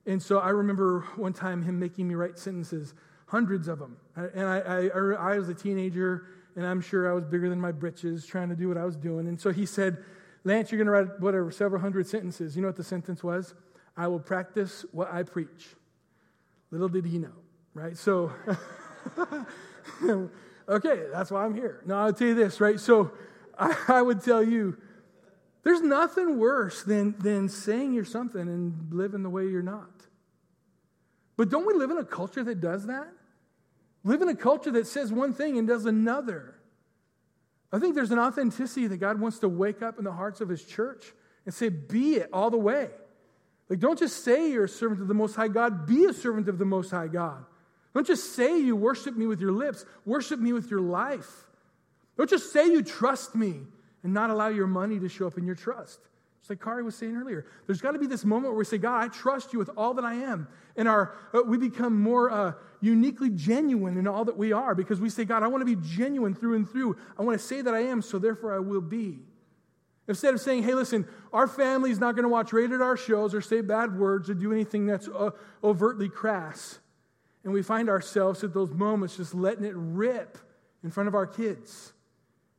And 0.05 0.21
so 0.23 0.39
I 0.39 0.49
remember 0.49 1.01
one 1.17 1.33
time 1.33 1.61
him 1.61 1.77
making 1.77 2.07
me 2.07 2.15
write 2.15 2.39
sentences, 2.39 2.95
hundreds 3.29 3.67
of 3.67 3.79
them. 3.79 3.97
And 4.15 4.45
I, 4.45 4.59
I, 4.59 4.79
er, 4.87 5.17
I 5.17 5.39
was 5.39 5.49
a 5.49 5.53
teenager, 5.53 6.25
and 6.55 6.65
I'm 6.65 6.81
sure 6.81 7.09
I 7.09 7.13
was 7.13 7.25
bigger 7.25 7.49
than 7.49 7.61
my 7.61 7.71
britches 7.71 8.25
trying 8.25 8.49
to 8.49 8.55
do 8.55 8.67
what 8.67 8.77
I 8.77 8.85
was 8.85 8.95
doing. 8.95 9.27
And 9.27 9.39
so 9.39 9.51
he 9.51 9.65
said, 9.65 10.03
Lance, 10.43 10.71
you're 10.71 10.83
going 10.83 10.87
to 10.87 10.91
write 10.91 11.19
whatever, 11.19 11.51
several 11.51 11.81
hundred 11.81 12.07
sentences. 12.07 12.55
You 12.55 12.61
know 12.61 12.67
what 12.67 12.77
the 12.77 12.83
sentence 12.83 13.23
was? 13.23 13.53
I 13.95 14.07
will 14.07 14.19
practice 14.19 14.85
what 14.91 15.11
I 15.11 15.23
preach. 15.23 15.75
Little 16.71 16.89
did 16.89 17.05
he 17.05 17.17
know, 17.17 17.35
right? 17.73 17.97
So. 17.97 18.31
okay, 20.69 21.03
that's 21.11 21.31
why 21.31 21.45
I'm 21.45 21.55
here. 21.55 21.81
Now, 21.85 22.05
I'll 22.05 22.13
tell 22.13 22.27
you 22.27 22.35
this, 22.35 22.61
right? 22.61 22.79
So 22.79 23.11
I, 23.57 23.75
I, 23.87 24.01
would 24.01 24.21
tell 24.21 24.43
you 24.43 24.77
there's 25.63 25.81
nothing 25.81 26.37
worse 26.37 26.83
than, 26.83 27.15
than 27.19 27.49
saying 27.49 27.93
you're 27.93 28.05
something 28.05 28.41
and 28.41 28.93
living 28.93 29.23
the 29.23 29.29
way 29.29 29.47
you're 29.47 29.61
not. 29.61 29.89
But 31.37 31.49
don't 31.49 31.65
we 31.65 31.73
live 31.73 31.91
in 31.91 31.97
a 31.97 32.05
culture 32.05 32.43
that 32.43 32.61
does 32.61 32.87
that? 32.87 33.07
Live 34.03 34.21
in 34.21 34.29
a 34.29 34.35
culture 34.35 34.71
that 34.71 34.87
says 34.87 35.11
one 35.11 35.33
thing 35.33 35.57
and 35.57 35.67
does 35.67 35.85
another. 35.85 36.55
I 37.71 37.79
think 37.79 37.95
there's 37.95 38.11
an 38.11 38.19
authenticity 38.19 38.87
that 38.87 38.97
God 38.97 39.19
wants 39.19 39.39
to 39.39 39.49
wake 39.49 39.81
up 39.81 39.97
in 39.97 40.03
the 40.03 40.11
hearts 40.11 40.41
of 40.41 40.49
His 40.49 40.63
church 40.63 41.13
and 41.45 41.53
say, 41.53 41.69
be 41.69 42.15
it 42.15 42.29
all 42.33 42.49
the 42.49 42.57
way. 42.57 42.89
Like, 43.69 43.79
don't 43.79 43.99
just 43.99 44.23
say 44.23 44.51
you're 44.51 44.65
a 44.65 44.69
servant 44.69 45.01
of 45.01 45.07
the 45.07 45.13
Most 45.13 45.35
High 45.35 45.47
God, 45.47 45.85
be 45.85 46.05
a 46.05 46.13
servant 46.13 46.47
of 46.47 46.57
the 46.57 46.65
Most 46.65 46.89
High 46.89 47.07
God. 47.07 47.45
Don't 47.93 48.07
just 48.07 48.35
say 48.35 48.59
you 48.59 48.75
worship 48.75 49.15
me 49.15 49.27
with 49.27 49.41
your 49.41 49.51
lips, 49.51 49.85
worship 50.05 50.39
me 50.39 50.53
with 50.53 50.71
your 50.71 50.81
life. 50.81 51.29
Don't 52.17 52.29
just 52.29 52.51
say 52.51 52.65
you 52.65 52.81
trust 52.81 53.35
me 53.35 53.61
and 54.03 54.13
not 54.13 54.29
allow 54.29 54.47
your 54.47 54.67
money 54.67 54.99
to 54.99 55.09
show 55.09 55.27
up 55.27 55.37
in 55.37 55.45
your 55.45 55.55
trust. 55.55 55.99
Like 56.47 56.63
Kari 56.63 56.81
was 56.81 56.95
saying 56.95 57.15
earlier, 57.15 57.45
there's 57.67 57.81
got 57.81 57.91
to 57.91 57.99
be 57.99 58.07
this 58.07 58.25
moment 58.25 58.51
where 58.51 58.57
we 58.57 58.65
say, 58.65 58.79
God, 58.79 59.03
I 59.03 59.07
trust 59.09 59.53
you 59.53 59.59
with 59.59 59.69
all 59.77 59.93
that 59.93 60.05
I 60.05 60.15
am. 60.15 60.47
And 60.75 60.87
our, 60.87 61.15
uh, 61.33 61.41
we 61.45 61.57
become 61.57 62.01
more 62.01 62.31
uh, 62.31 62.53
uniquely 62.81 63.29
genuine 63.29 63.97
in 63.97 64.07
all 64.07 64.25
that 64.25 64.35
we 64.35 64.51
are 64.51 64.73
because 64.73 64.99
we 64.99 65.09
say, 65.09 65.25
God, 65.25 65.43
I 65.43 65.47
want 65.47 65.61
to 65.61 65.65
be 65.65 65.79
genuine 65.79 66.33
through 66.33 66.55
and 66.55 66.67
through. 66.67 66.97
I 67.19 67.21
want 67.21 67.39
to 67.39 67.45
say 67.45 67.61
that 67.61 67.73
I 67.75 67.81
am, 67.81 68.01
so 68.01 68.17
therefore 68.17 68.55
I 68.55 68.59
will 68.59 68.81
be. 68.81 69.19
Instead 70.07 70.33
of 70.33 70.41
saying, 70.41 70.63
hey, 70.63 70.73
listen, 70.73 71.07
our 71.31 71.47
family 71.47 71.91
is 71.91 71.99
not 71.99 72.15
going 72.15 72.23
to 72.23 72.29
watch 72.29 72.51
rated 72.51 72.81
R 72.81 72.97
shows 72.97 73.35
or 73.35 73.41
say 73.41 73.61
bad 73.61 73.95
words 73.99 74.27
or 74.27 74.33
do 74.33 74.51
anything 74.51 74.87
that's 74.87 75.07
uh, 75.07 75.29
overtly 75.63 76.09
crass. 76.09 76.79
And 77.43 77.53
we 77.53 77.61
find 77.61 77.89
ourselves 77.89 78.43
at 78.43 78.55
those 78.55 78.71
moments 78.71 79.17
just 79.17 79.35
letting 79.35 79.65
it 79.65 79.75
rip 79.75 80.39
in 80.83 80.89
front 80.89 81.09
of 81.09 81.13
our 81.13 81.27
kids. 81.27 81.93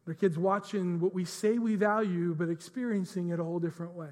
Their 0.06 0.14
kids 0.14 0.38
watching 0.38 1.00
what 1.00 1.14
we 1.14 1.24
say 1.24 1.58
we 1.58 1.76
value, 1.76 2.34
but 2.34 2.48
experiencing 2.48 3.28
it 3.30 3.38
a 3.38 3.44
whole 3.44 3.60
different 3.60 3.92
way. 3.92 4.08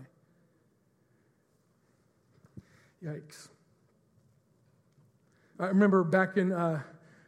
Yikes. 3.04 3.48
I 5.60 5.66
remember 5.66 6.04
back 6.04 6.36
in 6.36 6.52
uh, 6.52 6.82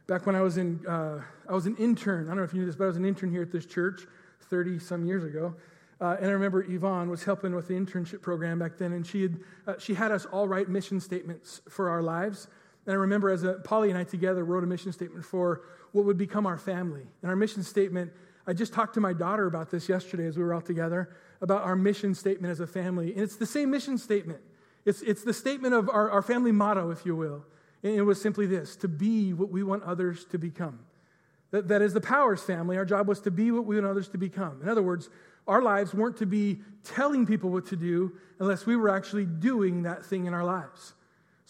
back 0.07 0.25
when 0.25 0.35
I 0.35 0.41
was 0.41 0.57
in 0.57 0.85
uh, 0.85 1.21
I 1.49 1.53
was 1.53 1.65
an 1.65 1.75
intern. 1.77 2.25
I 2.25 2.29
don't 2.29 2.37
know 2.37 2.43
if 2.43 2.53
you 2.53 2.59
knew 2.59 2.65
this, 2.65 2.75
but 2.75 2.85
I 2.85 2.87
was 2.87 2.97
an 2.97 3.05
intern 3.05 3.31
here 3.31 3.41
at 3.41 3.51
this 3.51 3.65
church 3.65 4.01
30 4.49 4.79
some 4.79 5.05
years 5.05 5.23
ago. 5.23 5.55
Uh, 5.99 6.17
and 6.19 6.27
I 6.27 6.31
remember 6.31 6.63
Yvonne 6.63 7.09
was 7.09 7.23
helping 7.23 7.55
with 7.55 7.67
the 7.67 7.75
internship 7.75 8.21
program 8.21 8.57
back 8.57 8.77
then, 8.77 8.91
and 8.91 9.05
she 9.05 9.21
had, 9.21 9.39
uh, 9.67 9.73
she 9.77 9.93
had 9.93 10.11
us 10.11 10.25
all 10.25 10.47
write 10.47 10.67
mission 10.67 10.99
statements 10.99 11.61
for 11.69 11.89
our 11.89 12.01
lives. 12.01 12.47
And 12.87 12.93
I 12.93 12.97
remember 12.97 13.29
as 13.29 13.43
a, 13.43 13.53
Polly 13.53 13.89
and 13.89 13.97
I 13.97 14.03
together 14.03 14.43
wrote 14.43 14.63
a 14.63 14.67
mission 14.67 14.91
statement 14.91 15.23
for 15.23 15.61
what 15.91 16.05
would 16.05 16.17
become 16.17 16.47
our 16.47 16.57
family. 16.57 17.03
And 17.21 17.29
our 17.29 17.35
mission 17.35 17.61
statement, 17.61 18.11
I 18.47 18.53
just 18.53 18.73
talked 18.73 18.95
to 18.95 18.99
my 18.99 19.13
daughter 19.13 19.45
about 19.45 19.69
this 19.69 19.87
yesterday 19.87 20.25
as 20.25 20.37
we 20.37 20.43
were 20.43 20.53
all 20.53 20.61
together, 20.61 21.09
about 21.41 21.63
our 21.63 21.75
mission 21.75 22.15
statement 22.15 22.51
as 22.51 22.59
a 22.59 22.67
family. 22.67 23.13
And 23.13 23.21
it's 23.21 23.35
the 23.35 23.45
same 23.45 23.71
mission 23.71 23.97
statement. 23.97 24.41
It's, 24.85 25.01
it's 25.01 25.23
the 25.23 25.33
statement 25.33 25.73
of 25.73 25.89
our, 25.89 26.09
our 26.09 26.21
family 26.21 26.51
motto, 26.51 26.89
if 26.89 27.05
you 27.05 27.15
will. 27.15 27.45
And 27.83 27.93
it 27.93 28.01
was 28.01 28.21
simply 28.21 28.45
this 28.45 28.75
to 28.77 28.87
be 28.87 29.33
what 29.33 29.49
we 29.49 29.63
want 29.63 29.83
others 29.83 30.25
to 30.25 30.37
become. 30.37 30.79
That, 31.51 31.67
that 31.67 31.81
as 31.81 31.93
the 31.93 32.01
Powers 32.01 32.41
family, 32.41 32.77
our 32.77 32.85
job 32.85 33.07
was 33.07 33.19
to 33.21 33.31
be 33.31 33.51
what 33.51 33.65
we 33.65 33.75
want 33.75 33.87
others 33.87 34.07
to 34.09 34.17
become. 34.17 34.61
In 34.61 34.69
other 34.69 34.81
words, 34.81 35.09
our 35.47 35.61
lives 35.61 35.93
weren't 35.93 36.17
to 36.17 36.25
be 36.25 36.61
telling 36.83 37.25
people 37.25 37.49
what 37.49 37.65
to 37.67 37.75
do 37.75 38.13
unless 38.39 38.65
we 38.65 38.75
were 38.75 38.89
actually 38.89 39.25
doing 39.25 39.83
that 39.83 40.05
thing 40.05 40.25
in 40.25 40.33
our 40.33 40.43
lives. 40.43 40.93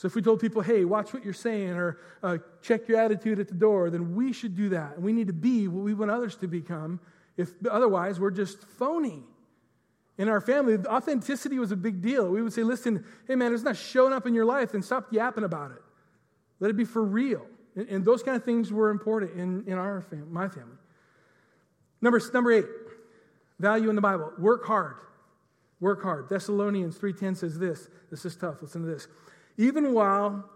So 0.02 0.08
if 0.08 0.16
we 0.16 0.24
told 0.24 0.40
people, 0.40 0.64
hey, 0.64 0.84
watch 0.84 1.14
what 1.14 1.24
you're 1.24 1.32
saying 1.32 1.74
or 1.74 2.00
uh, 2.24 2.40
check 2.64 2.88
your 2.88 3.00
attitude 3.00 3.38
at 3.38 3.48
the 3.48 3.54
door, 3.54 3.92
then 3.92 4.16
we 4.16 4.34
should 4.34 4.56
do 4.56 4.70
that. 4.70 4.96
And 4.96 5.04
we 5.04 5.14
need 5.14 5.28
to 5.28 5.34
be 5.34 5.68
what 5.68 5.84
we 5.84 5.94
want 5.94 6.10
others 6.10 6.36
to 6.38 6.48
become. 6.48 7.00
If 7.38 7.52
otherwise, 7.70 8.20
we're 8.20 8.32
just 8.32 8.64
phony. 8.64 9.22
In 10.18 10.28
our 10.28 10.42
family, 10.42 10.76
authenticity 10.88 11.60
was 11.60 11.72
a 11.72 11.76
big 11.76 12.02
deal. 12.02 12.28
We 12.32 12.42
would 12.42 12.52
say, 12.52 12.64
listen, 12.64 13.06
hey 13.28 13.36
man, 13.36 13.54
it's 13.54 13.62
not 13.62 13.78
showing 13.78 14.12
up 14.12 14.26
in 14.26 14.34
your 14.34 14.44
life, 14.44 14.72
then 14.72 14.82
stop 14.82 15.14
yapping 15.14 15.44
about 15.44 15.70
it. 15.70 15.84
Let 16.60 16.72
it 16.72 16.78
be 16.78 16.86
for 16.86 17.04
real. 17.04 17.46
And, 17.76 17.88
and 17.88 18.04
those 18.04 18.24
kind 18.24 18.36
of 18.36 18.44
things 18.44 18.74
were 18.74 18.90
important 18.90 19.34
in, 19.34 19.66
in 19.68 19.78
our 19.78 20.02
family, 20.02 20.26
my 20.32 20.48
family. 20.48 20.78
Number, 22.02 22.20
number 22.34 22.52
eight, 22.52 22.66
value 23.60 23.88
in 23.90 23.96
the 23.96 24.02
Bible. 24.02 24.34
Work 24.40 24.66
hard. 24.66 24.96
Work 25.80 26.02
hard. 26.02 26.28
Thessalonians 26.28 26.98
3.10 26.98 27.38
says 27.38 27.60
this. 27.60 27.88
This 28.10 28.26
is 28.26 28.36
tough. 28.36 28.64
Listen 28.64 28.82
to 28.82 28.88
this. 28.88 29.08
Even 29.62 29.93
while 29.93 30.50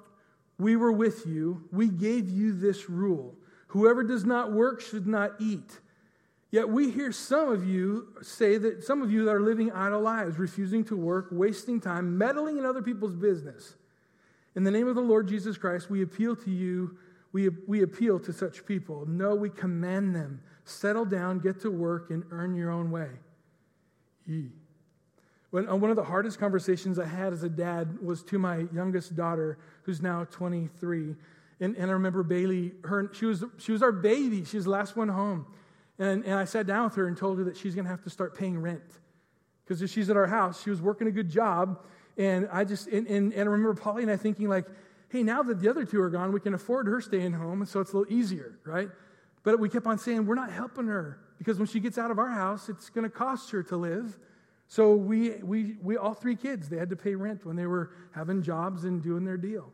we 0.58 0.76
were 0.76 0.92
with 0.92 1.28
you, 1.28 1.64
we 1.72 1.90
gave 1.90 2.28
you 2.28 2.54
this 2.54 2.90
rule 2.90 3.36
whoever 3.68 4.04
does 4.04 4.26
not 4.26 4.52
work 4.52 4.82
should 4.82 5.06
not 5.06 5.34
eat. 5.40 5.80
Yet 6.50 6.70
we 6.70 6.90
hear 6.90 7.12
some 7.12 7.50
of 7.50 7.68
you 7.68 8.08
say 8.24 8.58
that 8.58 8.84
some 8.84 9.04
of 9.04 9.12
you 9.12 9.26
that 9.26 9.32
are 9.32 9.42
living 9.42 9.72
idle 9.72 10.02
lives, 10.02 10.40
refusing 10.40 10.84
to 10.86 10.96
work, 10.96 11.28
wasting 11.32 11.80
time, 11.80 12.18
meddling 12.18 12.58
in 12.58 12.66
other 12.66 12.82
people's 12.82 13.16
business. 13.16 13.76
In 14.56 14.64
the 14.64 14.72
name 14.72 14.88
of 14.88 14.96
the 14.96 15.02
Lord 15.02 15.28
Jesus 15.28 15.56
Christ, 15.56 15.90
we 15.90 16.02
appeal 16.02 16.36
to 16.38 16.50
you, 16.50 16.98
we, 17.32 17.50
we 17.68 17.84
appeal 17.84 18.20
to 18.22 18.34
such 18.34 18.66
people. 18.66 19.06
No, 19.06 19.36
we 19.36 19.52
command 19.52 20.16
them 20.16 20.42
settle 20.64 21.06
down, 21.06 21.38
get 21.38 21.60
to 21.62 21.70
work, 21.70 22.10
and 22.10 22.24
earn 22.32 22.56
your 22.56 22.72
own 22.72 22.90
way. 22.90 23.10
Yee. 24.26 24.50
Uh, 25.56 25.76
one 25.76 25.90
of 25.90 25.96
the 25.96 26.04
hardest 26.04 26.40
conversations 26.40 27.00
I 27.00 27.06
had 27.06 27.32
as 27.32 27.44
a 27.44 27.50
dad 27.50 28.02
was 28.02 28.24
to 28.24 28.38
my 28.40 28.68
youngest 28.74 29.16
daughter, 29.16 29.58
who's 29.84 30.02
now 30.02 30.26
23. 30.26 31.16
And, 31.62 31.76
and 31.78 31.90
I 31.90 31.94
remember 31.94 32.24
Bailey, 32.24 32.74
her, 32.84 33.10
she, 33.14 33.26
was, 33.26 33.44
she 33.58 33.72
was 33.72 33.82
our 33.82 33.92
baby. 33.92 34.44
She 34.44 34.58
was 34.58 34.66
the 34.66 34.72
last 34.72 34.98
one 34.98 35.08
home. 35.08 35.46
And, 35.98 36.26
and 36.26 36.34
I 36.34 36.46
sat 36.46 36.68
down 36.68 36.86
with 36.86 36.96
her 36.96 37.08
and 37.08 37.16
told 37.16 37.38
her 37.38 37.46
that 37.46 37.56
she's 37.56 37.74
going 37.74 37.86
to 37.86 37.92
have 37.92 38.04
to 38.04 38.10
start 38.10 38.38
paying 38.38 38.62
rent. 38.62 38.84
Because 39.64 39.82
if 39.82 39.90
she's 39.90 40.10
at 40.10 40.18
our 40.18 40.28
house, 40.28 40.62
she 40.62 40.70
was 40.70 40.82
working 40.82 41.08
a 41.08 41.12
good 41.12 41.30
job. 41.30 41.80
And 42.18 42.50
I 42.52 42.66
just, 42.66 42.88
and, 42.88 43.08
and, 43.08 43.34
and 43.34 43.42
I 43.42 43.52
remember 43.52 43.74
Polly 43.74 44.04
and 44.04 44.12
I 44.12 44.18
thinking, 44.18 44.50
like, 44.50 44.66
hey, 45.10 45.24
now 45.24 45.42
that 45.44 45.62
the 45.62 45.70
other 45.70 45.86
two 45.86 46.02
are 46.02 46.10
gone, 46.10 46.34
we 46.34 46.40
can 46.40 46.54
afford 46.54 46.88
her 46.88 47.00
staying 47.00 47.34
home. 47.34 47.62
And 47.62 47.70
so 47.70 47.80
it's 47.80 47.94
a 47.94 47.98
little 47.98 48.14
easier, 48.14 48.60
right? 48.66 48.90
But 49.44 49.60
we 49.60 49.70
kept 49.70 49.88
on 49.88 49.98
saying, 49.98 50.26
we're 50.26 50.36
not 50.36 50.52
helping 50.52 50.88
her. 50.88 51.20
Because 51.38 51.58
when 51.58 51.68
she 51.68 51.80
gets 51.80 51.98
out 51.98 52.12
of 52.12 52.20
our 52.20 52.30
house, 52.30 52.68
it's 52.70 52.90
going 52.90 53.04
to 53.04 53.10
cost 53.10 53.52
her 53.52 53.64
to 53.64 53.78
live. 53.78 54.18
So 54.68 54.96
we, 54.96 55.32
we, 55.44 55.76
we, 55.82 55.98
all 55.98 56.14
three 56.14 56.36
kids, 56.36 56.70
they 56.70 56.78
had 56.78 56.90
to 56.90 56.96
pay 56.96 57.16
rent 57.16 57.46
when 57.46 57.56
they 57.56 57.68
were 57.68 57.92
having 58.12 58.42
jobs 58.42 58.84
and 58.84 59.02
doing 59.02 59.24
their 59.24 59.38
deal. 59.38 59.72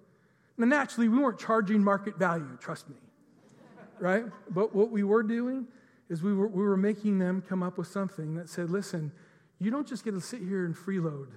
Now, 0.57 0.65
naturally, 0.67 1.07
we 1.07 1.17
weren't 1.17 1.39
charging 1.39 1.83
market 1.83 2.17
value, 2.17 2.57
trust 2.59 2.89
me, 2.89 2.95
right? 3.99 4.25
But 4.49 4.75
what 4.75 4.91
we 4.91 5.03
were 5.03 5.23
doing 5.23 5.65
is 6.09 6.21
we 6.21 6.33
were, 6.33 6.47
we 6.47 6.61
were 6.61 6.77
making 6.77 7.19
them 7.19 7.41
come 7.47 7.63
up 7.63 7.77
with 7.77 7.87
something 7.87 8.35
that 8.35 8.49
said, 8.49 8.69
listen, 8.69 9.11
you 9.59 9.71
don't 9.71 9.87
just 9.87 10.03
get 10.03 10.11
to 10.11 10.21
sit 10.21 10.41
here 10.41 10.65
and 10.65 10.75
freeload 10.75 11.27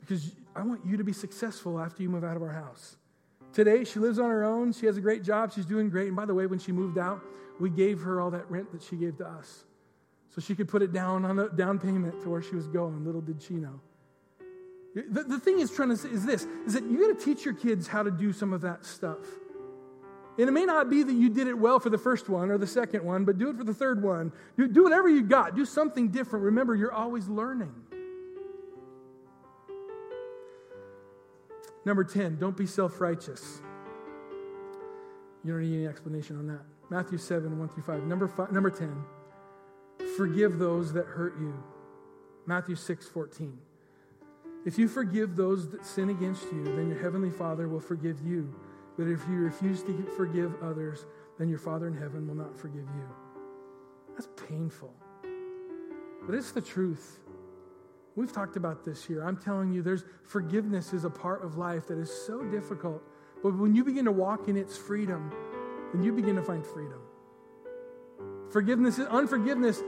because 0.00 0.32
I 0.54 0.62
want 0.62 0.86
you 0.86 0.96
to 0.96 1.04
be 1.04 1.12
successful 1.12 1.80
after 1.80 2.02
you 2.02 2.08
move 2.08 2.22
out 2.22 2.36
of 2.36 2.42
our 2.42 2.52
house. 2.52 2.96
Today, 3.52 3.84
she 3.84 3.98
lives 3.98 4.18
on 4.18 4.30
her 4.30 4.44
own. 4.44 4.72
She 4.72 4.86
has 4.86 4.96
a 4.96 5.00
great 5.00 5.24
job. 5.24 5.52
She's 5.52 5.66
doing 5.66 5.90
great. 5.90 6.08
And 6.08 6.16
by 6.16 6.26
the 6.26 6.34
way, 6.34 6.46
when 6.46 6.58
she 6.58 6.72
moved 6.72 6.98
out, 6.98 7.20
we 7.58 7.68
gave 7.68 8.00
her 8.02 8.20
all 8.20 8.30
that 8.30 8.48
rent 8.50 8.70
that 8.72 8.82
she 8.82 8.96
gave 8.96 9.18
to 9.18 9.26
us 9.26 9.65
so 10.36 10.42
she 10.42 10.54
could 10.54 10.68
put 10.68 10.82
it 10.82 10.92
down 10.92 11.24
on 11.24 11.38
a 11.38 11.48
down 11.48 11.78
payment 11.78 12.22
to 12.22 12.28
where 12.28 12.42
she 12.42 12.54
was 12.54 12.66
going. 12.66 13.04
Little 13.06 13.22
did 13.22 13.42
she 13.42 13.54
know. 13.54 13.80
The, 14.94 15.24
the 15.24 15.40
thing 15.40 15.60
is 15.60 15.70
trying 15.70 15.88
to 15.88 15.96
say 15.96 16.10
is 16.10 16.26
this 16.26 16.46
is 16.66 16.74
that 16.74 16.84
you 16.84 17.00
got 17.00 17.18
to 17.18 17.24
teach 17.24 17.44
your 17.44 17.54
kids 17.54 17.86
how 17.86 18.02
to 18.02 18.10
do 18.10 18.32
some 18.32 18.52
of 18.52 18.60
that 18.60 18.84
stuff. 18.84 19.18
And 20.38 20.46
it 20.46 20.52
may 20.52 20.66
not 20.66 20.90
be 20.90 21.02
that 21.02 21.12
you 21.12 21.30
did 21.30 21.46
it 21.46 21.58
well 21.58 21.80
for 21.80 21.88
the 21.88 21.96
first 21.96 22.28
one 22.28 22.50
or 22.50 22.58
the 22.58 22.66
second 22.66 23.02
one, 23.02 23.24
but 23.24 23.38
do 23.38 23.48
it 23.48 23.56
for 23.56 23.64
the 23.64 23.72
third 23.72 24.02
one. 24.02 24.30
Do, 24.58 24.68
do 24.68 24.84
whatever 24.84 25.08
you 25.08 25.22
got. 25.22 25.56
Do 25.56 25.64
something 25.64 26.08
different. 26.08 26.44
Remember, 26.44 26.74
you're 26.74 26.92
always 26.92 27.26
learning. 27.26 27.72
Number 31.86 32.04
10, 32.04 32.36
don't 32.36 32.56
be 32.56 32.66
self 32.66 33.00
righteous. 33.00 33.62
You 35.42 35.52
don't 35.52 35.62
need 35.62 35.76
any 35.76 35.86
explanation 35.86 36.36
on 36.36 36.46
that. 36.48 36.62
Matthew 36.90 37.16
7, 37.16 37.58
1 37.58 37.68
through 37.70 37.82
5. 37.82 38.02
Number, 38.02 38.28
five, 38.28 38.52
number 38.52 38.70
10, 38.70 38.92
forgive 40.16 40.58
those 40.58 40.92
that 40.94 41.06
hurt 41.06 41.38
you. 41.38 41.54
Matthew 42.46 42.76
6, 42.76 43.06
14. 43.08 43.58
If 44.64 44.78
you 44.78 44.88
forgive 44.88 45.36
those 45.36 45.70
that 45.70 45.86
sin 45.86 46.10
against 46.10 46.44
you, 46.52 46.64
then 46.64 46.88
your 46.88 47.00
heavenly 47.00 47.30
Father 47.30 47.68
will 47.68 47.80
forgive 47.80 48.20
you. 48.24 48.54
But 48.96 49.06
if 49.06 49.20
you 49.28 49.36
refuse 49.36 49.82
to 49.84 50.06
forgive 50.16 50.54
others, 50.62 51.06
then 51.38 51.48
your 51.48 51.58
Father 51.58 51.86
in 51.86 51.96
heaven 51.96 52.26
will 52.26 52.34
not 52.34 52.58
forgive 52.58 52.84
you. 52.84 53.08
That's 54.14 54.28
painful. 54.48 54.92
But 56.24 56.34
it's 56.34 56.50
the 56.50 56.60
truth. 56.60 57.20
We've 58.16 58.32
talked 58.32 58.56
about 58.56 58.84
this 58.84 59.04
here. 59.04 59.22
I'm 59.22 59.36
telling 59.36 59.72
you, 59.72 59.82
there's 59.82 60.04
forgiveness 60.24 60.92
is 60.92 61.04
a 61.04 61.10
part 61.10 61.44
of 61.44 61.58
life 61.58 61.86
that 61.88 61.98
is 61.98 62.10
so 62.26 62.42
difficult. 62.42 63.02
But 63.42 63.56
when 63.56 63.74
you 63.74 63.84
begin 63.84 64.06
to 64.06 64.12
walk 64.12 64.48
in 64.48 64.56
its 64.56 64.76
freedom, 64.76 65.30
then 65.92 66.02
you 66.02 66.12
begin 66.12 66.34
to 66.36 66.42
find 66.42 66.64
freedom. 66.64 67.00
Forgiveness 68.50 68.98
is 68.98 69.06
unforgiveness. 69.06 69.82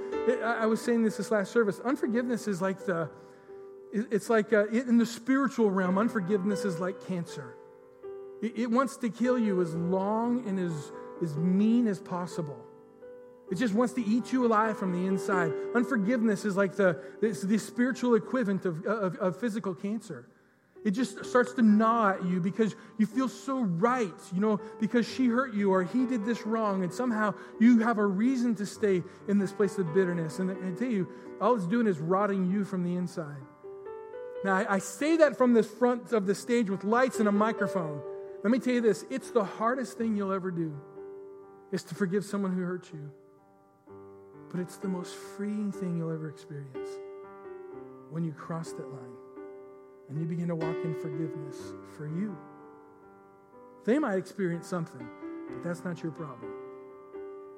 I 0.44 0.66
was 0.66 0.80
saying 0.80 1.04
this 1.04 1.16
this 1.16 1.30
last 1.30 1.52
service. 1.52 1.80
Unforgiveness 1.80 2.48
is 2.48 2.60
like 2.60 2.84
the, 2.84 3.08
it's 3.92 4.28
like 4.28 4.52
uh, 4.52 4.66
in 4.66 4.98
the 4.98 5.06
spiritual 5.06 5.70
realm. 5.70 5.96
Unforgiveness 5.98 6.64
is 6.64 6.80
like 6.80 7.06
cancer. 7.06 7.54
It 8.42 8.70
wants 8.70 8.96
to 8.98 9.08
kill 9.08 9.38
you 9.38 9.60
as 9.60 9.74
long 9.74 10.46
and 10.46 10.60
as, 10.60 10.92
as 11.22 11.36
mean 11.36 11.88
as 11.88 11.98
possible. 11.98 12.64
It 13.50 13.56
just 13.56 13.74
wants 13.74 13.94
to 13.94 14.04
eat 14.04 14.32
you 14.32 14.46
alive 14.46 14.78
from 14.78 14.92
the 14.92 15.06
inside. 15.08 15.52
Unforgiveness 15.74 16.44
is 16.44 16.56
like 16.56 16.76
the, 16.76 17.00
the 17.20 17.58
spiritual 17.58 18.14
equivalent 18.14 18.64
of, 18.66 18.84
of, 18.84 19.16
of 19.16 19.40
physical 19.40 19.74
cancer. 19.74 20.28
It 20.84 20.92
just 20.92 21.24
starts 21.24 21.52
to 21.54 21.62
gnaw 21.62 22.10
at 22.10 22.24
you 22.24 22.40
because 22.40 22.74
you 22.98 23.06
feel 23.06 23.28
so 23.28 23.60
right, 23.60 24.14
you 24.32 24.40
know, 24.40 24.60
because 24.80 25.06
she 25.06 25.26
hurt 25.26 25.52
you 25.52 25.72
or 25.72 25.82
he 25.82 26.06
did 26.06 26.24
this 26.24 26.46
wrong, 26.46 26.82
and 26.82 26.92
somehow 26.92 27.34
you 27.58 27.80
have 27.80 27.98
a 27.98 28.06
reason 28.06 28.54
to 28.56 28.66
stay 28.66 29.02
in 29.26 29.38
this 29.38 29.52
place 29.52 29.76
of 29.78 29.92
bitterness. 29.92 30.38
And 30.38 30.50
I 30.50 30.78
tell 30.78 30.88
you, 30.88 31.08
all 31.40 31.56
it's 31.56 31.66
doing 31.66 31.86
is 31.86 31.98
rotting 31.98 32.50
you 32.50 32.64
from 32.64 32.84
the 32.84 32.94
inside. 32.94 33.42
Now, 34.44 34.54
I, 34.54 34.74
I 34.74 34.78
say 34.78 35.16
that 35.16 35.36
from 35.36 35.54
the 35.54 35.64
front 35.64 36.12
of 36.12 36.26
the 36.26 36.34
stage 36.34 36.70
with 36.70 36.84
lights 36.84 37.18
and 37.18 37.28
a 37.28 37.32
microphone. 37.32 38.00
Let 38.44 38.52
me 38.52 38.60
tell 38.60 38.74
you 38.74 38.80
this 38.80 39.04
it's 39.10 39.32
the 39.32 39.44
hardest 39.44 39.98
thing 39.98 40.16
you'll 40.16 40.32
ever 40.32 40.50
do, 40.50 40.78
is 41.72 41.82
to 41.84 41.94
forgive 41.94 42.24
someone 42.24 42.52
who 42.52 42.62
hurt 42.62 42.88
you 42.92 43.10
but 44.50 44.60
it's 44.60 44.76
the 44.76 44.88
most 44.88 45.14
freeing 45.14 45.72
thing 45.72 45.96
you'll 45.96 46.12
ever 46.12 46.28
experience 46.28 46.88
when 48.10 48.24
you 48.24 48.32
cross 48.32 48.72
that 48.72 48.88
line 48.88 49.17
and 50.08 50.18
you 50.18 50.26
begin 50.26 50.48
to 50.48 50.54
walk 50.54 50.76
in 50.84 50.94
forgiveness 50.94 51.56
for 51.96 52.06
you. 52.06 52.36
They 53.84 53.98
might 53.98 54.16
experience 54.16 54.66
something, 54.66 55.06
but 55.50 55.62
that's 55.62 55.84
not 55.84 56.02
your 56.02 56.12
problem. 56.12 56.50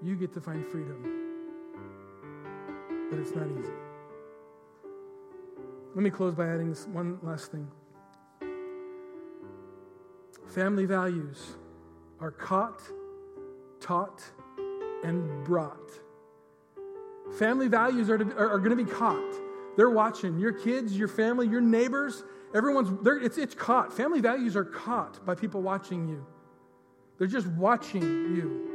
You 0.02 0.16
get 0.16 0.32
to 0.34 0.40
find 0.40 0.66
freedom, 0.66 1.02
but 3.10 3.18
it's 3.18 3.34
not 3.34 3.46
easy. 3.58 3.72
Let 5.94 6.02
me 6.02 6.10
close 6.10 6.34
by 6.34 6.48
adding 6.48 6.70
this 6.70 6.86
one 6.86 7.18
last 7.22 7.50
thing. 7.50 7.68
Family 10.46 10.86
values 10.86 11.56
are 12.20 12.30
caught, 12.30 12.80
taught, 13.80 14.22
and 15.04 15.44
brought 15.44 15.90
Family 17.38 17.68
values 17.68 18.10
are, 18.10 18.20
are, 18.36 18.50
are 18.50 18.58
going 18.58 18.76
to 18.76 18.84
be 18.84 18.90
caught. 18.90 19.34
They're 19.76 19.90
watching. 19.90 20.38
Your 20.38 20.52
kids, 20.52 20.96
your 20.96 21.08
family, 21.08 21.46
your 21.46 21.60
neighbors, 21.60 22.24
everyone's, 22.54 23.06
it's, 23.24 23.38
it's 23.38 23.54
caught. 23.54 23.92
Family 23.92 24.20
values 24.20 24.56
are 24.56 24.64
caught 24.64 25.24
by 25.24 25.34
people 25.34 25.62
watching 25.62 26.08
you. 26.08 26.24
They're 27.18 27.28
just 27.28 27.46
watching 27.48 28.02
you. 28.02 28.70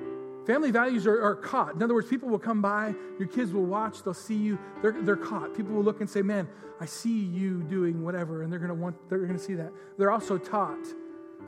Family 0.45 0.69
values 0.69 1.07
are, 1.07 1.21
are, 1.23 1.35
caught. 1.35 1.73
In 1.73 1.81
other 1.81 1.95
words, 1.95 2.07
people 2.07 2.29
will 2.29 2.39
come 2.39 2.61
by, 2.61 2.93
your 3.17 3.27
kids 3.27 3.51
will 3.51 3.65
watch, 3.65 4.03
they'll 4.03 4.13
see 4.13 4.35
you, 4.35 4.59
they're, 4.81 4.95
they're 5.01 5.15
caught. 5.15 5.55
People 5.55 5.73
will 5.73 5.83
look 5.83 6.01
and 6.01 6.09
say, 6.09 6.21
Man, 6.21 6.47
I 6.79 6.85
see 6.85 7.23
you 7.23 7.63
doing 7.63 8.03
whatever, 8.03 8.43
and 8.43 8.51
they're 8.51 8.59
gonna 8.59 8.75
want 8.75 8.95
they're 9.09 9.25
gonna 9.25 9.39
see 9.39 9.55
that. 9.55 9.71
They're 9.97 10.11
also 10.11 10.37
taught. 10.37 10.85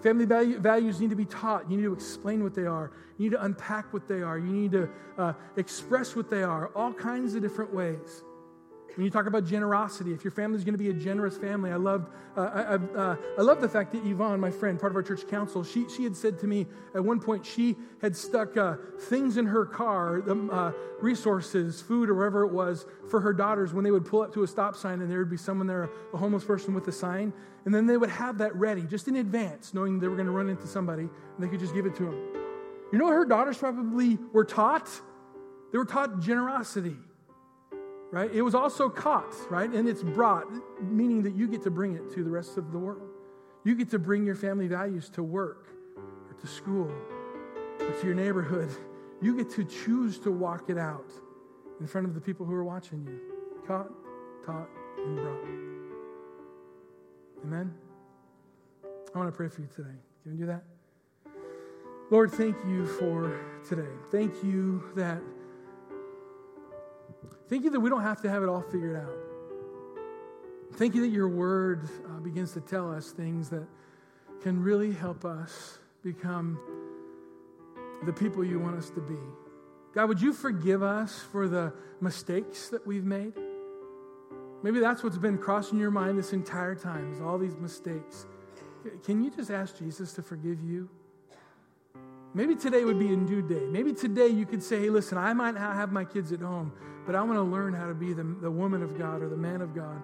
Family 0.02 0.26
value, 0.26 0.60
values 0.60 1.00
need 1.00 1.10
to 1.10 1.16
be 1.16 1.26
taught. 1.26 1.70
You 1.70 1.78
need 1.78 1.84
to 1.84 1.94
explain 1.94 2.44
what 2.44 2.56
they 2.56 2.66
are. 2.66 2.92
You 3.18 3.26
need 3.26 3.36
to 3.36 3.44
unpack 3.44 3.94
what 3.94 4.08
they 4.08 4.22
are. 4.22 4.38
You 4.38 4.52
need 4.52 4.72
to 4.72 4.90
uh, 5.18 5.34
express 5.58 6.16
what 6.16 6.30
they 6.30 6.44
are, 6.44 6.68
all 6.76 6.94
kinds 6.94 7.36
of 7.36 7.42
different 7.42 7.74
ways. 7.74 8.24
When 8.96 9.06
you 9.06 9.12
talk 9.12 9.28
about 9.28 9.46
generosity, 9.46 10.12
if 10.12 10.24
your 10.24 10.32
family 10.32 10.58
is 10.58 10.64
going 10.64 10.74
to 10.74 10.84
be 10.84 10.90
a 10.90 10.94
generous 10.94 11.38
family, 11.38 11.72
I 11.72 11.76
love, 11.76 12.10
uh, 12.36 12.42
I, 12.42 12.98
uh, 12.98 13.16
I 13.38 13.42
love 13.42 13.62
the 13.62 13.70
fact 13.70 13.92
that 13.92 14.04
Yvonne, 14.04 14.40
my 14.40 14.50
friend, 14.50 14.80
part 14.80 14.92
of 14.92 14.96
our 14.96 15.04
church 15.04 15.28
council, 15.28 15.64
she, 15.64 15.88
she 15.88 16.04
had 16.04 16.16
said 16.16 16.40
to 16.40 16.48
me 16.48 16.66
at 16.96 17.04
one 17.04 17.20
point 17.20 17.46
she 17.46 17.76
had 18.02 18.16
stuck 18.16 18.58
uh, 18.58 18.78
things 19.02 19.38
in 19.38 19.46
her 19.46 19.66
car, 19.66 20.24
uh, 20.52 20.72
resources, 21.00 21.80
food, 21.80 22.10
or 22.10 22.16
whatever 22.16 22.44
it 22.44 22.52
was, 22.52 22.88
for 23.10 23.20
her 23.22 23.34
daughters 23.34 23.74
when 23.74 23.84
they 23.84 23.92
would 23.92 24.06
pull 24.06 24.22
up 24.22 24.34
to 24.34 24.44
a 24.44 24.48
stop 24.48 24.76
sign 24.76 25.02
and 25.02 25.12
there 25.12 25.20
would 25.20 25.30
be 25.30 25.38
someone 25.38 25.68
there, 25.68 25.90
a 26.14 26.18
homeless 26.18 26.44
person 26.44 26.74
with 26.74 26.88
a 26.88 26.92
sign, 26.92 27.32
and 27.66 27.76
then 27.76 27.86
they 27.86 27.98
would 27.98 28.10
have 28.10 28.40
that 28.40 28.56
ready 28.56 28.82
just 28.82 29.08
in 29.08 29.18
advance, 29.18 29.74
knowing 29.74 30.00
they 30.00 30.08
were 30.08 30.16
going 30.16 30.26
to 30.26 30.32
run 30.32 30.50
into 30.50 30.66
somebody, 30.66 31.04
and 31.04 31.40
they 31.40 31.48
could 31.48 31.60
just 31.60 31.74
give 31.76 31.86
it 31.86 31.96
to 31.96 32.06
them. 32.06 32.16
You 32.92 32.98
know 32.98 33.06
what 33.06 33.14
her 33.14 33.26
daughters 33.26 33.58
probably 33.58 34.18
were 34.32 34.46
taught? 34.46 34.90
They 35.72 35.78
were 35.78 35.86
taught 35.86 36.20
generosity 36.20 36.96
right? 38.12 38.32
It 38.34 38.42
was 38.42 38.56
also 38.56 38.90
caught, 38.90 39.34
right? 39.50 39.70
And 39.70 39.88
it's 39.88 40.04
brought, 40.04 40.46
meaning 40.82 41.22
that 41.24 41.36
you 41.36 41.48
get 41.48 41.62
to 41.64 41.72
bring 41.72 41.96
it 41.96 42.14
to 42.14 42.24
the 42.24 42.30
rest 42.30 42.58
of 42.58 42.72
the 42.72 42.78
world. 42.78 43.10
You 43.64 43.76
get 43.76 43.90
to 43.92 44.00
bring 44.00 44.26
your 44.26 44.36
family 44.36 44.68
values 44.68 45.10
to 45.12 45.24
work 45.24 45.68
or 45.98 46.34
to 46.40 46.48
school 46.48 46.92
or 47.80 47.92
to 47.92 48.06
your 48.06 48.16
neighborhood. 48.16 48.70
You 49.22 49.36
get 49.36 49.50
to 49.52 49.64
choose 49.64 50.20
to 50.20 50.32
walk 50.32 50.70
it 50.70 50.78
out 50.78 51.12
in 51.80 51.88
front 51.88 52.08
of 52.08 52.14
the 52.14 52.22
people 52.22 52.46
who 52.46 52.54
are 52.54 52.64
watching 52.64 53.06
you. 53.06 53.20
Caught, 53.66 53.92
taught, 54.46 54.70
and 54.98 55.16
brought. 55.18 55.44
Amen? 57.46 57.74
I 59.14 59.18
want 59.18 59.32
to 59.32 59.36
pray 59.36 59.50
for 59.50 59.62
you 59.62 59.68
today. 59.76 59.90
Can 60.24 60.32
we 60.32 60.38
do 60.38 60.46
that? 60.46 60.64
Lord, 62.10 62.32
thank 62.32 62.56
you 62.66 62.86
for 62.86 63.38
today. 63.68 63.90
Thank 64.12 64.42
you 64.44 64.84
that 64.96 65.22
Thank 67.50 67.64
you 67.64 67.70
that 67.70 67.80
we 67.80 67.90
don't 67.90 68.02
have 68.02 68.22
to 68.24 68.30
have 68.30 68.44
it 68.44 68.50
all 68.50 68.62
figured 68.62 68.98
out. 68.98 69.16
Thank 70.74 70.96
you 70.96 71.02
that 71.02 71.10
your 71.10 71.30
word 71.30 71.90
uh, 72.06 72.20
begins 72.20 72.52
to 72.54 72.62
tell 72.62 72.92
us 72.92 73.12
things 73.12 73.50
that 73.50 73.66
can 74.42 74.62
really 74.62 74.92
help 74.92 75.26
us 75.26 75.80
become 76.04 76.60
the 78.06 78.14
people 78.14 78.44
you 78.44 78.60
want 78.60 78.78
us 78.78 78.90
to 78.92 79.02
be. 79.02 79.18
God, 79.94 80.10
would 80.10 80.22
you 80.22 80.34
forgive 80.34 80.84
us 80.84 81.20
for 81.32 81.48
the 81.48 81.74
mistakes 82.02 82.70
that 82.70 82.86
we've 82.86 83.06
made? 83.06 83.34
Maybe 84.62 84.80
that's 84.80 85.04
what's 85.04 85.18
been 85.18 85.38
crossing 85.38 85.80
your 85.80 85.92
mind 85.92 86.18
this 86.20 86.34
entire 86.34 86.76
time 86.76 87.14
is 87.14 87.22
all 87.22 87.38
these 87.38 87.56
mistakes. 87.56 88.26
Can 89.04 89.24
you 89.24 89.32
just 89.32 89.50
ask 89.50 89.78
Jesus 89.78 90.14
to 90.14 90.22
forgive 90.22 90.62
you? 90.62 90.90
Maybe 92.34 92.56
today 92.56 92.84
would 92.84 93.00
be 93.00 93.14
a 93.14 93.18
new 93.18 93.42
day. 93.42 93.66
Maybe 93.66 93.94
today 93.94 94.28
you 94.28 94.46
could 94.46 94.62
say, 94.62 94.82
hey, 94.82 94.90
listen, 94.90 95.18
I 95.18 95.34
might 95.34 95.56
not 95.56 95.76
have 95.76 95.92
my 95.92 96.06
kids 96.06 96.32
at 96.32 96.42
home, 96.42 96.72
but 97.06 97.16
I 97.16 97.22
want 97.24 97.38
to 97.38 97.44
learn 97.44 97.74
how 97.74 97.88
to 97.88 97.94
be 97.94 98.14
the, 98.14 98.24
the 98.24 98.52
woman 98.52 98.84
of 98.84 98.98
God 98.98 99.22
or 99.22 99.30
the 99.30 99.38
man 99.38 99.62
of 99.62 99.74
God 99.74 100.02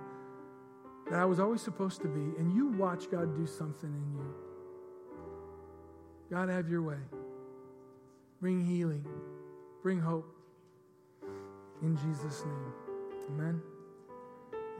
that 1.09 1.19
I 1.19 1.25
was 1.25 1.39
always 1.39 1.61
supposed 1.61 2.01
to 2.01 2.07
be. 2.07 2.39
And 2.39 2.55
you 2.55 2.67
watch 2.67 3.11
God 3.11 3.35
do 3.35 3.45
something 3.45 3.89
in 3.89 4.17
you. 4.17 4.33
God, 6.31 6.49
have 6.49 6.69
your 6.69 6.81
way. 6.81 6.97
Bring 8.41 8.65
healing, 8.65 9.05
bring 9.81 9.99
hope. 9.99 10.35
In 11.81 11.97
Jesus' 11.97 12.43
name. 12.45 12.73
Amen. 13.29 13.61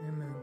Amen. 0.08 0.34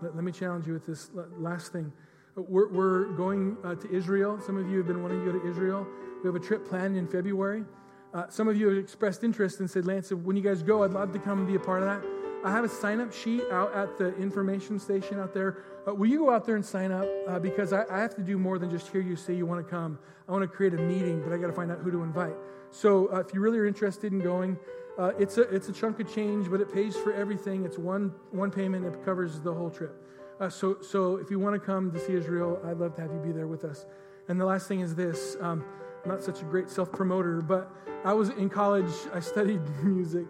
Let, 0.00 0.14
let 0.14 0.24
me 0.24 0.32
challenge 0.32 0.66
you 0.66 0.72
with 0.72 0.86
this 0.86 1.10
last 1.38 1.72
thing. 1.72 1.92
We're, 2.36 2.68
we're 2.68 3.04
going 3.12 3.56
uh, 3.62 3.76
to 3.76 3.90
Israel. 3.92 4.40
Some 4.44 4.56
of 4.56 4.68
you 4.68 4.78
have 4.78 4.88
been 4.88 5.02
wanting 5.02 5.24
to 5.24 5.32
go 5.32 5.38
to 5.38 5.48
Israel. 5.48 5.86
We 6.22 6.28
have 6.28 6.34
a 6.34 6.40
trip 6.40 6.68
planned 6.68 6.96
in 6.96 7.06
February. 7.06 7.64
Uh, 8.12 8.28
some 8.28 8.48
of 8.48 8.56
you 8.56 8.68
have 8.68 8.76
expressed 8.76 9.22
interest 9.22 9.60
and 9.60 9.70
said, 9.70 9.86
Lance, 9.86 10.10
when 10.10 10.36
you 10.36 10.42
guys 10.42 10.62
go, 10.62 10.82
I'd 10.82 10.90
love 10.90 11.12
to 11.12 11.20
come 11.20 11.38
and 11.38 11.46
be 11.46 11.54
a 11.54 11.60
part 11.60 11.82
of 11.82 11.88
that. 11.88 12.04
I 12.44 12.50
have 12.50 12.64
a 12.64 12.68
sign 12.68 13.00
up 13.00 13.12
sheet 13.12 13.42
out 13.52 13.72
at 13.74 13.96
the 13.98 14.14
information 14.16 14.80
station 14.80 15.20
out 15.20 15.32
there. 15.32 15.64
Uh, 15.86 15.94
will 15.94 16.08
you 16.08 16.18
go 16.18 16.30
out 16.30 16.44
there 16.44 16.56
and 16.56 16.64
sign 16.64 16.90
up? 16.90 17.08
Uh, 17.28 17.38
because 17.38 17.72
I, 17.72 17.84
I, 17.90 18.00
have 18.00 18.14
to 18.16 18.22
do 18.22 18.36
more 18.36 18.58
than 18.58 18.70
just 18.70 18.90
hear 18.90 19.00
you 19.00 19.16
say 19.16 19.34
you 19.34 19.46
want 19.46 19.64
to 19.64 19.70
come. 19.70 19.98
I 20.28 20.32
want 20.32 20.42
to 20.42 20.48
create 20.48 20.74
a 20.74 20.78
meeting, 20.78 21.22
but 21.22 21.32
I 21.32 21.38
got 21.38 21.46
to 21.46 21.52
find 21.52 21.70
out 21.70 21.78
who 21.78 21.90
to 21.90 22.02
invite. 22.02 22.34
So 22.70 23.12
uh, 23.12 23.20
if 23.20 23.32
you 23.32 23.40
really 23.40 23.58
are 23.58 23.66
interested 23.66 24.12
in 24.12 24.18
going, 24.18 24.58
uh, 24.98 25.12
it's, 25.18 25.38
a, 25.38 25.42
it's 25.42 25.68
a 25.68 25.72
chunk 25.72 26.00
of 26.00 26.12
change, 26.12 26.50
but 26.50 26.60
it 26.60 26.72
pays 26.72 26.96
for 26.96 27.12
everything. 27.14 27.64
It's 27.64 27.78
one, 27.78 28.12
one 28.30 28.50
payment, 28.50 28.84
it 28.84 29.04
covers 29.04 29.40
the 29.40 29.54
whole 29.54 29.70
trip. 29.70 30.04
Uh, 30.40 30.48
so, 30.48 30.78
so 30.80 31.16
if 31.16 31.30
you 31.30 31.38
want 31.38 31.54
to 31.54 31.64
come 31.64 31.92
to 31.92 31.98
see 31.98 32.14
Israel, 32.14 32.60
I'd 32.66 32.78
love 32.78 32.94
to 32.96 33.02
have 33.02 33.12
you 33.12 33.18
be 33.18 33.32
there 33.32 33.46
with 33.46 33.64
us. 33.64 33.86
And 34.28 34.40
the 34.40 34.44
last 34.44 34.66
thing 34.66 34.80
is 34.80 34.94
this. 34.94 35.36
Um, 35.40 35.64
I'm 36.04 36.10
not 36.10 36.22
such 36.22 36.42
a 36.42 36.44
great 36.44 36.68
self 36.68 36.90
promoter, 36.92 37.40
but 37.40 37.70
I 38.04 38.12
was 38.12 38.30
in 38.30 38.50
college, 38.50 38.92
I 39.12 39.20
studied 39.20 39.60
music, 39.82 40.26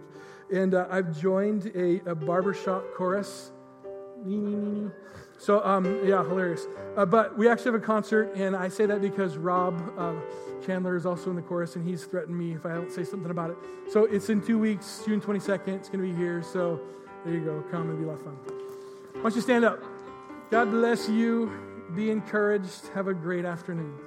and 0.52 0.74
uh, 0.74 0.86
I've 0.90 1.18
joined 1.18 1.72
a, 1.74 2.10
a 2.10 2.14
barbershop 2.14 2.84
chorus. 2.94 3.50
So, 5.38 5.62
um, 5.64 6.00
yeah, 6.04 6.22
hilarious. 6.22 6.66
Uh, 6.96 7.04
but 7.04 7.36
we 7.36 7.48
actually 7.48 7.72
have 7.72 7.82
a 7.82 7.84
concert, 7.84 8.34
and 8.36 8.54
I 8.56 8.68
say 8.68 8.86
that 8.86 9.02
because 9.02 9.36
Rob 9.36 9.82
uh, 9.98 10.14
Chandler 10.64 10.96
is 10.96 11.04
also 11.04 11.30
in 11.30 11.36
the 11.36 11.42
chorus, 11.42 11.76
and 11.76 11.86
he's 11.86 12.04
threatened 12.04 12.38
me 12.38 12.54
if 12.54 12.64
I 12.64 12.74
don't 12.74 12.90
say 12.90 13.04
something 13.04 13.30
about 13.30 13.50
it. 13.50 13.56
So 13.90 14.04
it's 14.04 14.30
in 14.30 14.40
two 14.40 14.58
weeks, 14.58 15.02
June 15.04 15.20
22nd. 15.20 15.68
It's 15.68 15.88
going 15.88 16.04
to 16.04 16.10
be 16.10 16.16
here. 16.16 16.42
So 16.42 16.80
there 17.24 17.34
you 17.34 17.44
go. 17.44 17.62
Come 17.70 17.90
and 17.90 17.98
be 17.98 18.04
a 18.04 18.08
lot 18.08 18.14
of 18.14 18.22
fun. 18.22 18.36
Why 19.14 19.22
don't 19.22 19.34
you 19.34 19.42
stand 19.42 19.64
up? 19.64 19.93
God 20.50 20.70
bless 20.70 21.08
you. 21.08 21.50
Be 21.94 22.10
encouraged. 22.10 22.88
Have 22.94 23.08
a 23.08 23.14
great 23.14 23.44
afternoon. 23.44 23.98